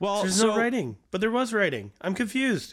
Well, 0.00 0.22
There's 0.22 0.36
so, 0.36 0.46
no 0.46 0.56
writing, 0.56 0.96
but 1.10 1.20
there 1.20 1.30
was 1.30 1.52
writing. 1.52 1.92
I'm 2.00 2.14
confused. 2.14 2.72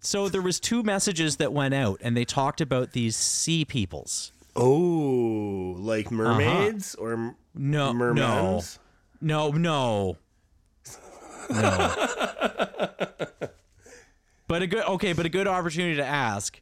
so 0.00 0.28
there 0.28 0.42
was 0.42 0.58
two 0.58 0.82
messages 0.82 1.36
that 1.36 1.52
went 1.52 1.72
out, 1.72 2.00
and 2.02 2.16
they 2.16 2.24
talked 2.24 2.60
about 2.60 2.92
these 2.94 3.14
sea 3.14 3.64
peoples. 3.64 4.32
Oh, 4.56 5.76
like 5.78 6.06
uh-huh. 6.06 6.16
mermaids 6.16 6.96
or 6.96 7.12
m- 7.12 7.36
No, 7.54 7.92
no. 7.92 8.60
No, 9.20 9.50
no. 9.52 10.16
No. 11.50 11.94
but 14.48 14.62
a 14.62 14.66
good 14.66 14.84
okay, 14.84 15.12
but 15.12 15.26
a 15.26 15.28
good 15.28 15.46
opportunity 15.48 15.96
to 15.96 16.04
ask. 16.04 16.60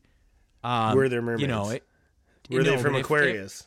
Um, 0.64 0.97
Were 0.97 1.09
there 1.09 1.23
mermaids? 1.23 1.42
You 1.42 1.49
know, 1.49 1.71
it, 1.71 1.83
Were 2.51 2.59
you 2.59 2.64
they 2.64 2.77
know, 2.77 2.79
from 2.83 2.92
but 2.92 2.99
if- 3.01 3.05
Aquarius? 3.07 3.61
if- 3.62 3.66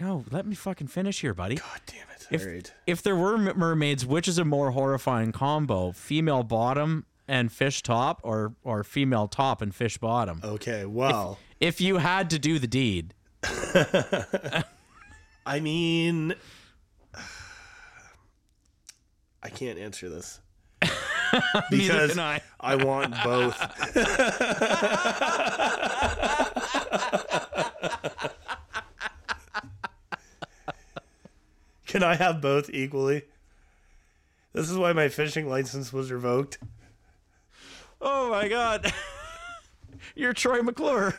no, 0.00 0.24
let 0.30 0.46
me 0.46 0.54
fucking 0.54 0.86
finish 0.86 1.20
here, 1.22 1.34
buddy. 1.34 1.56
God 1.56 1.80
damn 1.86 2.06
it. 2.14 2.28
If, 2.30 2.46
right. 2.46 2.72
if 2.86 3.02
there 3.02 3.16
were 3.16 3.36
mermaids, 3.36 4.06
which 4.06 4.28
is 4.28 4.38
a 4.38 4.44
more 4.44 4.70
horrifying 4.70 5.32
combo? 5.32 5.90
Female 5.90 6.44
bottom 6.44 7.04
and 7.26 7.50
fish 7.50 7.82
top, 7.82 8.20
or 8.22 8.54
or 8.62 8.84
female 8.84 9.26
top 9.26 9.60
and 9.60 9.74
fish 9.74 9.98
bottom? 9.98 10.40
Okay, 10.44 10.84
well, 10.84 11.38
If 11.58 11.80
you 11.80 11.96
had 11.96 12.30
to 12.30 12.38
do 12.38 12.60
the 12.60 12.68
deed, 12.68 13.12
I 15.44 15.60
mean, 15.60 16.34
I 19.42 19.48
can't 19.48 19.78
answer 19.78 20.08
this. 20.08 20.40
because 21.70 22.18
I. 22.18 22.40
I 22.60 22.76
want 22.76 23.14
both. 23.22 23.56
Can 31.86 32.02
I 32.02 32.16
have 32.16 32.40
both 32.40 32.68
equally? 32.70 33.22
This 34.52 34.70
is 34.70 34.76
why 34.76 34.92
my 34.92 35.08
fishing 35.08 35.48
license 35.48 35.92
was 35.92 36.10
revoked. 36.10 36.58
oh 38.00 38.30
my 38.30 38.48
god, 38.48 38.92
you're 40.14 40.32
Troy 40.32 40.62
McClure. 40.62 41.14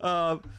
Um, 0.00 0.42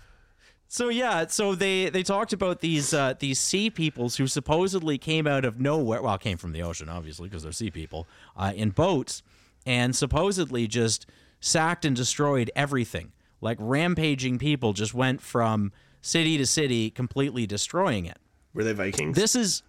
So 0.72 0.90
yeah, 0.90 1.26
so 1.26 1.56
they 1.56 1.90
they 1.90 2.04
talked 2.04 2.32
about 2.32 2.60
these 2.60 2.94
uh, 2.94 3.16
these 3.18 3.40
sea 3.40 3.72
peoples 3.72 4.18
who 4.18 4.28
supposedly 4.28 5.00
came 5.00 5.26
out 5.26 5.44
of 5.44 5.60
nowhere. 5.60 6.00
Well, 6.04 6.16
came 6.20 6.38
from 6.38 6.52
the 6.52 6.62
ocean, 6.62 6.90
obviously, 6.90 7.28
because 7.28 7.42
they're 7.42 7.52
sea 7.52 7.72
people 7.72 8.08
uh, 8.38 8.54
in 8.56 8.70
boats, 8.70 9.24
and 9.66 9.96
supposedly 9.96 10.68
just 10.68 11.08
sacked 11.40 11.86
and 11.86 11.96
destroyed 11.96 12.52
everything. 12.56 13.12
Like 13.42 13.58
rampaging 13.60 14.38
people 14.38 14.74
just 14.74 14.94
went 14.94 15.22
from 15.22 15.72
city 16.02 16.38
to 16.38 16.46
city, 16.46 16.92
completely 16.92 17.48
destroying 17.48 18.06
it. 18.06 18.20
Were 18.54 18.64
they 18.64 18.74
Vikings? 18.74 19.16
This 19.16 19.36
is, 19.36 19.64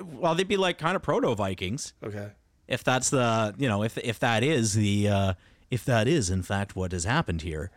well, 0.00 0.36
they'd 0.36 0.46
be 0.46 0.56
like 0.56 0.78
kind 0.78 0.94
of 0.94 1.02
proto 1.02 1.34
Vikings 1.34 1.92
okay. 2.04 2.30
if 2.68 2.84
that's 2.84 3.10
the 3.10 3.52
you 3.58 3.66
know 3.66 3.82
if 3.82 3.98
if 3.98 4.20
that 4.20 4.44
is 4.44 4.74
the 4.74 5.08
uh, 5.08 5.34
if 5.72 5.84
that 5.86 6.06
is 6.06 6.30
in 6.30 6.42
fact 6.42 6.76
what 6.76 6.92
has 6.92 7.02
happened 7.02 7.42
here, 7.42 7.72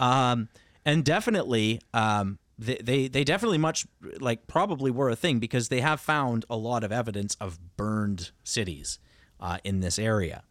um, 0.00 0.48
and 0.84 1.04
definitely 1.04 1.80
um, 1.94 2.38
they, 2.58 2.76
they 2.76 3.08
they 3.08 3.24
definitely 3.24 3.58
much 3.58 3.86
like 4.20 4.46
probably 4.46 4.90
were 4.90 5.10
a 5.10 5.16
thing 5.16 5.38
because 5.38 5.68
they 5.68 5.80
have 5.80 6.00
found 6.00 6.44
a 6.48 6.56
lot 6.56 6.84
of 6.84 6.92
evidence 6.92 7.36
of 7.40 7.58
burned 7.76 8.30
cities 8.44 8.98
uh, 9.40 9.58
in 9.64 9.80
this 9.80 9.98
area. 9.98 10.44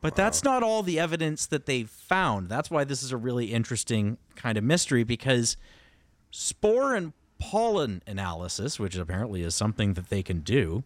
But 0.00 0.16
that's 0.16 0.42
not 0.42 0.62
all 0.62 0.82
the 0.82 0.98
evidence 0.98 1.44
that 1.46 1.66
they've 1.66 1.90
found. 1.90 2.48
That's 2.48 2.70
why 2.70 2.84
this 2.84 3.02
is 3.02 3.12
a 3.12 3.18
really 3.18 3.52
interesting 3.52 4.16
kind 4.34 4.56
of 4.56 4.64
mystery 4.64 5.04
because 5.04 5.58
spore 6.30 6.94
and 6.94 7.12
pollen 7.38 8.02
analysis, 8.06 8.78
which 8.78 8.96
apparently 8.96 9.42
is 9.42 9.54
something 9.54 9.92
that 9.94 10.08
they 10.08 10.22
can 10.22 10.40
do 10.40 10.84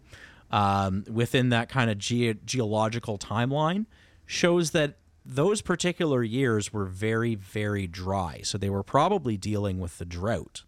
um, 0.50 1.04
within 1.08 1.50
that 1.50 1.68
kind 1.68 1.90
of 1.90 1.98
ge- 1.98 2.36
geological 2.44 3.16
timeline, 3.16 3.86
shows 4.26 4.72
that 4.72 4.96
those 5.24 5.62
particular 5.62 6.22
years 6.22 6.72
were 6.72 6.84
very, 6.84 7.34
very 7.34 7.86
dry. 7.86 8.40
So 8.42 8.58
they 8.58 8.70
were 8.70 8.82
probably 8.82 9.36
dealing 9.36 9.80
with 9.80 9.98
the 9.98 10.04
drought 10.04 10.64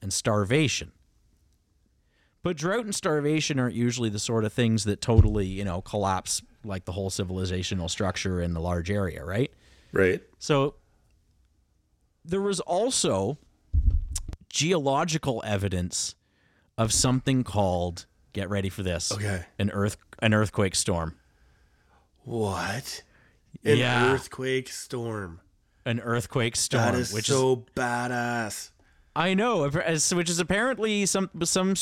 and 0.00 0.12
starvation. 0.12 0.92
But 2.42 2.56
drought 2.56 2.84
and 2.84 2.94
starvation 2.94 3.58
aren't 3.58 3.74
usually 3.74 4.08
the 4.08 4.20
sort 4.20 4.44
of 4.44 4.52
things 4.52 4.84
that 4.84 5.00
totally, 5.00 5.46
you 5.46 5.64
know, 5.64 5.80
collapse 5.80 6.42
like 6.64 6.84
the 6.84 6.92
whole 6.92 7.10
civilizational 7.10 7.90
structure 7.90 8.40
in 8.40 8.54
the 8.54 8.60
large 8.60 8.90
area, 8.90 9.24
right? 9.24 9.52
Right. 9.92 10.22
So 10.38 10.74
there 12.24 12.40
was 12.40 12.60
also 12.60 13.38
geological 14.48 15.42
evidence 15.44 16.14
of 16.78 16.92
something 16.92 17.42
called 17.42 18.06
get 18.32 18.48
ready 18.48 18.68
for 18.68 18.82
this. 18.82 19.10
Okay. 19.10 19.44
An 19.58 19.70
earth 19.70 19.96
an 20.20 20.32
earthquake 20.32 20.74
storm. 20.74 21.16
What? 22.22 23.02
An 23.66 23.78
Yeah. 23.78 24.12
earthquake 24.12 24.68
storm. 24.68 25.40
An 25.84 26.00
earthquake 26.00 26.56
storm, 26.56 26.82
That 26.84 26.94
is 26.94 27.12
which 27.12 27.28
is 27.28 27.34
so 27.36 27.64
badass. 27.76 28.70
I 29.14 29.34
know, 29.34 29.64
as- 29.64 30.12
which 30.14 30.28
is 30.30 30.38
apparently 30.38 31.06
some 31.06 31.30
some 31.44 31.74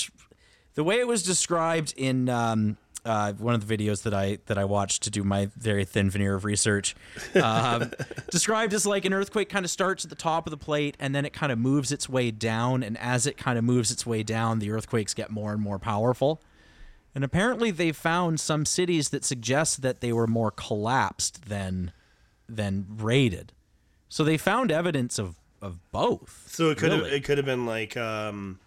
the 0.74 0.84
way 0.84 0.98
it 0.98 1.06
was 1.06 1.22
described 1.22 1.94
in 1.96 2.28
um, 2.28 2.76
uh, 3.04 3.32
one 3.34 3.54
of 3.54 3.66
the 3.66 3.76
videos 3.78 4.02
that 4.02 4.14
I 4.14 4.38
that 4.46 4.56
I 4.58 4.64
watched 4.64 5.02
to 5.04 5.10
do 5.10 5.22
my 5.24 5.48
very 5.56 5.84
thin 5.84 6.10
veneer 6.10 6.34
of 6.34 6.44
research. 6.44 6.94
Um, 7.34 7.90
described 8.30 8.72
as 8.74 8.86
like 8.86 9.04
an 9.04 9.12
earthquake 9.12 9.48
kind 9.48 9.64
of 9.64 9.70
starts 9.70 10.04
at 10.04 10.10
the 10.10 10.16
top 10.16 10.46
of 10.46 10.50
the 10.52 10.56
plate 10.56 10.96
and 11.00 11.14
then 11.14 11.24
it 11.24 11.32
kind 11.32 11.50
of 11.52 11.58
moves 11.58 11.92
its 11.92 12.08
way 12.08 12.30
down, 12.30 12.82
and 12.82 12.96
as 12.98 13.26
it 13.26 13.36
kind 13.36 13.58
of 13.58 13.64
moves 13.64 13.90
its 13.90 14.06
way 14.06 14.22
down, 14.22 14.58
the 14.58 14.70
earthquakes 14.70 15.12
get 15.14 15.30
more 15.30 15.52
and 15.52 15.60
more 15.62 15.78
powerful. 15.78 16.40
And 17.14 17.22
apparently, 17.22 17.70
they 17.70 17.92
found 17.92 18.40
some 18.40 18.64
cities 18.64 19.10
that 19.10 19.24
suggest 19.24 19.82
that 19.82 20.00
they 20.00 20.12
were 20.12 20.26
more 20.26 20.50
collapsed 20.50 21.48
than 21.48 21.92
than 22.48 22.86
raided. 22.90 23.52
So 24.08 24.24
they 24.24 24.36
found 24.36 24.72
evidence 24.72 25.18
of 25.18 25.36
of 25.62 25.78
both. 25.92 26.46
So 26.48 26.70
it 26.70 26.78
could 26.78 26.92
have 26.92 27.02
it 27.04 27.24
could 27.24 27.38
have 27.38 27.46
been 27.46 27.66
like 27.66 27.96
um 27.96 28.58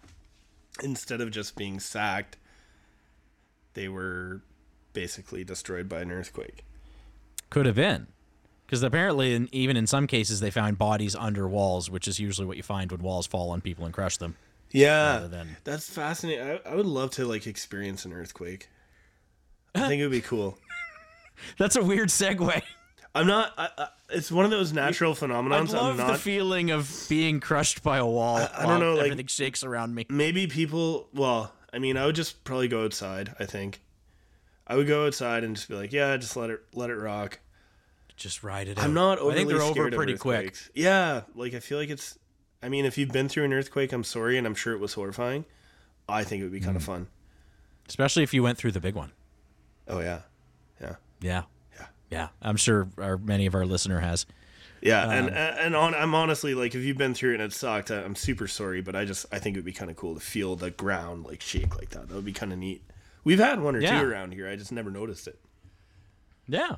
instead 0.82 1.20
of 1.20 1.30
just 1.30 1.56
being 1.56 1.80
sacked, 1.80 2.36
they 3.74 3.88
were 3.88 4.42
basically 4.92 5.44
destroyed 5.44 5.88
by 5.88 6.00
an 6.00 6.10
earthquake. 6.10 6.64
Could 7.50 7.66
have 7.66 7.76
been. 7.76 8.08
Because 8.66 8.82
apparently, 8.82 9.34
in, 9.34 9.48
even 9.50 9.78
in 9.78 9.86
some 9.86 10.06
cases, 10.06 10.40
they 10.40 10.50
found 10.50 10.76
bodies 10.76 11.16
under 11.16 11.48
walls, 11.48 11.88
which 11.88 12.06
is 12.06 12.20
usually 12.20 12.46
what 12.46 12.58
you 12.58 12.62
find 12.62 12.92
when 12.92 13.00
walls 13.00 13.26
fall 13.26 13.50
on 13.50 13.62
people 13.62 13.86
and 13.86 13.94
crush 13.94 14.18
them. 14.18 14.36
Yeah, 14.70 15.26
than- 15.30 15.56
that's 15.64 15.88
fascinating. 15.88 16.44
I, 16.66 16.70
I 16.70 16.74
would 16.74 16.86
love 16.86 17.10
to 17.12 17.24
like 17.26 17.46
experience 17.46 18.04
an 18.04 18.12
earthquake. 18.12 18.68
I 19.74 19.86
think 19.88 20.00
it 20.00 20.04
would 20.04 20.12
be 20.12 20.20
cool. 20.20 20.58
That's 21.58 21.76
a 21.76 21.84
weird 21.84 22.08
segue. 22.08 22.62
I'm 23.14 23.26
not. 23.26 23.52
I, 23.56 23.68
I, 23.78 23.88
it's 24.10 24.32
one 24.32 24.44
of 24.44 24.50
those 24.50 24.72
natural 24.72 25.12
I 25.12 25.14
phenomenons. 25.14 25.72
love 25.72 26.00
I'm 26.00 26.06
the 26.08 26.18
feeling 26.18 26.70
of 26.70 27.06
being 27.08 27.38
crushed 27.38 27.82
by 27.82 27.98
a 27.98 28.06
wall. 28.06 28.36
I 28.38 28.48
don't 28.62 28.64
while 28.66 28.78
know, 28.80 28.94
like- 28.94 29.06
everything 29.06 29.26
shakes 29.26 29.62
around 29.62 29.94
me. 29.94 30.06
maybe 30.08 30.46
people. 30.48 31.08
Well, 31.14 31.52
I 31.72 31.78
mean, 31.78 31.96
I 31.96 32.06
would 32.06 32.16
just 32.16 32.42
probably 32.44 32.66
go 32.68 32.84
outside. 32.84 33.34
I 33.38 33.44
think 33.46 33.80
I 34.66 34.74
would 34.76 34.86
go 34.88 35.06
outside 35.06 35.44
and 35.44 35.54
just 35.54 35.68
be 35.68 35.74
like, 35.76 35.92
yeah, 35.92 36.16
just 36.16 36.36
let 36.36 36.50
it 36.50 36.60
let 36.74 36.90
it 36.90 36.96
rock. 36.96 37.38
Just 38.16 38.42
ride 38.42 38.66
it 38.68 38.78
out. 38.78 38.84
I'm 38.84 38.94
not 38.94 39.18
I 39.18 39.20
overly 39.20 39.36
think 39.36 39.48
they're 39.50 39.62
over 39.62 39.90
pretty 39.92 40.16
quick. 40.16 40.38
earthquakes. 40.38 40.70
Yeah, 40.74 41.20
like 41.36 41.54
I 41.54 41.60
feel 41.60 41.78
like 41.78 41.90
it's. 41.90 42.18
I 42.62 42.68
mean, 42.68 42.84
if 42.84 42.98
you've 42.98 43.10
been 43.12 43.28
through 43.28 43.44
an 43.44 43.52
earthquake, 43.52 43.92
I'm 43.92 44.04
sorry, 44.04 44.36
and 44.36 44.46
I'm 44.46 44.54
sure 44.54 44.72
it 44.74 44.80
was 44.80 44.94
horrifying. 44.94 45.44
I 46.08 46.24
think 46.24 46.40
it 46.40 46.44
would 46.44 46.52
be 46.52 46.60
Mm. 46.60 46.64
kind 46.64 46.76
of 46.76 46.82
fun. 46.84 47.06
Especially 47.88 48.22
if 48.22 48.34
you 48.34 48.42
went 48.42 48.58
through 48.58 48.72
the 48.72 48.80
big 48.80 48.94
one. 48.94 49.12
Oh 49.86 50.00
yeah, 50.00 50.22
yeah, 50.80 50.96
Yeah. 51.20 51.42
Yeah. 51.78 51.86
Yeah. 52.10 52.28
I'm 52.42 52.56
sure 52.56 52.88
our, 52.98 53.16
many 53.18 53.46
of 53.46 53.54
our 53.54 53.64
listener 53.66 54.00
has. 54.00 54.26
yeah. 54.82 55.02
Um, 55.04 55.10
and 55.10 55.30
and, 55.30 55.76
on, 55.76 55.94
I'm 55.94 56.14
honestly 56.14 56.54
like, 56.54 56.74
if 56.74 56.82
you've 56.82 56.98
been 56.98 57.14
through 57.14 57.32
it 57.32 57.34
and 57.34 57.42
it 57.44 57.52
sucked, 57.52 57.90
I'm 57.90 58.14
super 58.14 58.46
sorry, 58.48 58.80
but 58.82 58.94
I 58.96 59.04
just 59.04 59.24
I 59.32 59.38
think 59.38 59.56
it 59.56 59.60
would 59.60 59.64
be 59.64 59.72
kind 59.72 59.90
of 59.90 59.96
cool 59.96 60.14
to 60.14 60.20
feel 60.20 60.56
the 60.56 60.70
ground 60.70 61.24
like 61.24 61.40
shake 61.40 61.76
like 61.76 61.90
that. 61.90 62.08
That 62.08 62.14
would 62.14 62.24
be 62.24 62.32
kind 62.32 62.52
of 62.52 62.58
neat. 62.58 62.82
We've 63.24 63.38
had 63.38 63.60
one 63.60 63.76
or 63.76 63.80
Yeah. 63.80 64.00
two 64.00 64.06
around 64.08 64.32
here. 64.32 64.48
I 64.48 64.56
just 64.56 64.72
never 64.72 64.90
noticed 64.90 65.26
it. 65.28 65.38
Yeah. 66.46 66.76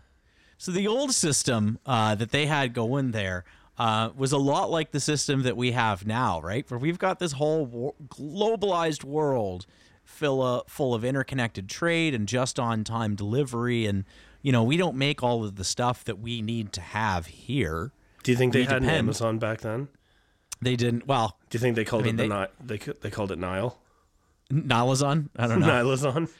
So 0.59 0.73
the 0.73 0.87
old 0.87 1.13
system 1.15 1.79
uh, 1.87 2.15
that 2.17 2.31
they 2.33 2.47
had 2.47 2.75
going 2.75 3.13
there 3.13 3.45
uh, 3.81 4.11
was 4.15 4.31
a 4.33 4.37
lot 4.39 4.71
like 4.71 4.91
the 4.91 5.01
system 5.01 5.43
that 5.45 5.57
we 5.57 5.73
have 5.73 6.07
now, 6.07 6.39
right? 6.43 6.71
Where 6.71 6.79
we've 6.79 6.99
got 6.99 7.19
this 7.19 7.33
whole 7.33 7.65
wo- 7.65 7.95
globalized 8.09 9.05
world 9.05 9.65
full 10.05 10.43
of, 10.43 10.65
full 10.69 10.95
of 10.95 11.03
interconnected 11.03 11.67
trade 11.69 12.15
and 12.15 12.29
just 12.29 12.61
on 12.61 12.85
time 12.85 13.15
delivery. 13.15 13.87
And, 13.87 14.05
you 14.43 14.53
know, 14.53 14.63
we 14.63 14.77
don't 14.77 14.97
make 14.97 15.23
all 15.23 15.45
of 15.45 15.57
the 15.57 15.65
stuff 15.65 16.05
that 16.05 16.19
we 16.19 16.43
need 16.43 16.73
to 16.75 16.83
have 16.83 17.25
here. 17.27 17.93
Do 18.23 18.33
you 18.33 18.37
think 18.37 18.53
they 18.53 18.61
We 18.61 18.65
had 18.67 18.83
an. 18.83 18.91
Amazon 18.91 19.39
back 19.39 19.63
then? 19.63 19.89
They 20.61 20.77
didn't, 20.77 21.07
well, 21.07 21.39
Do 21.49 21.57
you 21.57 21.61
think 21.61 21.75
they 21.75 21.87
called 21.87 22.03
I 22.03 22.07
mean, 22.13 22.21
it 22.21 22.29
the 22.29 22.49
they- 22.67 22.75
Ni- 22.77 22.87
they 22.87 22.93
they 23.01 23.11
called 23.11 23.33
it 23.33 23.39
Nile? 23.39 23.79
Nilazon? 24.53 25.31
I 25.37 25.47
don't 25.47 25.61
know. 25.61 25.69
Nilazon? 25.69 26.29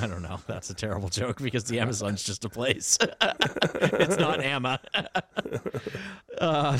I 0.00 0.06
don't 0.06 0.22
know. 0.22 0.40
That's 0.46 0.70
a 0.70 0.74
terrible 0.74 1.10
joke 1.10 1.42
because 1.42 1.64
the 1.64 1.78
Amazon's 1.78 2.24
just 2.24 2.44
a 2.46 2.48
place. 2.48 2.96
it's 3.20 4.16
not 4.16 4.40
Amma. 4.40 4.80
uh, 6.44 6.78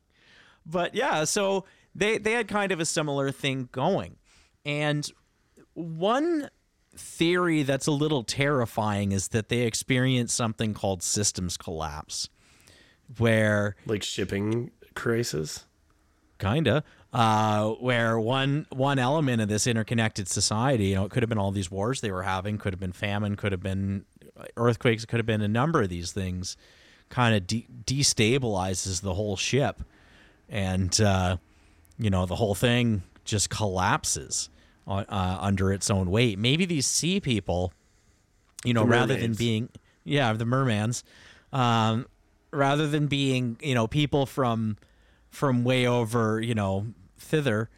but 0.66 0.94
yeah, 0.94 1.24
so 1.24 1.64
they 1.94 2.18
they 2.18 2.32
had 2.32 2.48
kind 2.48 2.72
of 2.72 2.80
a 2.80 2.84
similar 2.86 3.30
thing 3.30 3.68
going, 3.72 4.16
and 4.64 5.10
one 5.74 6.48
theory 6.94 7.62
that's 7.62 7.86
a 7.86 7.92
little 7.92 8.22
terrifying 8.22 9.12
is 9.12 9.28
that 9.28 9.48
they 9.48 9.60
experienced 9.60 10.36
something 10.36 10.74
called 10.74 11.02
systems 11.02 11.56
collapse, 11.56 12.28
where 13.18 13.76
Like 13.86 14.02
shipping 14.02 14.70
crisis? 14.94 15.64
kinda. 16.38 16.82
Uh, 17.12 17.70
where 17.72 18.18
one 18.18 18.66
one 18.70 18.98
element 18.98 19.42
of 19.42 19.48
this 19.48 19.66
interconnected 19.66 20.26
society 20.26 20.86
you 20.86 20.94
know 20.94 21.04
it 21.04 21.10
could 21.10 21.22
have 21.22 21.28
been 21.28 21.36
all 21.38 21.50
these 21.52 21.70
wars 21.70 22.00
they 22.00 22.10
were 22.10 22.22
having 22.22 22.56
could 22.56 22.72
have 22.72 22.80
been 22.80 22.90
famine 22.90 23.36
could 23.36 23.52
have 23.52 23.62
been 23.62 24.06
earthquakes 24.56 25.04
could 25.04 25.18
have 25.18 25.26
been 25.26 25.42
a 25.42 25.48
number 25.48 25.82
of 25.82 25.90
these 25.90 26.10
things 26.10 26.56
kind 27.12 27.36
of 27.36 27.46
de- 27.46 27.66
destabilizes 27.84 29.02
the 29.02 29.12
whole 29.12 29.36
ship. 29.36 29.82
And 30.48 30.98
uh, 31.00 31.36
you 31.98 32.10
know 32.10 32.26
the 32.26 32.34
whole 32.34 32.54
thing 32.54 33.02
just 33.24 33.50
collapses 33.50 34.48
uh, 34.88 35.04
uh, 35.08 35.38
under 35.40 35.72
its 35.72 35.90
own 35.90 36.10
weight. 36.10 36.38
Maybe 36.38 36.64
these 36.64 36.86
sea 36.86 37.20
people 37.20 37.72
you 38.64 38.74
know 38.74 38.84
rather 38.84 39.16
than 39.16 39.34
being 39.34 39.68
yeah 40.04 40.32
the 40.32 40.44
mermans 40.44 41.02
um, 41.52 42.06
rather 42.50 42.86
than 42.88 43.06
being 43.06 43.56
you 43.62 43.74
know 43.74 43.86
people 43.86 44.26
from 44.26 44.76
from 45.30 45.64
way 45.64 45.86
over 45.86 46.40
you 46.40 46.54
know 46.54 46.86
thither 47.18 47.68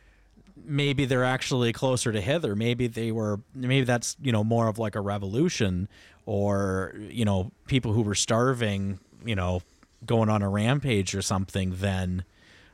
maybe 0.66 1.04
they're 1.04 1.24
actually 1.24 1.72
closer 1.72 2.10
to 2.12 2.20
hither. 2.20 2.56
Maybe 2.56 2.86
they 2.86 3.12
were 3.12 3.40
maybe 3.54 3.84
that's 3.84 4.16
you 4.22 4.32
know 4.32 4.44
more 4.44 4.68
of 4.68 4.78
like 4.78 4.94
a 4.94 5.00
revolution 5.00 5.88
or 6.26 6.94
you 7.10 7.24
know 7.24 7.52
people 7.66 7.92
who 7.92 8.02
were 8.02 8.14
starving 8.14 8.98
you 9.24 9.34
know 9.34 9.62
going 10.06 10.28
on 10.28 10.42
a 10.42 10.48
rampage 10.48 11.14
or 11.14 11.22
something 11.22 11.76
than 11.76 12.24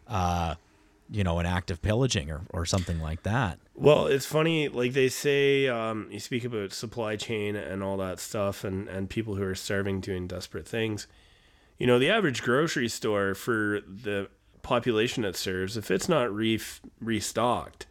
uh 0.09 0.55
you 1.11 1.23
know 1.25 1.39
an 1.39 1.47
act 1.47 1.71
of 1.71 1.81
pillaging 1.83 2.31
or, 2.31 2.41
or 2.51 2.65
something 2.67 3.01
like 3.01 3.23
that 3.25 3.59
Well, 3.75 4.07
it's 4.07 4.27
funny, 4.27 4.69
like 4.69 4.93
they 4.93 5.09
say, 5.09 5.67
um, 5.69 6.07
you 6.11 6.21
speak 6.21 6.45
about 6.45 6.73
supply 6.73 7.17
chain 7.17 7.57
and 7.57 7.83
all 7.83 7.97
that 7.97 8.21
stuff, 8.21 8.63
and, 8.63 8.89
and 8.89 9.09
people 9.09 9.37
who 9.37 9.43
are 9.43 9.55
starving 9.55 10.01
doing 10.01 10.27
desperate 10.27 10.69
things. 10.69 11.07
You 11.79 11.87
know, 11.87 11.99
the 11.99 12.11
average 12.11 12.43
grocery 12.43 12.89
store 12.89 13.35
for 13.35 13.81
the 13.87 14.29
population 14.63 15.25
it 15.25 15.35
serves, 15.35 15.79
if 15.79 15.91
it's 15.91 16.09
not 16.11 16.31
re- 16.33 16.61
restocked, 17.01 17.87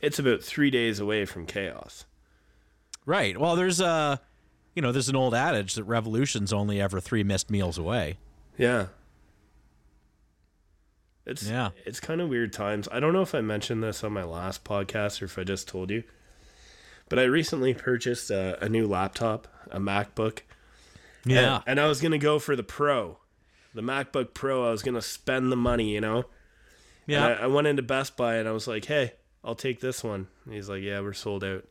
it's 0.00 0.18
about 0.18 0.42
three 0.42 0.70
days 0.70 0.98
away 0.98 1.26
from 1.26 1.44
chaos. 1.46 2.06
right 3.04 3.36
well 3.38 3.54
there's 3.56 3.80
a 3.80 4.20
you 4.74 4.82
know 4.82 4.92
there's 4.92 5.08
an 5.08 5.16
old 5.16 5.34
adage 5.34 5.74
that 5.74 5.84
revolution's 5.84 6.52
only 6.52 6.80
ever 6.80 7.00
three 7.00 7.22
missed 7.22 7.50
meals 7.50 7.78
away 7.78 8.16
Yeah. 8.58 8.86
It's 11.24 11.48
Yeah. 11.48 11.70
it's 11.84 12.00
kind 12.00 12.20
of 12.20 12.28
weird 12.28 12.52
times. 12.52 12.88
I 12.90 12.98
don't 13.00 13.12
know 13.12 13.22
if 13.22 13.34
I 13.34 13.40
mentioned 13.40 13.82
this 13.82 14.02
on 14.02 14.12
my 14.12 14.24
last 14.24 14.64
podcast 14.64 15.22
or 15.22 15.26
if 15.26 15.38
I 15.38 15.44
just 15.44 15.68
told 15.68 15.90
you. 15.90 16.02
But 17.08 17.18
I 17.18 17.24
recently 17.24 17.74
purchased 17.74 18.30
a, 18.30 18.62
a 18.64 18.68
new 18.68 18.86
laptop, 18.86 19.46
a 19.70 19.78
MacBook. 19.78 20.40
yeah 21.24 21.56
And, 21.58 21.62
and 21.66 21.80
I 21.80 21.86
was 21.86 22.00
going 22.00 22.12
to 22.12 22.18
go 22.18 22.38
for 22.38 22.56
the 22.56 22.62
Pro. 22.64 23.18
The 23.74 23.82
MacBook 23.82 24.34
Pro, 24.34 24.66
I 24.66 24.70
was 24.70 24.82
going 24.82 24.94
to 24.94 25.02
spend 25.02 25.52
the 25.52 25.56
money, 25.56 25.90
you 25.94 26.00
know? 26.00 26.24
yeah 27.06 27.26
I, 27.26 27.32
I 27.44 27.46
went 27.46 27.66
into 27.66 27.82
Best 27.82 28.16
Buy 28.16 28.36
and 28.36 28.48
I 28.48 28.52
was 28.52 28.66
like, 28.66 28.84
hey, 28.86 29.12
I'll 29.44 29.54
take 29.54 29.80
this 29.80 30.02
one. 30.04 30.28
And 30.44 30.54
he's 30.54 30.68
like, 30.68 30.82
yeah, 30.82 31.00
we're 31.00 31.12
sold 31.12 31.44
out. 31.44 31.64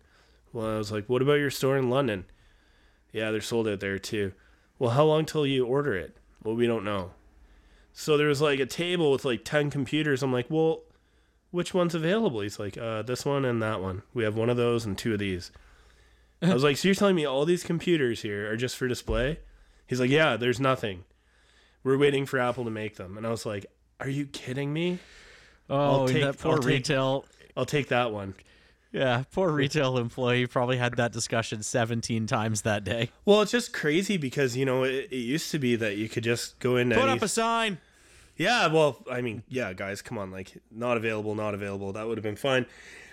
Well, 0.54 0.68
I 0.68 0.78
was 0.78 0.92
like, 0.92 1.08
what 1.08 1.22
about 1.22 1.36
your 1.36 1.52
store 1.52 1.78
in 1.78 1.90
London? 1.90 2.26
Yeah, 3.12 3.32
they're 3.32 3.42
sold 3.42 3.68
out 3.68 3.80
there 3.80 4.00
too. 4.00 4.34
Well, 4.80 4.92
how 4.92 5.04
long 5.06 5.26
till 5.26 5.46
you 5.46 5.66
order 5.66 5.96
it? 5.96 6.16
Well, 6.44 6.56
we 6.56 6.68
don't 6.68 6.84
know. 6.84 7.12
So 7.94 8.18
there 8.18 8.28
was 8.28 8.42
like 8.42 8.60
a 8.60 8.66
table 8.66 9.12
with 9.12 9.26
like 9.26 9.44
10 9.44 9.70
computers. 9.70 10.24
I'm 10.24 10.32
like, 10.34 10.48
well, 10.50 10.82
which 11.52 11.74
one's 11.74 11.94
available? 11.94 12.40
He's 12.42 12.60
like, 12.60 12.78
uh, 12.78 13.02
this 13.02 13.26
one 13.26 13.44
and 13.46 13.62
that 13.62 13.82
one. 13.82 14.02
We 14.14 14.24
have 14.24 14.36
one 14.36 14.50
of 14.50 14.58
those 14.58 14.86
and 14.86 14.98
two 14.98 15.14
of 15.14 15.20
these. 15.20 15.52
I 16.42 16.54
was 16.54 16.64
like, 16.64 16.78
so 16.78 16.88
you're 16.88 16.96
telling 16.96 17.16
me 17.16 17.26
all 17.26 17.46
these 17.46 17.64
computers 17.64 18.22
here 18.22 18.50
are 18.52 18.58
just 18.58 18.78
for 18.78 18.88
display? 18.88 19.40
He's 19.86 20.00
like, 20.00 20.10
yeah, 20.10 20.38
there's 20.38 20.60
nothing. 20.60 21.04
We're 21.84 21.98
waiting 21.98 22.26
for 22.26 22.40
Apple 22.40 22.64
to 22.64 22.72
make 22.72 22.96
them. 22.96 23.18
And 23.18 23.28
I 23.28 23.30
was 23.30 23.46
like, 23.46 23.66
are 24.00 24.10
you 24.10 24.26
kidding 24.26 24.72
me? 24.74 25.00
oh 25.70 26.08
take- 26.08 26.24
that 26.24 26.40
poor 26.40 26.54
I'll 26.54 26.58
take- 26.58 26.68
retail 26.68 27.26
I'll 27.56 27.66
take 27.66 27.90
that 27.90 28.12
one. 28.12 28.34
Yeah, 28.92 29.24
poor 29.32 29.52
retail 29.52 29.98
employee 29.98 30.48
probably 30.48 30.78
had 30.78 30.98
that 30.98 31.14
discussion 31.14 31.64
17 31.64 32.28
times 32.28 32.64
that 32.64 32.84
day. 32.84 33.10
Well, 33.24 33.42
it's 33.42 33.52
just 33.52 33.72
crazy 33.72 34.18
because 34.18 34.58
you 34.58 34.66
know 34.66 34.84
it, 34.84 35.08
it 35.12 35.16
used 35.16 35.52
to 35.52 35.60
be 35.60 35.78
that 35.78 35.96
you 35.96 36.10
could 36.10 36.24
just 36.24 36.60
go 36.60 36.76
in. 36.76 36.92
And 36.92 37.00
put 37.00 37.10
any, 37.10 37.18
up 37.18 37.22
a 37.22 37.28
sign. 37.28 37.78
Yeah, 38.36 38.68
well, 38.68 39.04
I 39.10 39.22
mean, 39.22 39.44
yeah, 39.48 39.72
guys, 39.74 40.02
come 40.02 40.18
on, 40.18 40.32
like 40.32 40.58
not 40.72 40.98
available, 40.98 41.36
not 41.36 41.54
available. 41.54 41.94
That 41.94 42.08
would 42.08 42.18
have 42.18 42.24
been 42.24 42.36
fine. 42.36 42.66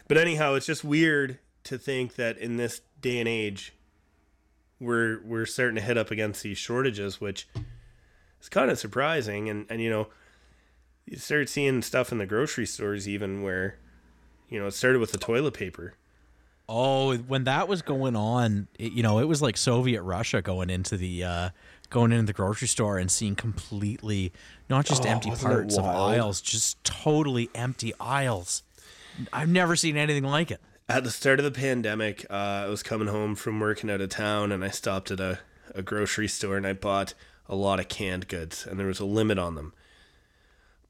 But 0.09 0.16
anyhow, 0.16 0.55
it's 0.55 0.66
just 0.66 0.83
weird 0.83 1.39
to 1.64 1.79
think 1.79 2.16
that 2.16 2.39
in 2.39 2.57
this 2.57 2.81
day 3.01 3.18
and 3.18 3.29
age, 3.29 3.74
we're 4.81 5.20
we're 5.24 5.47
starting 5.47 5.76
to 5.76 5.83
hit 5.83 5.99
up 5.99 6.11
against 6.11 6.43
these 6.43 6.59
shortages, 6.59 7.20
which 7.20 7.49
is 8.41 8.49
kind 8.49 8.70
of 8.70 8.79
surprising. 8.79 9.49
And 9.49 9.66
and 9.68 9.81
you 9.81 9.91
know, 9.91 10.09
you 11.07 11.18
start 11.18 11.49
seeing 11.49 11.83
stuff 11.83 12.11
in 12.11 12.18
the 12.18 12.26
grocery 12.26 12.66
stores 12.66 13.09
even 13.09 13.43
where, 13.43 13.79
you 14.49 14.59
know, 14.59 14.66
it 14.66 14.72
started 14.72 14.99
with 14.99 15.12
the 15.12 15.18
toilet 15.18 15.55
paper. 15.55 15.94
Oh, 16.68 17.16
when 17.16 17.44
that 17.44 17.66
was 17.66 17.80
going 17.80 18.14
on, 18.14 18.68
it, 18.78 18.92
you 18.92 19.03
know, 19.03 19.18
it 19.18 19.24
was 19.24 19.40
like 19.40 19.57
Soviet 19.57 20.03
Russia 20.03 20.42
going 20.42 20.68
into 20.68 20.96
the 20.99 21.24
uh, 21.24 21.49
going 21.90 22.12
into 22.12 22.26
the 22.26 22.32
grocery 22.34 22.68
store 22.68 22.99
and 22.99 23.11
seeing 23.11 23.34
completely 23.34 24.32
not 24.68 24.84
just 24.84 25.07
Oh, 25.07 25.09
empty 25.09 25.30
parts 25.30 25.78
of 25.78 25.84
aisles, 25.86 26.40
just 26.40 26.82
totally 26.84 27.49
empty 27.55 27.92
aisles. 27.99 28.62
I've 29.32 29.49
never 29.49 29.76
seen 29.76 29.96
anything 29.96 30.24
like 30.24 30.51
it. 30.51 30.61
At 30.90 31.05
the 31.05 31.11
start 31.11 31.38
of 31.38 31.44
the 31.44 31.51
pandemic, 31.51 32.26
uh, 32.30 32.34
I 32.34 32.66
was 32.66 32.82
coming 32.82 33.09
home 33.09 33.34
from 33.34 33.61
working 33.61 33.90
out 33.90 34.01
of 34.01 34.11
town 34.11 34.53
and 34.53 34.64
I 34.64 34.68
stopped 34.68 35.11
at 35.11 35.20
a, 35.20 35.38
a 35.74 35.82
grocery 35.82 36.28
store 36.28 36.57
and 36.57 36.66
I 36.66 36.72
bought 36.72 37.14
a 37.49 37.55
lot 37.55 37.80
of 37.80 37.88
canned 37.88 38.28
goods 38.28 38.66
and 38.66 38.78
there 38.78 38.86
was 38.86 39.01
a 39.01 39.05
limit 39.05 39.38
on 39.38 39.55
them. 39.55 39.72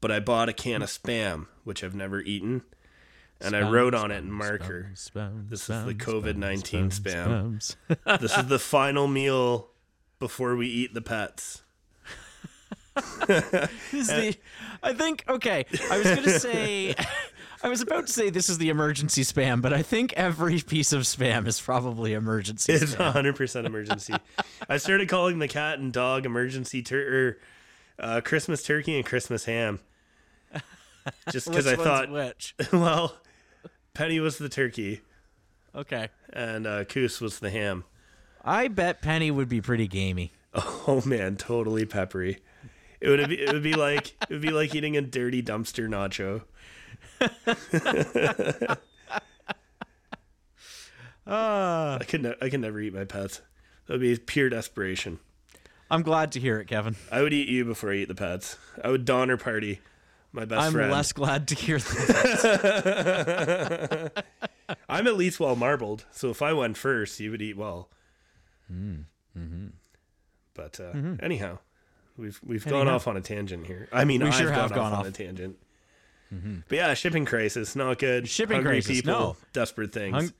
But 0.01 0.11
I 0.11 0.19
bought 0.19 0.47
a 0.47 0.53
can 0.53 0.81
of 0.81 0.89
spam, 0.89 1.47
which 1.63 1.83
I've 1.83 1.95
never 1.95 2.21
eaten, 2.21 2.63
and 3.41 3.55
I 3.55 3.69
wrote 3.69 3.93
on 3.93 4.11
it 4.11 4.17
in 4.17 4.31
marker. 4.31 4.89
This 4.93 5.07
is 5.07 5.67
the 5.85 5.95
COVID-19 5.95 6.91
spam. 6.93 7.75
This 8.19 8.37
is 8.37 8.47
the 8.47 8.59
final 8.59 9.07
meal 9.07 9.69
before 10.19 10.55
we 10.55 10.67
eat 10.67 10.93
the 10.93 11.01
pets. 11.01 11.63
This 13.27 13.93
is 13.93 14.07
the, 14.07 14.35
I 14.83 14.91
think 14.93 15.23
okay. 15.29 15.65
I 15.89 15.97
was 15.97 16.07
gonna 16.07 16.37
say, 16.39 16.93
I 17.63 17.69
was 17.69 17.79
about 17.81 18.07
to 18.07 18.13
say 18.13 18.29
this 18.29 18.49
is 18.49 18.57
the 18.57 18.67
emergency 18.69 19.21
spam, 19.21 19.61
but 19.61 19.71
I 19.71 19.81
think 19.83 20.11
every 20.13 20.59
piece 20.59 20.91
of 20.91 21.03
spam 21.03 21.47
is 21.47 21.61
probably 21.61 22.11
emergency. 22.13 22.73
It's 22.73 22.95
spam. 22.95 23.13
100% 23.13 23.65
emergency. 23.65 24.15
I 24.67 24.77
started 24.77 25.07
calling 25.07 25.39
the 25.39 25.47
cat 25.47 25.79
and 25.79 25.93
dog 25.93 26.25
emergency 26.25 26.81
tur- 26.81 27.37
or, 27.99 28.03
uh, 28.03 28.21
Christmas 28.21 28.63
turkey 28.63 28.97
and 28.97 29.05
Christmas 29.05 29.45
ham. 29.45 29.79
Just 31.31 31.47
because 31.47 31.67
I 31.67 31.75
thought, 31.77 32.09
which. 32.11 32.53
well, 32.73 33.15
Penny 33.99 34.21
was 34.21 34.37
the 34.37 34.47
turkey 34.47 35.01
Okay, 35.75 36.07
and 36.31 36.65
uh, 36.65 36.85
Coos 36.85 37.19
was 37.19 37.39
the 37.39 37.49
ham. 37.49 37.83
I 38.45 38.69
bet 38.69 39.01
Penny 39.01 39.29
would 39.29 39.49
be 39.49 39.59
pretty 39.59 39.89
gamey. 39.89 40.31
Oh 40.87 41.03
man, 41.05 41.35
totally 41.35 41.85
peppery. 41.85 42.39
It 43.01 43.09
would 43.09 43.27
be, 43.27 43.41
it 43.41 43.51
would 43.51 43.61
be 43.61 43.73
like 43.73 44.15
it 44.21 44.29
would 44.29 44.41
be 44.41 44.51
like 44.51 44.73
eating 44.73 44.95
a 44.95 45.01
dirty 45.01 45.43
dumpster 45.43 45.89
nacho. 45.89 46.43
I 51.27 52.03
could 52.07 52.23
ne- 52.23 52.35
I 52.41 52.49
could 52.49 52.61
never 52.61 52.79
eat 52.79 52.93
my 52.93 53.03
pets. 53.03 53.41
That 53.85 53.95
would 53.95 54.01
be 54.01 54.17
pure 54.17 54.49
desperation. 54.49 55.19
I'm 55.91 56.03
glad 56.03 56.31
to 56.31 56.39
hear 56.39 56.59
it, 56.61 56.67
Kevin. 56.67 56.95
I 57.11 57.21
would 57.21 57.33
eat 57.33 57.49
you 57.49 57.65
before 57.65 57.91
I 57.91 57.95
eat 57.95 58.07
the 58.07 58.15
pets. 58.15 58.57
I 58.81 58.89
would 58.89 59.03
Donner 59.03 59.35
party 59.35 59.81
my 60.31 60.45
best 60.45 60.71
friend. 60.71 60.85
I'm 60.87 60.91
less 60.91 61.11
glad 61.13 61.47
to 61.49 61.55
hear 61.55 61.79
that. 61.79 64.23
I'm 64.89 65.07
at 65.07 65.17
least 65.17 65.39
well 65.39 65.55
marbled, 65.55 66.05
so 66.11 66.29
if 66.29 66.41
I 66.41 66.53
went 66.53 66.77
first, 66.77 67.19
you 67.19 67.31
would 67.31 67.41
eat 67.41 67.57
well. 67.57 67.89
Hmm, 68.67 68.99
mm-hmm. 69.37 69.67
But 70.53 70.79
uh, 70.79 70.91
anyhow, 71.21 71.59
we've 72.17 72.39
we've 72.45 72.65
gone 72.65 72.87
off 72.87 73.07
on 73.07 73.17
a 73.17 73.21
tangent 73.21 73.65
here. 73.65 73.89
I 73.91 74.05
mean, 74.05 74.21
We 74.21 74.27
I've 74.27 74.35
sure 74.35 74.45
gone 74.47 74.55
have 74.55 74.71
off 74.71 74.75
gone 74.77 74.93
on 74.93 75.05
a 75.07 75.11
tangent. 75.11 75.57
But 76.31 76.75
yeah, 76.75 76.93
shipping 76.93 77.25
crisis, 77.25 77.75
not 77.75 77.97
good. 77.97 78.29
Shipping 78.29 78.57
Hungry 78.57 78.81
crisis, 78.83 78.97
people, 79.01 79.13
no. 79.13 79.35
desperate 79.53 79.91
things. 79.91 80.15
Hung- 80.15 80.33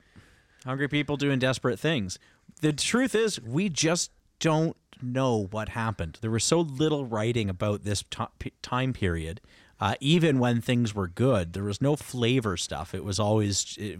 Hungry 0.64 0.86
people 0.88 1.16
doing 1.16 1.38
desperate 1.40 1.80
things. 1.80 2.18
The 2.60 2.72
truth 2.72 3.14
is, 3.14 3.40
we 3.40 3.68
just 3.70 4.12
don't 4.38 4.76
know 5.02 5.48
what 5.50 5.70
happened. 5.70 6.18
There 6.20 6.30
was 6.30 6.44
so 6.44 6.60
little 6.60 7.06
writing 7.06 7.48
about 7.50 7.82
this 7.82 8.04
p- 8.04 8.52
time 8.62 8.92
period. 8.92 9.40
Uh, 9.80 9.94
even 10.00 10.38
when 10.38 10.60
things 10.60 10.94
were 10.94 11.08
good, 11.08 11.54
there 11.54 11.64
was 11.64 11.80
no 11.80 11.96
flavor 11.96 12.56
stuff. 12.56 12.94
It 12.94 13.04
was 13.04 13.18
always, 13.18 13.76
it- 13.78 13.98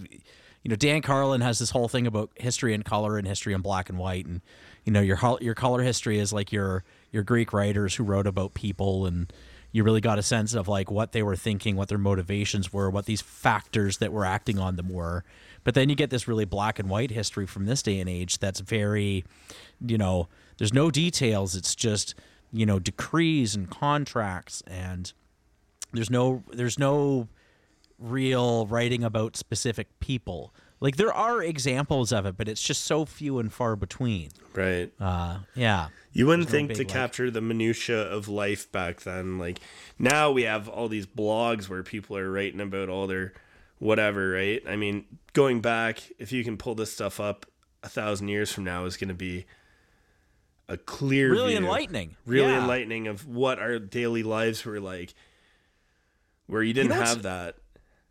you 0.63 0.69
know, 0.69 0.77
Dan 0.77 1.01
Carlin 1.01 1.41
has 1.41 1.59
this 1.59 1.71
whole 1.71 1.89
thing 1.89 2.07
about 2.07 2.31
history 2.37 2.75
and 2.75 2.85
color 2.85 3.17
and 3.17 3.27
history 3.27 3.55
and 3.55 3.63
black 3.63 3.89
and 3.89 3.99
white, 3.99 4.27
and 4.27 4.43
you 4.85 4.93
know, 4.93 5.01
your 5.01 5.19
your 5.41 5.55
color 5.55 5.83
history 5.83 6.19
is 6.19 6.33
like 6.35 6.53
your 6.53 6.85
your 7.13 7.23
Greek 7.23 7.53
writers 7.55 7.95
who 7.95 8.05
wrote 8.05 8.27
about 8.27 8.53
people 8.53 9.07
and 9.07 9.33
you 9.73 9.85
really 9.85 10.01
got 10.03 10.19
a 10.19 10.23
sense 10.23 10.53
of 10.53 10.69
like 10.69 10.91
what 10.91 11.13
they 11.13 11.23
were 11.23 11.37
thinking, 11.37 11.77
what 11.77 11.89
their 11.89 11.97
motivations 11.97 12.73
were, 12.73 12.91
what 12.91 13.07
these 13.07 13.23
factors 13.23 13.99
that 13.99 14.13
were 14.13 14.25
acting 14.25 14.59
on 14.59 14.77
them 14.77 14.89
were. 14.91 15.25
But 15.65 15.75
then 15.75 15.89
you 15.89 15.95
get 15.95 16.11
this 16.11 16.27
really 16.29 16.45
black 16.45 16.79
and 16.79 16.91
white 16.91 17.11
history 17.11 17.47
from 17.47 17.67
this 17.67 17.81
day 17.83 18.01
and 18.01 18.09
age 18.09 18.39
that's 18.39 18.61
very, 18.61 19.25
you 19.87 19.97
know, 19.97 20.29
there's 20.59 20.75
no 20.75 20.91
details. 20.91 21.55
It's 21.55 21.75
just, 21.77 22.15
you 22.53 22.67
know, 22.67 22.79
decrees 22.81 23.55
and 23.55 23.71
contracts 23.71 24.63
and 24.67 25.13
there's 25.93 26.11
no 26.11 26.43
there's 26.53 26.79
no 26.79 27.29
real 27.99 28.67
writing 28.67 29.05
about 29.05 29.37
specific 29.37 29.89
people. 30.01 30.55
Like 30.81 30.97
there 30.97 31.13
are 31.13 31.43
examples 31.43 32.11
of 32.13 32.25
it, 32.25 32.37
but 32.39 32.49
it's 32.49 32.63
just 32.63 32.85
so 32.85 33.05
few 33.05 33.39
and 33.39 33.53
far 33.53 33.77
between. 33.77 34.31
right. 34.55 34.91
Uh, 34.99 35.41
yeah. 35.55 35.89
You 36.13 36.27
wouldn't 36.27 36.49
There's 36.49 36.63
no 36.63 36.69
think 36.69 36.79
to 36.79 36.85
like- 36.85 36.89
capture 36.89 37.31
the 37.31 37.43
minutia 37.43 38.01
of 38.01 38.29
life 38.29 38.71
back 38.73 39.01
then. 39.03 39.39
Like 39.39 39.61
now 39.99 40.31
we 40.31 40.45
have 40.45 40.69
all 40.69 40.89
these 40.89 41.07
blogs 41.07 41.69
where 41.69 41.83
people 41.83 42.17
are 42.17 42.31
writing 42.31 42.61
about 42.61 42.89
all 42.89 43.07
their 43.07 43.35
whatever, 43.79 44.31
right? 44.31 44.63
I 44.67 44.77
mean, 44.77 45.05
going 45.35 45.61
back, 45.61 46.01
if 46.19 46.33
you 46.33 46.43
can 46.45 46.57
pull 46.57 46.75
this 46.75 46.93
stuff 46.93 47.21
up 47.21 47.45
a 47.83 47.89
thousand 47.89 48.29
years 48.29 48.51
from 48.51 48.65
now 48.65 48.87
is 48.87 48.97
going 48.97 49.09
to 49.09 49.15
be 49.15 49.45
a 50.69 50.77
clear 50.77 51.31
Really 51.33 51.49
view, 51.57 51.59
enlightening. 51.65 52.17
really 52.27 52.51
Yeah. 52.53 52.61
enlightening 52.63 53.07
of 53.07 53.27
what 53.27 53.59
our 53.59 53.79
daily 53.79 54.23
lives 54.23 54.65
were 54.65 54.81
like 54.81 55.15
where 56.51 56.63
you 56.63 56.73
didn't 56.73 56.91
know 56.91 56.97
have 56.97 57.23
that. 57.23 57.57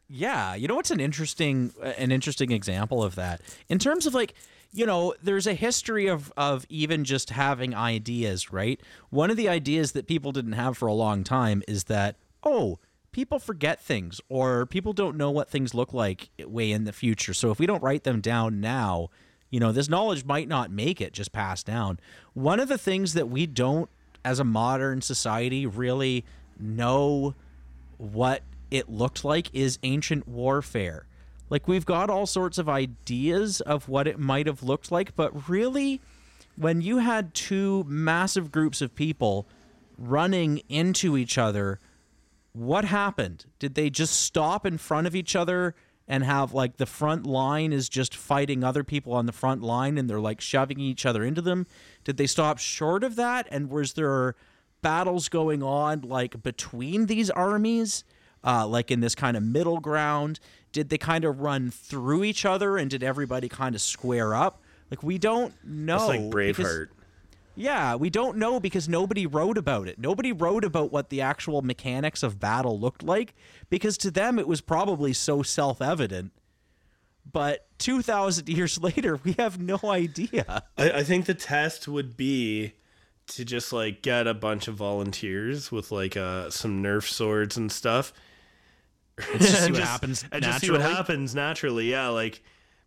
Yeah, 0.07 0.55
you 0.55 0.67
know 0.67 0.75
what's 0.75 0.91
an 0.91 0.99
interesting 0.99 1.71
uh, 1.81 1.93
an 1.97 2.11
interesting 2.11 2.51
example 2.51 3.03
of 3.03 3.15
that 3.15 3.41
in 3.67 3.77
terms 3.77 4.07
of 4.07 4.13
like 4.13 4.33
you 4.71 4.85
know 4.85 5.13
there's 5.21 5.45
a 5.45 5.53
history 5.53 6.07
of 6.07 6.33
of 6.35 6.65
even 6.69 7.03
just 7.03 7.29
having 7.29 7.75
ideas, 7.75 8.51
right? 8.51 8.81
One 9.09 9.29
of 9.29 9.37
the 9.37 9.49
ideas 9.49 9.91
that 9.91 10.07
people 10.07 10.31
didn't 10.31 10.53
have 10.53 10.77
for 10.77 10.87
a 10.87 10.93
long 10.93 11.23
time 11.23 11.61
is 11.67 11.85
that 11.85 12.15
oh, 12.43 12.79
people 13.11 13.39
forget 13.39 13.81
things 13.81 14.21
or 14.29 14.65
people 14.65 14.93
don't 14.93 15.17
know 15.17 15.29
what 15.29 15.49
things 15.49 15.73
look 15.73 15.93
like 15.93 16.29
way 16.39 16.71
in 16.71 16.85
the 16.85 16.93
future. 16.93 17.33
So 17.33 17.51
if 17.51 17.59
we 17.59 17.65
don't 17.65 17.83
write 17.83 18.03
them 18.03 18.21
down 18.21 18.61
now, 18.61 19.09
you 19.49 19.59
know, 19.59 19.71
this 19.71 19.89
knowledge 19.89 20.25
might 20.25 20.47
not 20.47 20.71
make 20.71 21.01
it 21.01 21.13
just 21.13 21.31
passed 21.31 21.65
down. 21.65 21.99
One 22.33 22.59
of 22.59 22.67
the 22.67 22.77
things 22.77 23.13
that 23.13 23.29
we 23.29 23.45
don't 23.45 23.89
as 24.23 24.39
a 24.39 24.43
modern 24.43 25.01
society 25.01 25.65
really 25.65 26.25
know 26.59 27.35
what 27.99 28.41
it 28.71 28.89
looked 28.89 29.23
like 29.23 29.53
is 29.53 29.77
ancient 29.83 30.27
warfare. 30.27 31.05
Like 31.49 31.67
we've 31.67 31.85
got 31.85 32.09
all 32.09 32.25
sorts 32.25 32.57
of 32.57 32.69
ideas 32.69 33.61
of 33.61 33.89
what 33.89 34.07
it 34.07 34.19
might 34.19 34.47
have 34.47 34.63
looked 34.63 34.91
like, 34.91 35.15
but 35.15 35.49
really 35.49 36.01
when 36.55 36.81
you 36.81 36.99
had 36.99 37.33
two 37.33 37.83
massive 37.87 38.51
groups 38.51 38.81
of 38.81 38.95
people 38.95 39.47
running 39.97 40.61
into 40.69 41.17
each 41.17 41.37
other, 41.37 41.79
what 42.53 42.85
happened? 42.85 43.45
Did 43.59 43.75
they 43.75 43.89
just 43.89 44.21
stop 44.21 44.65
in 44.65 44.77
front 44.77 45.07
of 45.07 45.15
each 45.15 45.35
other 45.35 45.75
and 46.07 46.23
have 46.23 46.53
like 46.53 46.77
the 46.77 46.85
front 46.85 47.25
line 47.25 47.73
is 47.73 47.89
just 47.89 48.15
fighting 48.15 48.63
other 48.63 48.83
people 48.83 49.13
on 49.13 49.25
the 49.25 49.31
front 49.31 49.61
line 49.61 49.97
and 49.97 50.09
they're 50.09 50.19
like 50.19 50.41
shoving 50.41 50.79
each 50.79 51.05
other 51.05 51.23
into 51.23 51.41
them? 51.41 51.67
Did 52.03 52.17
they 52.17 52.27
stop 52.27 52.59
short 52.59 53.03
of 53.03 53.15
that? 53.15 53.47
And 53.51 53.69
was 53.69 53.93
there 53.93 54.35
battles 54.81 55.29
going 55.29 55.61
on 55.63 56.01
like 56.01 56.41
between 56.43 57.05
these 57.07 57.29
armies? 57.29 58.03
Uh, 58.41 58.65
like 58.65 58.89
in 58.89 59.01
this 59.01 59.15
kind 59.15 59.35
of 59.35 59.43
middle 59.43 59.79
ground? 59.81 60.39
Did 60.71 60.89
they 60.89 60.97
kind 60.97 61.25
of 61.25 61.41
run 61.41 61.71
through 61.71 62.23
each 62.23 62.45
other 62.45 62.77
and 62.77 62.89
did 62.89 63.03
everybody 63.03 63.49
kind 63.49 63.75
of 63.75 63.81
square 63.81 64.33
up? 64.33 64.61
Like 64.89 65.03
we 65.03 65.17
don't 65.17 65.53
know. 65.65 65.95
It's 65.95 66.07
like 66.07 66.29
because- 66.31 66.65
Braveheart. 66.65 66.87
yeah, 67.55 67.95
we 67.95 68.09
don't 68.09 68.37
know 68.37 68.59
because 68.61 68.87
nobody 68.87 69.27
wrote 69.27 69.57
about 69.57 69.89
it. 69.89 69.99
Nobody 69.99 70.31
wrote 70.31 70.63
about 70.63 70.89
what 70.91 71.09
the 71.09 71.19
actual 71.19 71.61
mechanics 71.61 72.23
of 72.23 72.39
battle 72.39 72.79
looked 72.79 73.03
like 73.03 73.35
because 73.69 73.97
to 73.97 74.09
them 74.11 74.39
it 74.39 74.47
was 74.47 74.61
probably 74.61 75.11
so 75.11 75.43
self 75.43 75.81
evident. 75.81 76.31
But 77.31 77.67
2,000 77.79 78.47
years 78.57 78.81
later, 78.81 79.19
we 79.23 79.33
have 79.37 79.59
no 79.59 79.79
idea. 79.83 80.63
I, 80.77 80.91
I 80.91 81.03
think 81.03 81.25
the 81.25 81.33
test 81.33 81.87
would 81.87 82.15
be 82.15 82.73
to 83.29 83.45
just 83.45 83.71
like 83.73 84.01
get 84.01 84.27
a 84.27 84.33
bunch 84.33 84.67
of 84.67 84.75
volunteers 84.75 85.71
with 85.71 85.91
like 85.91 86.17
uh, 86.17 86.49
some 86.49 86.83
Nerf 86.83 87.03
swords 87.03 87.57
and 87.57 87.71
stuff, 87.71 88.13
It's 89.17 89.27
just 89.51 89.59
see 89.59 89.65
and 89.65 89.73
what 89.73 89.79
just, 89.79 89.91
happens 89.91 90.23
and 90.23 90.41
naturally. 90.41 90.51
just 90.51 90.61
see 90.61 90.71
what 90.71 90.81
happens 90.81 91.35
naturally. 91.35 91.91
Yeah, 91.91 92.07
like 92.09 92.41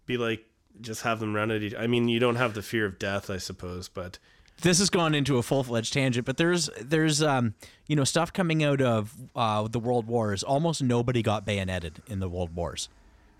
be 0.07 0.17
like 0.17 0.45
just 0.81 1.03
have 1.03 1.21
them 1.21 1.35
run 1.35 1.51
at 1.51 1.63
each. 1.63 1.75
I 1.75 1.87
mean, 1.87 2.09
you 2.09 2.19
don't 2.19 2.37
have 2.37 2.55
the 2.55 2.63
fear 2.63 2.87
of 2.87 2.99
death, 2.99 3.31
I 3.31 3.37
suppose, 3.39 3.89
but 3.89 4.19
this 4.63 4.79
has 4.79 4.91
gone 4.91 5.15
into 5.15 5.39
a 5.39 5.43
full 5.43 5.65
fledged 5.65 5.93
tangent, 5.93 6.27
but 6.27 6.37
there's 6.37 6.69
there's 6.81 7.23
um 7.23 7.55
you 7.87 7.97
know 7.97 8.05
stuff 8.05 8.33
coming 8.33 8.63
out 8.65 8.81
of 8.81 9.15
uh, 9.35 9.67
the 9.69 9.81
World 9.81 10.07
Wars. 10.07 10.43
Almost 10.43 10.83
nobody 10.83 11.23
got 11.23 11.45
bayoneted 11.45 12.03
in 12.07 12.21
the 12.21 12.29
World 12.29 12.55
Wars. 12.55 12.89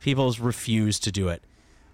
People's 0.01 0.41
refused 0.41 1.05
to 1.05 1.13
do 1.13 1.29
it. 1.29 1.43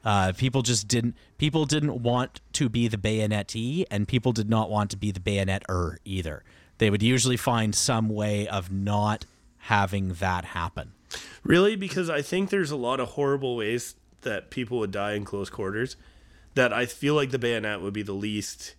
Uh, 0.04 0.32
people 0.36 0.62
just 0.62 0.88
didn't. 0.88 1.16
People 1.38 1.64
didn't 1.64 2.02
want 2.02 2.40
to 2.54 2.68
be 2.68 2.88
the 2.88 2.96
bayonetee, 2.96 3.84
and 3.90 4.06
people 4.08 4.32
did 4.32 4.48
not 4.48 4.70
want 4.70 4.90
to 4.90 4.96
be 4.96 5.10
the 5.10 5.20
bayoneter 5.20 5.96
either. 6.04 6.42
They 6.78 6.90
would 6.90 7.02
usually 7.02 7.36
find 7.36 7.74
some 7.74 8.08
way 8.08 8.46
of 8.46 8.70
not 8.70 9.26
having 9.58 10.14
that 10.14 10.44
happen. 10.46 10.92
really 11.42 11.76
because 11.76 12.08
I 12.08 12.22
think 12.22 12.50
there's 12.50 12.70
a 12.70 12.76
lot 12.76 13.00
of 13.00 13.08
horrible 13.10 13.56
ways 13.56 13.96
that 14.22 14.50
people 14.50 14.78
would 14.78 14.90
die 14.90 15.12
in 15.12 15.24
close 15.24 15.50
quarters. 15.50 15.96
That 16.54 16.72
I 16.72 16.86
feel 16.86 17.14
like 17.14 17.30
the 17.30 17.38
bayonet 17.38 17.80
would 17.82 17.92
be 17.92 18.02
the 18.02 18.12
least. 18.12 18.74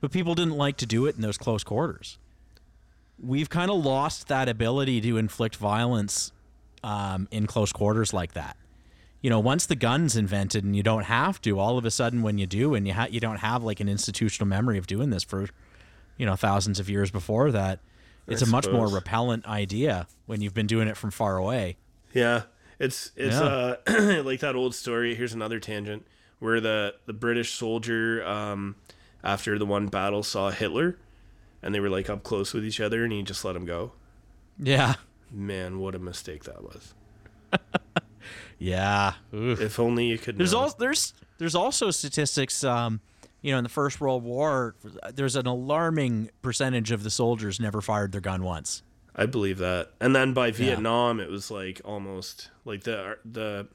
But 0.00 0.12
people 0.12 0.34
didn't 0.34 0.56
like 0.56 0.76
to 0.78 0.86
do 0.86 1.06
it 1.06 1.16
in 1.16 1.22
those 1.22 1.38
close 1.38 1.64
quarters. 1.64 2.18
We've 3.20 3.48
kind 3.48 3.70
of 3.70 3.84
lost 3.84 4.28
that 4.28 4.48
ability 4.48 5.00
to 5.02 5.16
inflict 5.16 5.56
violence 5.56 6.32
um, 6.84 7.26
in 7.30 7.46
close 7.46 7.72
quarters 7.72 8.12
like 8.12 8.34
that. 8.34 8.56
You 9.20 9.30
know, 9.30 9.40
once 9.40 9.66
the 9.66 9.74
gun's 9.74 10.16
invented 10.16 10.62
and 10.64 10.76
you 10.76 10.82
don't 10.82 11.04
have 11.04 11.40
to, 11.42 11.58
all 11.58 11.76
of 11.76 11.84
a 11.84 11.90
sudden 11.90 12.22
when 12.22 12.38
you 12.38 12.46
do, 12.46 12.74
and 12.74 12.86
you 12.86 12.94
ha- 12.94 13.08
you 13.10 13.18
don't 13.20 13.38
have 13.38 13.64
like 13.64 13.80
an 13.80 13.88
institutional 13.88 14.46
memory 14.46 14.78
of 14.78 14.86
doing 14.86 15.10
this 15.10 15.24
for, 15.24 15.48
you 16.16 16.24
know, 16.26 16.36
thousands 16.36 16.78
of 16.78 16.88
years 16.88 17.10
before 17.10 17.50
that, 17.50 17.80
it's 18.28 18.42
I 18.42 18.46
a 18.46 18.48
much 18.48 18.68
more 18.68 18.86
repellent 18.86 19.46
idea 19.46 20.06
when 20.26 20.40
you've 20.40 20.54
been 20.54 20.66
doing 20.68 20.86
it 20.86 20.96
from 20.96 21.10
far 21.10 21.36
away. 21.36 21.76
Yeah, 22.14 22.42
it's 22.78 23.10
it's 23.16 23.34
Yeah. 23.36 23.74
uh 23.88 24.22
like 24.24 24.40
that 24.40 24.54
old 24.54 24.74
story. 24.74 25.14
Here's 25.16 25.32
another 25.34 25.58
tangent 25.58 26.06
where 26.38 26.60
the 26.60 26.94
the 27.06 27.12
British 27.12 27.54
soldier 27.54 28.24
um 28.24 28.76
after 29.24 29.58
the 29.58 29.66
one 29.66 29.88
battle 29.88 30.22
saw 30.22 30.50
Hitler, 30.50 30.96
and 31.60 31.74
they 31.74 31.80
were 31.80 31.90
like 31.90 32.08
up 32.08 32.22
close 32.22 32.54
with 32.54 32.64
each 32.64 32.80
other, 32.80 33.02
and 33.02 33.12
he 33.12 33.22
just 33.24 33.44
let 33.44 33.56
him 33.56 33.64
go. 33.66 33.92
Yeah. 34.60 34.94
Man, 35.32 35.80
what 35.80 35.94
a 35.96 35.98
mistake 35.98 36.44
that 36.44 36.62
was. 36.62 36.94
Yeah. 38.58 39.14
Oof. 39.34 39.60
If 39.60 39.78
only 39.78 40.06
you 40.06 40.18
could. 40.18 40.36
There's 40.38 40.54
also 40.54 40.76
there's 40.78 41.14
there's 41.38 41.54
also 41.54 41.90
statistics. 41.90 42.64
Um, 42.64 43.00
you 43.40 43.52
know, 43.52 43.58
in 43.58 43.62
the 43.64 43.70
First 43.70 44.00
World 44.00 44.24
War, 44.24 44.74
there's 45.14 45.36
an 45.36 45.46
alarming 45.46 46.30
percentage 46.42 46.90
of 46.90 47.04
the 47.04 47.10
soldiers 47.10 47.60
never 47.60 47.80
fired 47.80 48.10
their 48.10 48.20
gun 48.20 48.42
once. 48.42 48.82
I 49.14 49.26
believe 49.26 49.58
that. 49.58 49.92
And 50.00 50.14
then 50.14 50.32
by 50.32 50.50
Vietnam, 50.50 51.20
it 51.20 51.30
was 51.30 51.50
like 51.50 51.80
almost 51.84 52.50
like 52.64 52.82
the 52.84 53.18
the 53.24 53.68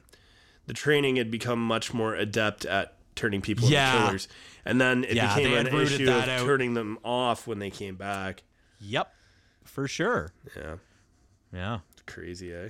the 0.67 0.73
training 0.73 1.15
had 1.17 1.31
become 1.31 1.65
much 1.65 1.93
more 1.93 2.13
adept 2.15 2.65
at 2.65 2.95
turning 3.15 3.41
people 3.41 3.69
Yeah. 3.69 3.93
into 3.93 4.05
killers. 4.07 4.27
And 4.65 4.79
then 4.81 5.03
it 5.03 5.13
Yeah, 5.15 5.35
became 5.35 5.57
an 5.57 5.67
issue 5.67 6.09
of 6.09 6.27
out. 6.27 6.45
turning 6.45 6.73
them 6.73 6.97
off 7.03 7.47
when 7.47 7.59
they 7.59 7.69
came 7.69 7.95
back. 7.95 8.43
Yep, 8.79 9.13
for 9.65 9.87
sure. 9.87 10.31
Yeah, 10.57 10.75
Yeah. 11.53 11.79
it's 11.91 12.01
crazy, 12.05 12.53
eh? 12.53 12.69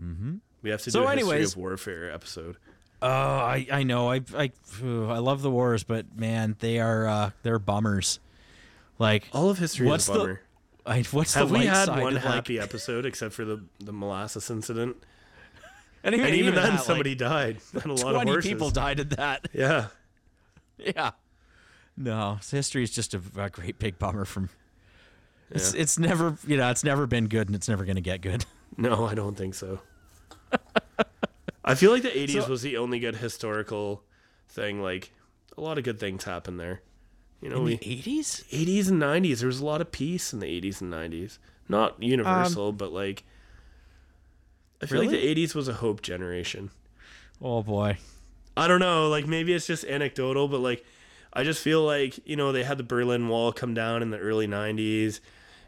Mm-hmm. 0.00 0.36
We 0.62 0.70
have 0.70 0.82
to 0.82 0.90
So 0.90 1.02
do 1.02 1.08
a 1.08 1.12
anyways- 1.12 1.40
history 1.40 1.60
of 1.60 1.62
warfare 1.64 2.10
episode. 2.12 2.56
Oh, 3.04 3.08
I 3.08 3.66
I 3.72 3.82
know. 3.82 4.10
I 4.12 4.20
I 4.36 4.52
I 4.84 5.18
love 5.18 5.42
the 5.42 5.50
wars, 5.50 5.82
but 5.82 6.16
man, 6.16 6.54
they 6.60 6.78
are 6.78 7.06
uh, 7.08 7.30
they're 7.42 7.58
bummers. 7.58 8.20
Like, 8.98 9.28
All 9.32 9.50
of 9.50 9.58
history 9.58 9.88
What's 9.88 10.04
is 10.08 10.14
a 10.14 10.18
bummer. 10.18 10.40
I, 10.86 11.02
what's 11.10 11.34
Have 11.34 11.48
the 11.48 11.58
we 11.58 11.66
had 11.66 11.88
one 11.88 12.14
like- 12.14 12.22
happy 12.22 12.58
episode 12.66 13.04
except 13.04 13.34
for 13.34 13.44
the 13.44 13.64
the 13.80 13.92
molasses 13.92 14.48
incident? 14.50 14.96
and 16.04 16.14
even, 16.14 16.26
And 16.26 16.34
even, 16.36 16.54
then, 16.54 16.64
that, 16.64 16.70
like, 16.74 16.80
somebody 16.84 17.14
died. 17.16 17.56
And 17.74 17.86
a 17.86 17.94
lot 17.94 18.14
of 18.14 18.22
horses. 18.22 18.48
people 18.48 18.70
died 18.70 19.00
in 19.00 19.08
that. 19.10 19.48
Yeah. 19.52 19.86
Yeah. 20.78 21.10
No, 21.96 22.38
history 22.50 22.84
is 22.84 22.90
just 22.92 23.14
a, 23.14 23.20
a 23.36 23.50
great 23.50 23.78
big 23.80 23.98
bummer. 23.98 24.24
From 24.24 24.48
it's 25.50 25.74
Yeah. 25.74 25.80
it's 25.82 25.98
never 25.98 26.36
you 26.46 26.56
know 26.56 26.70
it's 26.70 26.84
never 26.84 27.06
been 27.08 27.26
good 27.26 27.48
and 27.48 27.56
it's 27.56 27.68
never 27.68 27.84
going 27.84 27.96
to 27.96 28.00
get 28.02 28.20
good. 28.20 28.44
No, 28.76 29.06
I 29.06 29.14
don't 29.14 29.36
think 29.36 29.54
so. 29.54 29.80
I 31.64 31.74
feel 31.74 31.92
like 31.92 32.02
the 32.02 32.08
80s 32.10 32.42
So- 32.44 32.48
was 32.50 32.62
the 32.62 32.76
only 32.76 32.98
good 32.98 33.16
historical 33.16 34.02
thing. 34.48 34.82
Like, 34.82 35.12
a 35.56 35.60
lot 35.60 35.78
of 35.78 35.84
good 35.84 35.98
things 36.00 36.24
happened 36.24 36.58
there. 36.58 36.82
You 37.40 37.48
know, 37.50 37.56
In 37.58 37.64
we 37.64 37.76
the 37.76 37.90
eighties? 37.98 38.44
80s 38.50 38.88
and 38.88 39.02
90s, 39.02 39.38
there 39.40 39.48
was 39.48 39.60
a 39.60 39.64
lot 39.64 39.80
of 39.80 39.90
peace 39.90 40.32
in 40.32 40.38
the 40.40 40.46
80s 40.46 40.80
and 40.80 40.92
90s. 40.92 41.38
Not 41.68 42.00
universal, 42.02 42.72
but 42.72 42.92
like, 42.92 43.24
I 44.80 44.86
feel 44.86 44.98
like 45.00 45.08
Um, 45.08 45.14
the 45.14 45.34
80s 45.34 45.54
was 45.54 45.68
a 45.68 45.74
hope 45.74 46.02
generation. 46.02 46.70
Oh 47.40 47.62
boy. 47.62 47.98
I 48.56 48.68
don't 48.68 48.80
know, 48.80 49.08
like 49.08 49.26
maybe 49.26 49.52
it's 49.54 49.66
just 49.66 49.84
anecdotal, 49.84 50.46
but 50.48 50.60
like 50.60 50.84
I 51.32 51.42
just 51.44 51.62
feel 51.62 51.82
like, 51.84 52.18
you 52.26 52.36
know, 52.36 52.52
they 52.52 52.62
had 52.64 52.78
the 52.78 52.84
Berlin 52.84 53.26
Wall 53.28 53.52
come 53.52 53.74
down 53.74 54.02
in 54.02 54.10
the 54.10 54.18
early 54.18 54.46
90s 54.46 55.20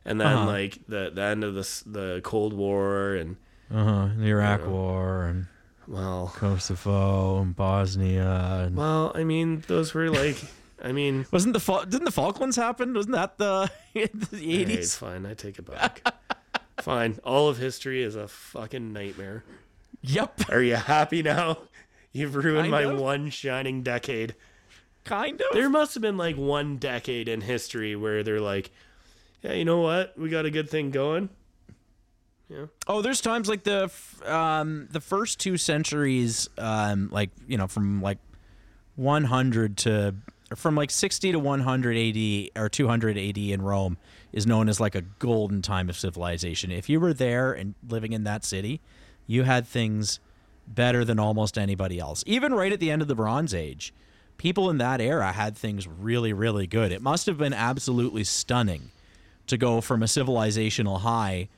and 0.05 0.21
then 0.21 0.27
Uh-huh. 0.29 0.47
like 0.47 0.79
the 0.87 1.11
the 1.15 1.23
end 1.23 1.43
of 1.45 1.55
the 1.55 1.83
the 1.87 2.21
Cold 2.23 2.53
War 2.53 3.15
and 3.15 3.37
Uh 3.75 3.85
huh. 3.85 4.09
The 4.17 4.27
Iraq. 4.29 4.67
War 4.67 5.25
and 5.25 5.47
well, 5.89 6.33
Kosovo 6.35 7.41
and 7.41 7.55
Bosnia 7.57 8.63
and 8.67 8.77
well, 8.77 9.13
I 9.15 9.25
mean, 9.25 9.65
those 9.67 9.93
were 9.93 10.11
like 10.11 10.37
I 10.83 10.93
mean, 10.93 11.27
wasn't 11.33 11.55
the 11.55 11.61
Fal- 11.61 11.85
didn't 11.85 12.05
the 12.05 12.11
Falklands 12.13 12.57
happen? 12.57 12.95
Wasn't 12.95 13.15
that 13.15 13.39
the 13.39 13.71
the 13.95 14.37
hey, 14.39 14.63
it's 14.63 14.95
fine. 14.97 15.27
I 15.27 15.35
take 15.35 15.59
it 15.59 15.71
back. 15.71 16.03
fine. 16.81 17.19
All 17.25 17.49
of 17.49 17.59
history 17.59 18.03
is 18.03 18.15
a 18.17 18.29
fucking 18.29 18.93
nightmare. 18.93 19.45
Yep. 20.03 20.51
Are 20.51 20.63
you 20.63 20.77
happy 20.77 21.23
now? 21.23 21.59
You've 22.13 22.37
ruined 22.37 22.71
Kind 22.71 22.71
my 22.71 22.83
of. 22.83 23.01
one 23.01 23.31
shining 23.31 23.83
decade. 23.83 24.35
Kind 25.05 25.41
of. 25.41 25.49
There 25.53 25.69
must 25.69 25.95
have 25.95 26.03
been 26.03 26.17
like 26.17 26.37
one 26.37 26.77
decade 26.77 27.29
in 27.29 27.41
history 27.41 27.97
where 27.97 28.23
they're 28.23 28.41
like, 28.41 28.71
yeah, 29.43 29.53
you 29.53 29.65
know 29.65 29.81
what? 29.81 30.17
We 30.19 30.29
got 30.29 30.47
a 30.47 30.51
good 30.51 30.71
thing 30.71 30.91
going. 30.91 31.29
Yeah. 32.55 32.67
Oh, 32.87 33.03
there's 33.03 33.21
times 33.21 33.49
like 33.49 33.65
the 33.65 33.91
um 34.25 34.89
the 34.91 35.01
first 35.01 35.41
two 35.41 35.57
centuries, 35.57 36.49
um 36.57 37.09
like 37.11 37.31
you 37.49 37.59
know 37.59 37.67
from 37.67 38.01
like 38.01 38.19
100 38.97 39.77
to 39.79 40.15
from 40.55 40.77
like 40.77 40.91
60 40.91 41.33
to 41.33 41.39
100 41.39 41.97
AD 41.97 42.63
or 42.63 42.69
200 42.69 43.19
AD 43.19 43.39
in 43.39 43.63
Rome 43.63 43.97
is 44.33 44.47
known 44.47 44.69
as 44.69 44.79
like 44.79 44.95
a 44.95 45.01
golden 45.01 45.63
time 45.63 45.89
of 45.89 45.97
civilization. 45.97 46.71
If 46.71 46.89
you 46.89 47.01
were 47.01 47.13
there 47.13 47.53
and 47.53 47.75
living 47.89 48.13
in 48.13 48.25
that 48.25 48.45
city, 48.45 48.81
you 49.27 49.43
had 49.43 49.67
things 49.67 50.21
better 50.69 51.05
than 51.05 51.19
almost 51.19 51.59
anybody 51.59 51.99
else. 51.99 52.23
Even 52.27 52.55
right 52.55 52.73
at 52.73 52.79
the 52.79 52.91
end 52.91 53.03
of 53.03 53.09
the 53.09 53.17
Bronze 53.17 53.53
Age, 53.53 53.93
people 54.37 54.71
in 54.71 54.79
that 54.79 55.01
era 55.01 55.33
had 55.33 55.57
things 55.57 55.89
really 55.89 56.33
really 56.33 56.69
good. 56.69 56.93
It 56.93 57.03
must 57.03 57.27
have 57.27 57.39
been 57.39 57.55
absolutely 57.55 58.23
stunning 58.23 58.93
to 59.49 59.57
go 59.57 59.81
from 59.81 60.05
a 60.05 60.07
civilizational 60.07 61.01
high 61.01 61.49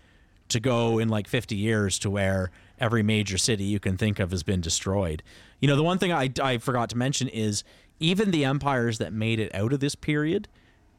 to 0.49 0.61
go 0.61 0.99
in 0.99 1.09
like 1.09 1.27
50 1.29 1.55
years 1.57 1.99
to 2.01 2.11
where 2.11 2.51
every 2.79 3.03
major 3.03 3.39
city 3.39 3.65
you 3.65 3.81
can 3.81 3.97
think 3.97 4.19
of 4.19 4.31
has 4.31 4.43
been 4.43 4.61
destroyed. 4.61 5.23
You 5.61 5.69
know, 5.69 5.77
the 5.77 5.83
one 5.83 5.99
thing 5.99 6.13
I, 6.13 6.31
I 6.43 6.59
forgot 6.59 6.91
to 6.91 6.97
mention 6.97 7.29
is 7.29 7.65
even 7.99 8.31
the 8.31 8.45
empires 8.45 8.99
that 8.99 9.13
made 9.13 9.41
it 9.41 9.55
out 9.55 9.73
of 9.73 9.81
this 9.81 9.95
period, 9.95 10.49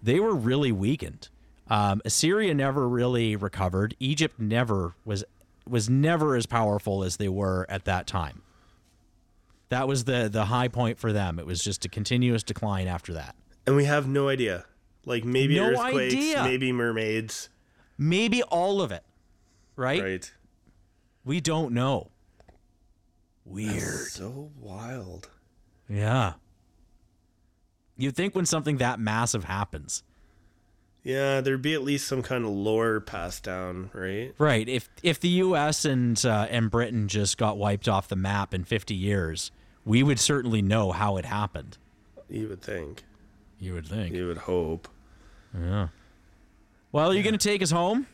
they 0.02 0.20
were 0.20 0.34
really 0.36 0.72
weakened. 0.72 1.30
Um, 1.70 2.02
Assyria 2.06 2.54
never 2.54 2.88
really 2.88 3.36
recovered. 3.36 3.96
Egypt 4.00 4.40
never 4.40 4.96
was 5.06 5.24
was 5.68 5.90
never 5.90 6.36
as 6.38 6.46
powerful 6.46 7.04
as 7.04 7.18
they 7.18 7.28
were 7.28 7.66
at 7.68 7.84
that 7.86 8.08
time. 8.08 8.42
That 9.70 9.88
was 9.88 10.06
the 10.06 10.30
the 10.32 10.46
high 10.46 10.70
point 10.70 10.98
for 10.98 11.12
them. 11.12 11.40
It 11.40 11.46
was 11.46 11.62
just 11.64 11.84
a 11.86 11.90
continuous 11.90 12.42
decline 12.44 12.88
after 12.88 13.14
that. 13.14 13.36
And 13.66 13.76
we 13.76 13.84
have 13.86 14.08
no 14.08 14.30
idea. 14.30 14.66
Like 15.06 15.26
maybe 15.26 15.56
No 15.58 15.66
earthquakes, 15.72 16.14
idea. 16.14 16.44
maybe 16.44 16.72
mermaids. 16.72 17.50
Maybe 17.98 18.42
all 18.44 18.82
of 18.82 18.92
it. 18.92 19.04
Right? 19.78 20.02
Right. 20.04 20.32
We 21.24 21.40
don't 21.40 21.72
know. 21.72 22.10
Weird. 23.46 24.08
So 24.10 24.52
wild. 24.60 25.30
Yeah. 25.88 26.34
You'd 27.96 28.16
think 28.16 28.36
when 28.36 28.46
something 28.46 28.78
that 28.78 29.00
massive 29.00 29.46
happens, 29.46 30.04
Yeah, 31.04 31.40
there'd 31.42 31.62
be 31.62 31.74
at 31.74 31.84
least 31.84 32.08
some 32.08 32.22
kind 32.22 32.44
of 32.44 32.52
lore 32.52 33.00
passed 33.00 33.44
down, 33.44 33.90
right? 33.94 34.34
right? 34.38 34.68
If 34.68 34.90
if 35.02 35.20
the 35.20 35.30
U.S. 35.30 35.86
and 35.86 36.24
uh, 36.26 36.48
and 36.50 36.70
Britain 36.70 37.08
just 37.08 37.38
got 37.38 37.58
wiped 37.58 37.88
off 37.88 38.08
the 38.10 38.16
map 38.18 38.54
in 38.54 38.66
50 38.66 38.94
years, 38.94 39.52
we 39.86 40.04
would 40.04 40.20
certainly 40.20 40.62
know 40.62 40.92
how 40.92 41.16
it 41.18 41.26
happened. 41.26 41.78
You 42.30 42.50
would 42.50 42.62
think. 42.62 43.04
You 43.60 43.74
would 43.74 43.88
think. 43.88 44.14
You 44.14 44.28
would 44.28 44.40
hope. 44.40 44.88
Yeah. 45.58 45.88
Well, 46.92 47.10
are 47.12 47.14
you 47.14 47.24
going 47.24 47.38
to 47.38 47.50
take 47.50 47.62
us 47.64 47.72
home? 47.72 48.06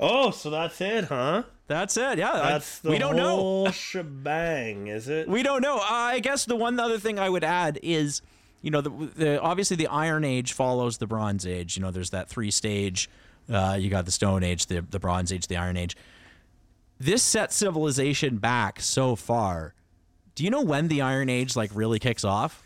Oh, 0.00 0.30
so 0.30 0.50
that's 0.50 0.80
it, 0.80 1.04
huh? 1.04 1.44
That's 1.66 1.96
it. 1.96 2.18
Yeah. 2.18 2.32
I- 2.32 2.48
That's 2.52 2.78
the 2.80 2.90
we 2.90 2.98
don't 2.98 3.16
know. 3.16 3.70
shebang, 3.72 4.88
is 4.88 5.08
it? 5.08 5.28
We 5.28 5.42
don't 5.42 5.62
know. 5.62 5.76
Uh, 5.78 5.82
I 5.88 6.20
guess 6.20 6.44
the 6.44 6.56
one 6.56 6.78
other 6.78 6.98
thing 6.98 7.18
I 7.18 7.28
would 7.30 7.44
add 7.44 7.78
is, 7.82 8.20
you 8.60 8.70
know, 8.70 8.80
the, 8.80 8.90
the 8.90 9.40
obviously 9.40 9.76
the 9.76 9.86
Iron 9.86 10.24
Age 10.24 10.52
follows 10.52 10.98
the 10.98 11.06
Bronze 11.06 11.46
Age. 11.46 11.76
You 11.76 11.82
know, 11.82 11.90
there's 11.90 12.10
that 12.10 12.28
three 12.28 12.50
stage. 12.50 13.08
Uh, 13.50 13.76
you 13.78 13.88
got 13.90 14.04
the 14.04 14.10
Stone 14.10 14.42
Age, 14.42 14.66
the 14.66 14.80
the 14.80 14.98
Bronze 14.98 15.32
Age, 15.32 15.46
the 15.46 15.56
Iron 15.56 15.76
Age. 15.76 15.96
this 16.98 17.22
set 17.22 17.52
civilization 17.52 18.36
back 18.38 18.80
so 18.80 19.16
far. 19.16 19.74
Do 20.34 20.44
you 20.44 20.50
know 20.50 20.62
when 20.62 20.88
the 20.88 21.00
Iron 21.02 21.28
Age 21.28 21.54
like 21.56 21.70
really 21.74 21.98
kicks 21.98 22.24
off? 22.24 22.62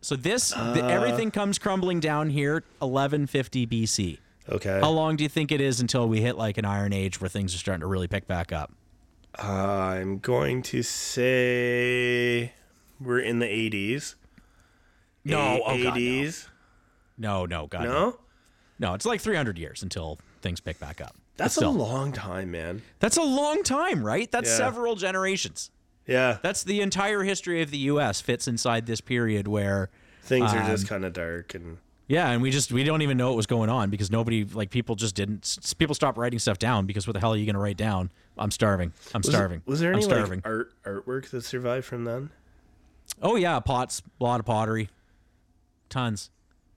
So 0.00 0.14
this 0.16 0.50
the, 0.50 0.82
everything 0.84 1.30
comes 1.32 1.58
crumbling 1.58 1.98
down 2.00 2.30
here 2.30 2.62
1150 2.78 3.66
BC. 3.66 4.18
Okay. 4.50 4.80
How 4.80 4.90
long 4.90 5.16
do 5.16 5.22
you 5.24 5.28
think 5.28 5.52
it 5.52 5.60
is 5.60 5.80
until 5.80 6.08
we 6.08 6.20
hit 6.20 6.36
like 6.36 6.56
an 6.58 6.64
Iron 6.64 6.92
Age 6.92 7.20
where 7.20 7.28
things 7.28 7.54
are 7.54 7.58
starting 7.58 7.80
to 7.80 7.86
really 7.86 8.08
pick 8.08 8.26
back 8.26 8.52
up? 8.52 8.72
I'm 9.34 10.18
going 10.18 10.62
to 10.62 10.82
say 10.82 12.52
we're 13.00 13.20
in 13.20 13.38
the 13.38 13.46
80s. 13.46 14.14
No, 15.24 15.60
oh 15.64 15.76
God, 15.82 15.84
no. 15.84 15.90
80s. 16.00 16.48
No, 17.18 17.46
no, 17.46 17.66
God, 17.66 17.82
no. 17.84 17.88
No? 17.92 18.18
No, 18.80 18.94
it's 18.94 19.04
like 19.04 19.20
300 19.20 19.58
years 19.58 19.82
until 19.82 20.18
things 20.40 20.60
pick 20.60 20.78
back 20.78 21.00
up. 21.00 21.14
That's 21.36 21.56
a 21.56 21.68
long 21.68 22.12
time, 22.12 22.50
man. 22.50 22.82
that's 23.00 23.16
a 23.16 23.22
long 23.22 23.62
time, 23.62 24.02
right? 24.04 24.30
That's 24.30 24.48
Yeah. 24.50 24.56
several 24.56 24.96
generations. 24.96 25.70
Yeah. 26.06 26.38
That's 26.42 26.64
the 26.64 26.80
entire 26.80 27.22
history 27.22 27.60
of 27.62 27.70
the 27.70 27.78
U.S. 27.78 28.20
fits 28.20 28.48
inside 28.48 28.86
this 28.86 29.00
period 29.00 29.46
where, 29.46 29.90
Things 30.22 30.52
are 30.52 30.66
just 30.66 30.84
Um, 30.84 30.88
kind 30.88 31.04
of 31.04 31.12
dark 31.12 31.54
and 31.54 31.78
yeah, 32.08 32.30
and 32.30 32.42
we 32.42 32.50
just 32.50 32.72
we 32.72 32.84
don't 32.84 33.02
even 33.02 33.16
know 33.16 33.28
what 33.28 33.36
was 33.36 33.46
going 33.46 33.70
on 33.70 33.90
because 33.90 34.10
nobody 34.10 34.44
like 34.44 34.70
people 34.70 34.96
just 34.96 35.14
didn't 35.14 35.58
people 35.78 35.94
stopped 35.94 36.18
writing 36.18 36.38
stuff 36.38 36.58
down 36.58 36.86
because 36.86 37.06
what 37.06 37.12
the 37.12 37.20
hell 37.20 37.34
are 37.34 37.36
you 37.36 37.44
going 37.44 37.54
to 37.54 37.60
write 37.60 37.76
down? 37.76 38.10
I'm 38.36 38.50
starving. 38.50 38.92
I'm 39.14 39.20
was, 39.20 39.28
starving. 39.28 39.62
Was 39.66 39.80
there 39.80 39.90
I'm 39.90 39.96
any 39.96 40.04
starving. 40.04 40.42
like 40.44 40.46
art 40.46 40.72
artwork 40.84 41.28
that 41.30 41.44
survived 41.44 41.84
from 41.84 42.04
then? 42.04 42.30
Oh 43.22 43.36
yeah, 43.36 43.60
pots, 43.60 44.02
a 44.20 44.24
lot 44.24 44.40
of 44.40 44.46
pottery, 44.46 44.88
tons, 45.88 46.30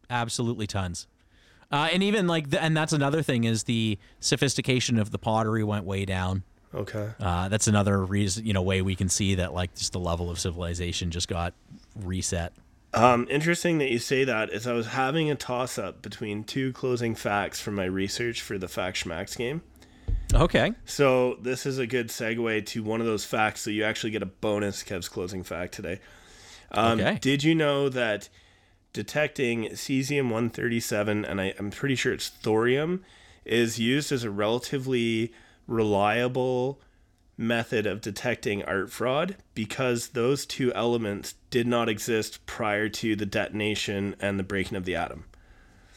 absolutely 0.10 0.68
tons. 0.68 1.08
Uh, 1.72 1.88
and 1.94 2.04
even 2.04 2.28
like, 2.28 2.50
the, 2.50 2.62
and 2.62 2.76
that's 2.76 2.92
another 2.92 3.22
thing 3.22 3.46
is 3.46 3.64
the 3.64 3.98
sophistication 4.20 5.00
of 5.00 5.12
the 5.12 5.18
pottery 5.18 5.64
went 5.64 5.86
way 5.86 6.04
down. 6.04 6.44
Okay. 6.74 7.10
Uh, 7.20 7.48
that's 7.50 7.68
another 7.68 8.04
reason, 8.04 8.46
you 8.46 8.54
know, 8.54 8.62
way 8.62 8.82
we 8.82 8.96
can 8.96 9.08
see 9.08 9.36
that 9.36 9.54
like 9.54 9.74
just 9.76 9.94
the 9.94 10.00
level 10.00 10.30
of 10.30 10.40
civilization 10.40 11.12
just 11.12 11.28
got 11.28 11.54
reset. 11.96 12.54
Um, 12.94 13.28
interesting 13.30 13.78
that 13.78 13.90
you 13.90 14.00
say 14.00 14.24
that. 14.26 14.52
Is 14.52 14.68
I 14.68 14.74
was 14.74 14.88
having 14.88 15.32
a 15.32 15.36
toss 15.36 15.78
up 15.78 16.02
between 16.02 16.44
two 16.44 16.74
closing 16.74 17.16
facts 17.16 17.60
from 17.60 17.76
my 17.76 17.86
research 17.86 18.42
for 18.42 18.58
the 18.58 18.68
Fact 18.68 19.04
Schmacks 19.04 19.38
game. 19.38 19.62
Okay. 20.34 20.74
So 20.86 21.38
this 21.42 21.66
is 21.66 21.78
a 21.78 21.88
good 21.88 22.08
segue 22.08 22.66
to 22.68 22.84
one 22.84 23.02
of 23.02 23.08
those 23.08 23.26
facts. 23.26 23.62
So 23.62 23.70
you 23.70 23.84
actually 23.84 24.12
get 24.12 24.22
a 24.22 24.28
bonus 24.28 24.84
Kev's 24.84 25.10
closing 25.10 25.44
fact 25.44 25.74
today. 25.74 26.00
Um, 26.72 27.00
Okay. 27.00 27.18
Did 27.20 27.44
you 27.44 27.56
know 27.56 27.90
that 27.90 28.30
detecting 28.94 29.66
cesium 29.70 30.24
137 30.24 31.26
and 31.26 31.42
I, 31.42 31.54
I'm 31.58 31.72
pretty 31.72 31.96
sure 31.96 32.14
it's 32.14 32.30
thorium 32.30 33.04
is 33.46 33.80
used 33.80 34.12
as 34.12 34.24
a 34.24 34.30
relatively 34.30 35.34
reliable 35.68 36.80
method 37.42 37.86
of 37.86 38.00
detecting 38.02 38.64
art 38.64 38.92
fraud 38.92 39.36
because 39.56 40.10
those 40.10 40.46
two 40.46 40.72
elements 40.74 41.36
did 41.50 41.68
not 41.68 41.90
exist 41.90 42.46
prior 42.46 42.88
to 42.88 43.16
the 43.16 43.26
detonation 43.26 44.16
and 44.20 44.40
the 44.40 44.44
breaking 44.44 44.78
of 44.78 44.86
the 44.86 44.96
atom. 44.96 45.26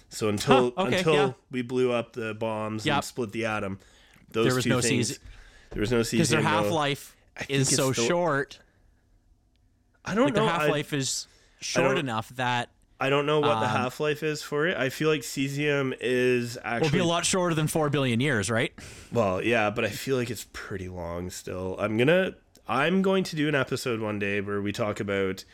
So 0.09 0.29
until 0.29 0.73
Huh, 0.77 0.85
okay, 0.85 0.99
until 0.99 1.15
yeah. 1.15 1.33
we 1.51 1.63
blew 1.63 1.93
up 1.93 2.13
the 2.15 2.35
bombs 2.35 2.87
and 2.87 3.05
split 3.05 3.33
the 3.33 3.45
atom, 3.47 3.79
those 4.31 4.47
There 4.47 4.55
was 4.55 4.65
two 4.65 4.71
no 4.71 4.81
things, 4.81 5.13
cesium- 5.13 5.19
there 5.71 5.81
was 5.81 5.91
no 5.93 6.01
cesium. 6.01 6.11
Because 6.13 6.29
their 6.31 6.43
half 6.43 6.71
life 6.71 7.15
is 7.49 7.69
so 7.75 7.89
the- 7.93 8.07
short. 8.07 8.59
I 10.05 10.15
don't 10.15 10.25
Like 10.27 10.35
know. 10.35 10.41
their 10.47 10.51
half 10.51 10.69
life 10.69 10.93
is 10.93 11.27
short 11.61 11.99
enough 11.99 12.29
that 12.37 12.71
I 13.05 13.11
don't 13.11 13.27
know 13.27 13.41
what 13.41 13.61
the 13.61 13.67
Um, 13.67 13.77
half 13.83 14.01
life 14.01 14.23
is 14.23 14.43
for 14.43 14.67
it. 14.67 14.77
I 14.79 14.89
feel 14.89 15.11
like 15.11 15.21
cesium 15.21 15.95
is 16.01 16.57
actually 16.65 16.89
will 16.89 16.93
be 16.93 16.99
a 17.01 17.05
lot 17.05 17.27
shorter 17.27 17.55
than 17.55 17.67
four 17.67 17.91
billion 17.91 18.19
years, 18.21 18.51
right? 18.51 18.73
well, 19.13 19.43
yeah, 19.43 19.69
but 19.69 19.85
I 19.85 19.91
feel 19.91 20.17
like 20.17 20.31
it's 20.31 20.47
pretty 20.55 20.89
long 20.89 21.29
still. 21.31 21.77
I'm 21.79 21.99
gonna 21.99 22.35
I'm 22.67 23.03
going 23.03 23.25
to 23.25 23.37
do 23.37 23.47
an 23.49 23.55
episode 23.55 24.01
one 24.01 24.19
day 24.19 24.41
where 24.41 24.63
we 24.63 24.73
talk 24.73 25.01
about 25.01 25.45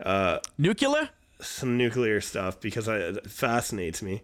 uh, 0.00 0.38
Nuclear? 0.56 1.10
some 1.40 1.76
nuclear 1.76 2.20
stuff 2.22 2.58
because 2.60 2.88
I, 2.88 2.96
it 2.96 3.30
fascinates 3.30 4.00
me. 4.02 4.22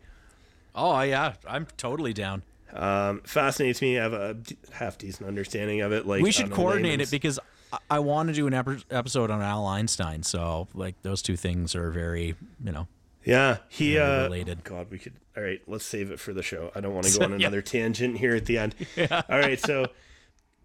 Oh 0.75 0.99
yeah, 1.03 1.35
I'm 1.47 1.67
totally 1.77 2.15
down. 2.15 2.43
Um, 2.73 3.21
fascinates 3.25 3.83
me. 3.83 3.99
I 3.99 4.03
have 4.03 4.15
a 4.15 4.37
half 4.73 4.97
decent 4.97 5.29
understanding 5.29 5.83
of 5.83 5.93
it. 5.93 6.07
Like 6.07 6.23
we 6.23 6.33
should 6.33 6.51
coordinate 6.51 7.03
it 7.03 7.11
because 7.11 7.39
I, 7.73 7.79
I 7.91 7.99
want 8.01 8.29
to 8.29 8.35
do 8.35 8.47
an 8.47 8.55
ep- 8.55 8.85
episode 8.91 9.31
on 9.31 9.41
Al 9.43 9.67
Einstein. 9.67 10.23
So 10.23 10.69
like 10.75 11.01
those 11.03 11.23
two 11.23 11.37
things 11.37 11.75
are 11.75 11.91
very, 11.91 12.35
you 12.65 12.73
know, 12.73 12.87
Yeah, 13.25 13.59
he 13.69 13.99
uh, 13.99 14.25
related. 14.25 14.63
God, 14.65 14.89
we 14.91 14.99
could. 14.99 15.15
All 15.37 15.43
right, 15.43 15.63
let's 15.67 15.85
save 15.87 16.11
it 16.11 16.21
for 16.21 16.33
the 16.35 16.43
show. 16.43 16.71
I 16.75 16.81
don't 16.81 16.93
want 16.95 17.07
to 17.07 17.19
go 17.19 17.25
on 17.25 17.31
Yeah. 17.33 17.37
another 17.47 17.63
tangent 17.63 18.19
here 18.19 18.35
at 18.37 18.45
the 18.47 18.59
end. 18.59 18.75
All 19.11 19.39
right, 19.39 19.59
so 19.59 19.87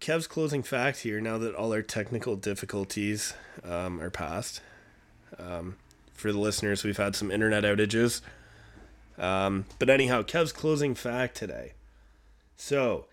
Kev's 0.00 0.26
closing 0.26 0.62
fact 0.62 0.98
here. 1.00 1.20
Now 1.20 1.38
that 1.38 1.54
all 1.54 1.72
our 1.72 1.82
technical 1.82 2.36
difficulties 2.36 3.32
um, 3.64 4.00
are 4.00 4.10
past, 4.10 4.60
um, 5.38 5.76
for 6.12 6.32
the 6.32 6.38
listeners, 6.38 6.84
we've 6.84 6.96
had 6.98 7.16
some 7.16 7.30
internet 7.30 7.64
outages. 7.64 8.20
Um, 9.18 9.64
but 9.78 9.88
anyhow, 9.90 10.22
Kev's 10.22 10.52
closing 10.52 10.94
fact 10.94 11.36
today. 11.36 11.72
So, 12.56 13.06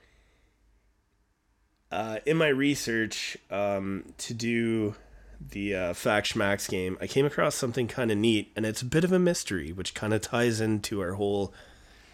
uh, 1.91 2.19
in 2.25 2.37
my 2.37 2.47
research 2.47 3.37
um, 3.51 4.05
to 4.19 4.33
do 4.33 4.95
the 5.51 5.75
uh, 5.75 5.93
Fact 5.93 6.33
Schmacks 6.33 6.69
game, 6.69 6.97
I 7.01 7.07
came 7.07 7.25
across 7.25 7.55
something 7.55 7.87
kind 7.87 8.11
of 8.11 8.17
neat, 8.17 8.51
and 8.55 8.65
it's 8.65 8.81
a 8.81 8.85
bit 8.85 9.03
of 9.03 9.11
a 9.11 9.19
mystery, 9.19 9.71
which 9.71 9.93
kind 9.93 10.13
of 10.13 10.21
ties 10.21 10.61
into 10.61 11.01
our 11.01 11.13
whole 11.13 11.53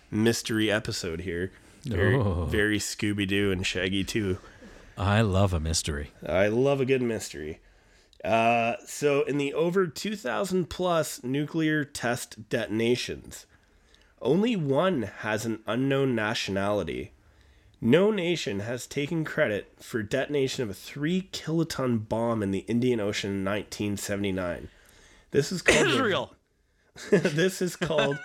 mystery 0.09 0.71
episode 0.71 1.21
here. 1.21 1.51
Very, 1.83 2.15
Oh. 2.15 2.45
very 2.45 2.77
Scooby 2.79 3.27
Doo 3.27 3.51
and 3.51 3.65
Shaggy 3.65 4.03
too. 4.03 4.37
I 4.97 5.21
love 5.21 5.53
a 5.53 5.59
mystery. 5.59 6.11
I 6.27 6.47
love 6.47 6.79
a 6.81 6.85
good 6.85 7.01
mystery. 7.01 7.59
Uh, 8.23 8.75
so, 8.85 9.23
in 9.23 9.37
the 9.39 9.51
over 9.53 9.87
2,000 9.87 10.69
plus 10.69 11.23
nuclear 11.23 11.83
test 11.83 12.49
detonations, 12.49 13.47
only 14.21 14.55
one 14.55 15.03
has 15.19 15.43
an 15.45 15.61
unknown 15.65 16.13
nationality. 16.13 17.13
No 17.81 18.11
nation 18.11 18.59
has 18.59 18.85
taken 18.85 19.25
credit 19.25 19.73
for 19.79 20.03
detonation 20.03 20.63
of 20.63 20.69
a 20.69 20.73
three 20.73 21.29
kiloton 21.31 22.07
bomb 22.07 22.43
in 22.43 22.51
the 22.51 22.59
Indian 22.67 22.99
Ocean 22.99 23.31
in 23.31 23.45
1979. 23.45 24.69
This 25.31 25.51
is 25.51 25.61
called 25.63 25.87
the- 25.87 25.97
this 27.11 27.61
is 27.61 27.75
called 27.75 28.19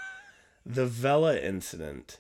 the 0.66 0.84
Vela 0.86 1.38
incident. 1.38 2.18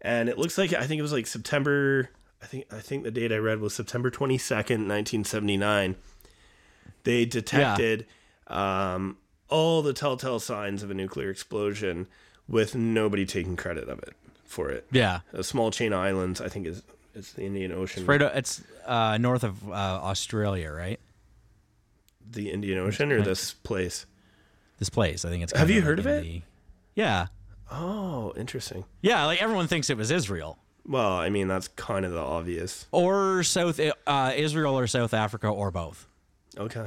And 0.00 0.28
it 0.28 0.38
looks 0.38 0.56
like 0.56 0.72
I 0.72 0.86
think 0.86 1.00
it 1.00 1.02
was 1.02 1.12
like 1.12 1.26
September 1.26 2.10
I 2.40 2.46
think 2.46 2.72
I 2.72 2.78
think 2.78 3.02
the 3.02 3.10
date 3.10 3.32
I 3.32 3.38
read 3.38 3.58
was 3.60 3.74
September 3.74 4.10
22nd, 4.10 4.86
1979. 4.86 5.96
They 7.02 7.24
detected 7.24 8.06
um, 8.46 9.16
all 9.48 9.82
the 9.82 9.92
telltale 9.92 10.38
signs 10.38 10.82
of 10.84 10.90
a 10.90 10.94
nuclear 10.94 11.30
explosion 11.30 12.06
with 12.46 12.74
nobody 12.76 13.26
taking 13.26 13.56
credit 13.56 13.88
of 13.88 13.98
it 14.00 14.14
for 14.48 14.70
it. 14.70 14.86
Yeah, 14.90 15.20
A 15.32 15.44
small 15.44 15.70
chain 15.70 15.92
of 15.92 16.00
islands, 16.00 16.40
I 16.40 16.48
think 16.48 16.66
is 16.66 16.82
it's 17.14 17.32
the 17.32 17.44
Indian 17.44 17.70
Ocean. 17.72 18.04
right. 18.06 18.20
It's 18.20 18.62
uh, 18.86 19.18
north 19.18 19.44
of 19.44 19.68
uh, 19.68 19.72
Australia, 19.72 20.70
right? 20.72 20.98
the 22.30 22.50
Indian 22.50 22.78
Ocean 22.78 23.10
or 23.12 23.22
this 23.22 23.54
place? 23.54 24.04
This 24.78 24.90
place, 24.90 25.24
I 25.24 25.30
think 25.30 25.42
it's. 25.44 25.52
Have 25.56 25.70
you 25.70 25.80
heard 25.82 25.98
of 25.98 26.06
it? 26.06 26.22
the- 26.22 26.42
yeah, 26.94 27.26
Oh, 27.70 28.32
interesting. 28.36 28.84
yeah. 29.02 29.24
Like 29.24 29.42
everyone 29.42 29.66
thinks 29.66 29.88
it 29.90 29.96
was 29.96 30.10
Israel 30.10 30.58
Well, 30.86 31.12
I 31.12 31.28
mean 31.30 31.48
that's 31.48 31.68
kind 31.68 32.04
of 32.04 32.12
the 32.12 32.20
obvious. 32.20 32.86
or 32.92 33.42
South 33.42 33.80
uh, 34.06 34.32
Israel 34.36 34.78
or 34.78 34.86
South 34.86 35.14
Africa 35.14 35.48
or 35.48 35.70
both. 35.70 36.06
Okay. 36.58 36.86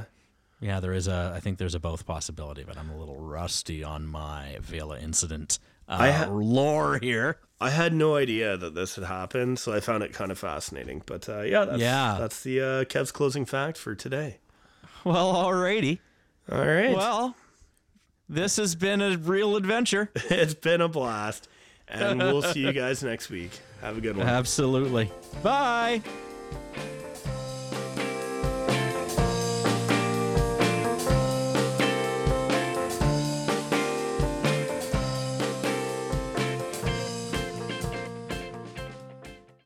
Yeah, 0.60 0.78
there 0.80 0.92
is 0.92 1.08
a. 1.08 1.32
I 1.34 1.40
think 1.40 1.58
there's 1.58 1.74
a 1.74 1.80
both 1.80 2.06
possibility, 2.06 2.62
but 2.64 2.76
I'm 2.78 2.90
a 2.90 2.96
little 2.96 3.16
rusty 3.16 3.82
on 3.82 4.06
my 4.06 4.58
Vela 4.60 4.98
incident 5.00 5.58
uh, 5.88 5.96
I 6.00 6.10
ha- 6.12 6.26
lore 6.30 6.98
here. 7.02 7.38
I 7.62 7.70
had 7.70 7.92
no 7.94 8.16
idea 8.16 8.56
that 8.56 8.74
this 8.74 8.96
had 8.96 9.04
happened, 9.04 9.58
so 9.58 9.72
I 9.72 9.80
found 9.80 10.02
it 10.02 10.12
kind 10.12 10.30
of 10.30 10.38
fascinating. 10.38 11.02
But 11.06 11.28
uh, 11.28 11.42
yeah, 11.42 11.64
that's, 11.64 11.80
Yeah. 11.80 12.16
that's 12.18 12.42
the 12.42 12.60
uh, 12.60 12.84
Kev's 12.84 13.12
closing 13.12 13.44
fact 13.44 13.76
for 13.78 13.94
today. 13.94 14.38
Well, 15.04 15.32
alrighty. 15.34 15.98
All 16.50 16.58
right, 16.64 16.94
Well, 16.96 17.34
this 18.28 18.56
has 18.56 18.76
been 18.76 19.00
a 19.02 19.16
real 19.16 19.56
adventure. 19.56 20.10
it's 20.14 20.54
been 20.54 20.80
a 20.80 20.88
blast, 20.88 21.48
and 21.88 22.20
we'll 22.20 22.42
see 22.42 22.60
you 22.60 22.72
guys 22.84 23.02
next 23.02 23.28
week. 23.28 23.50
Have 23.80 23.98
a 23.98 24.00
good 24.00 24.16
one. 24.16 24.28
Absolutely. 24.28 25.10
Bye. 25.42 26.02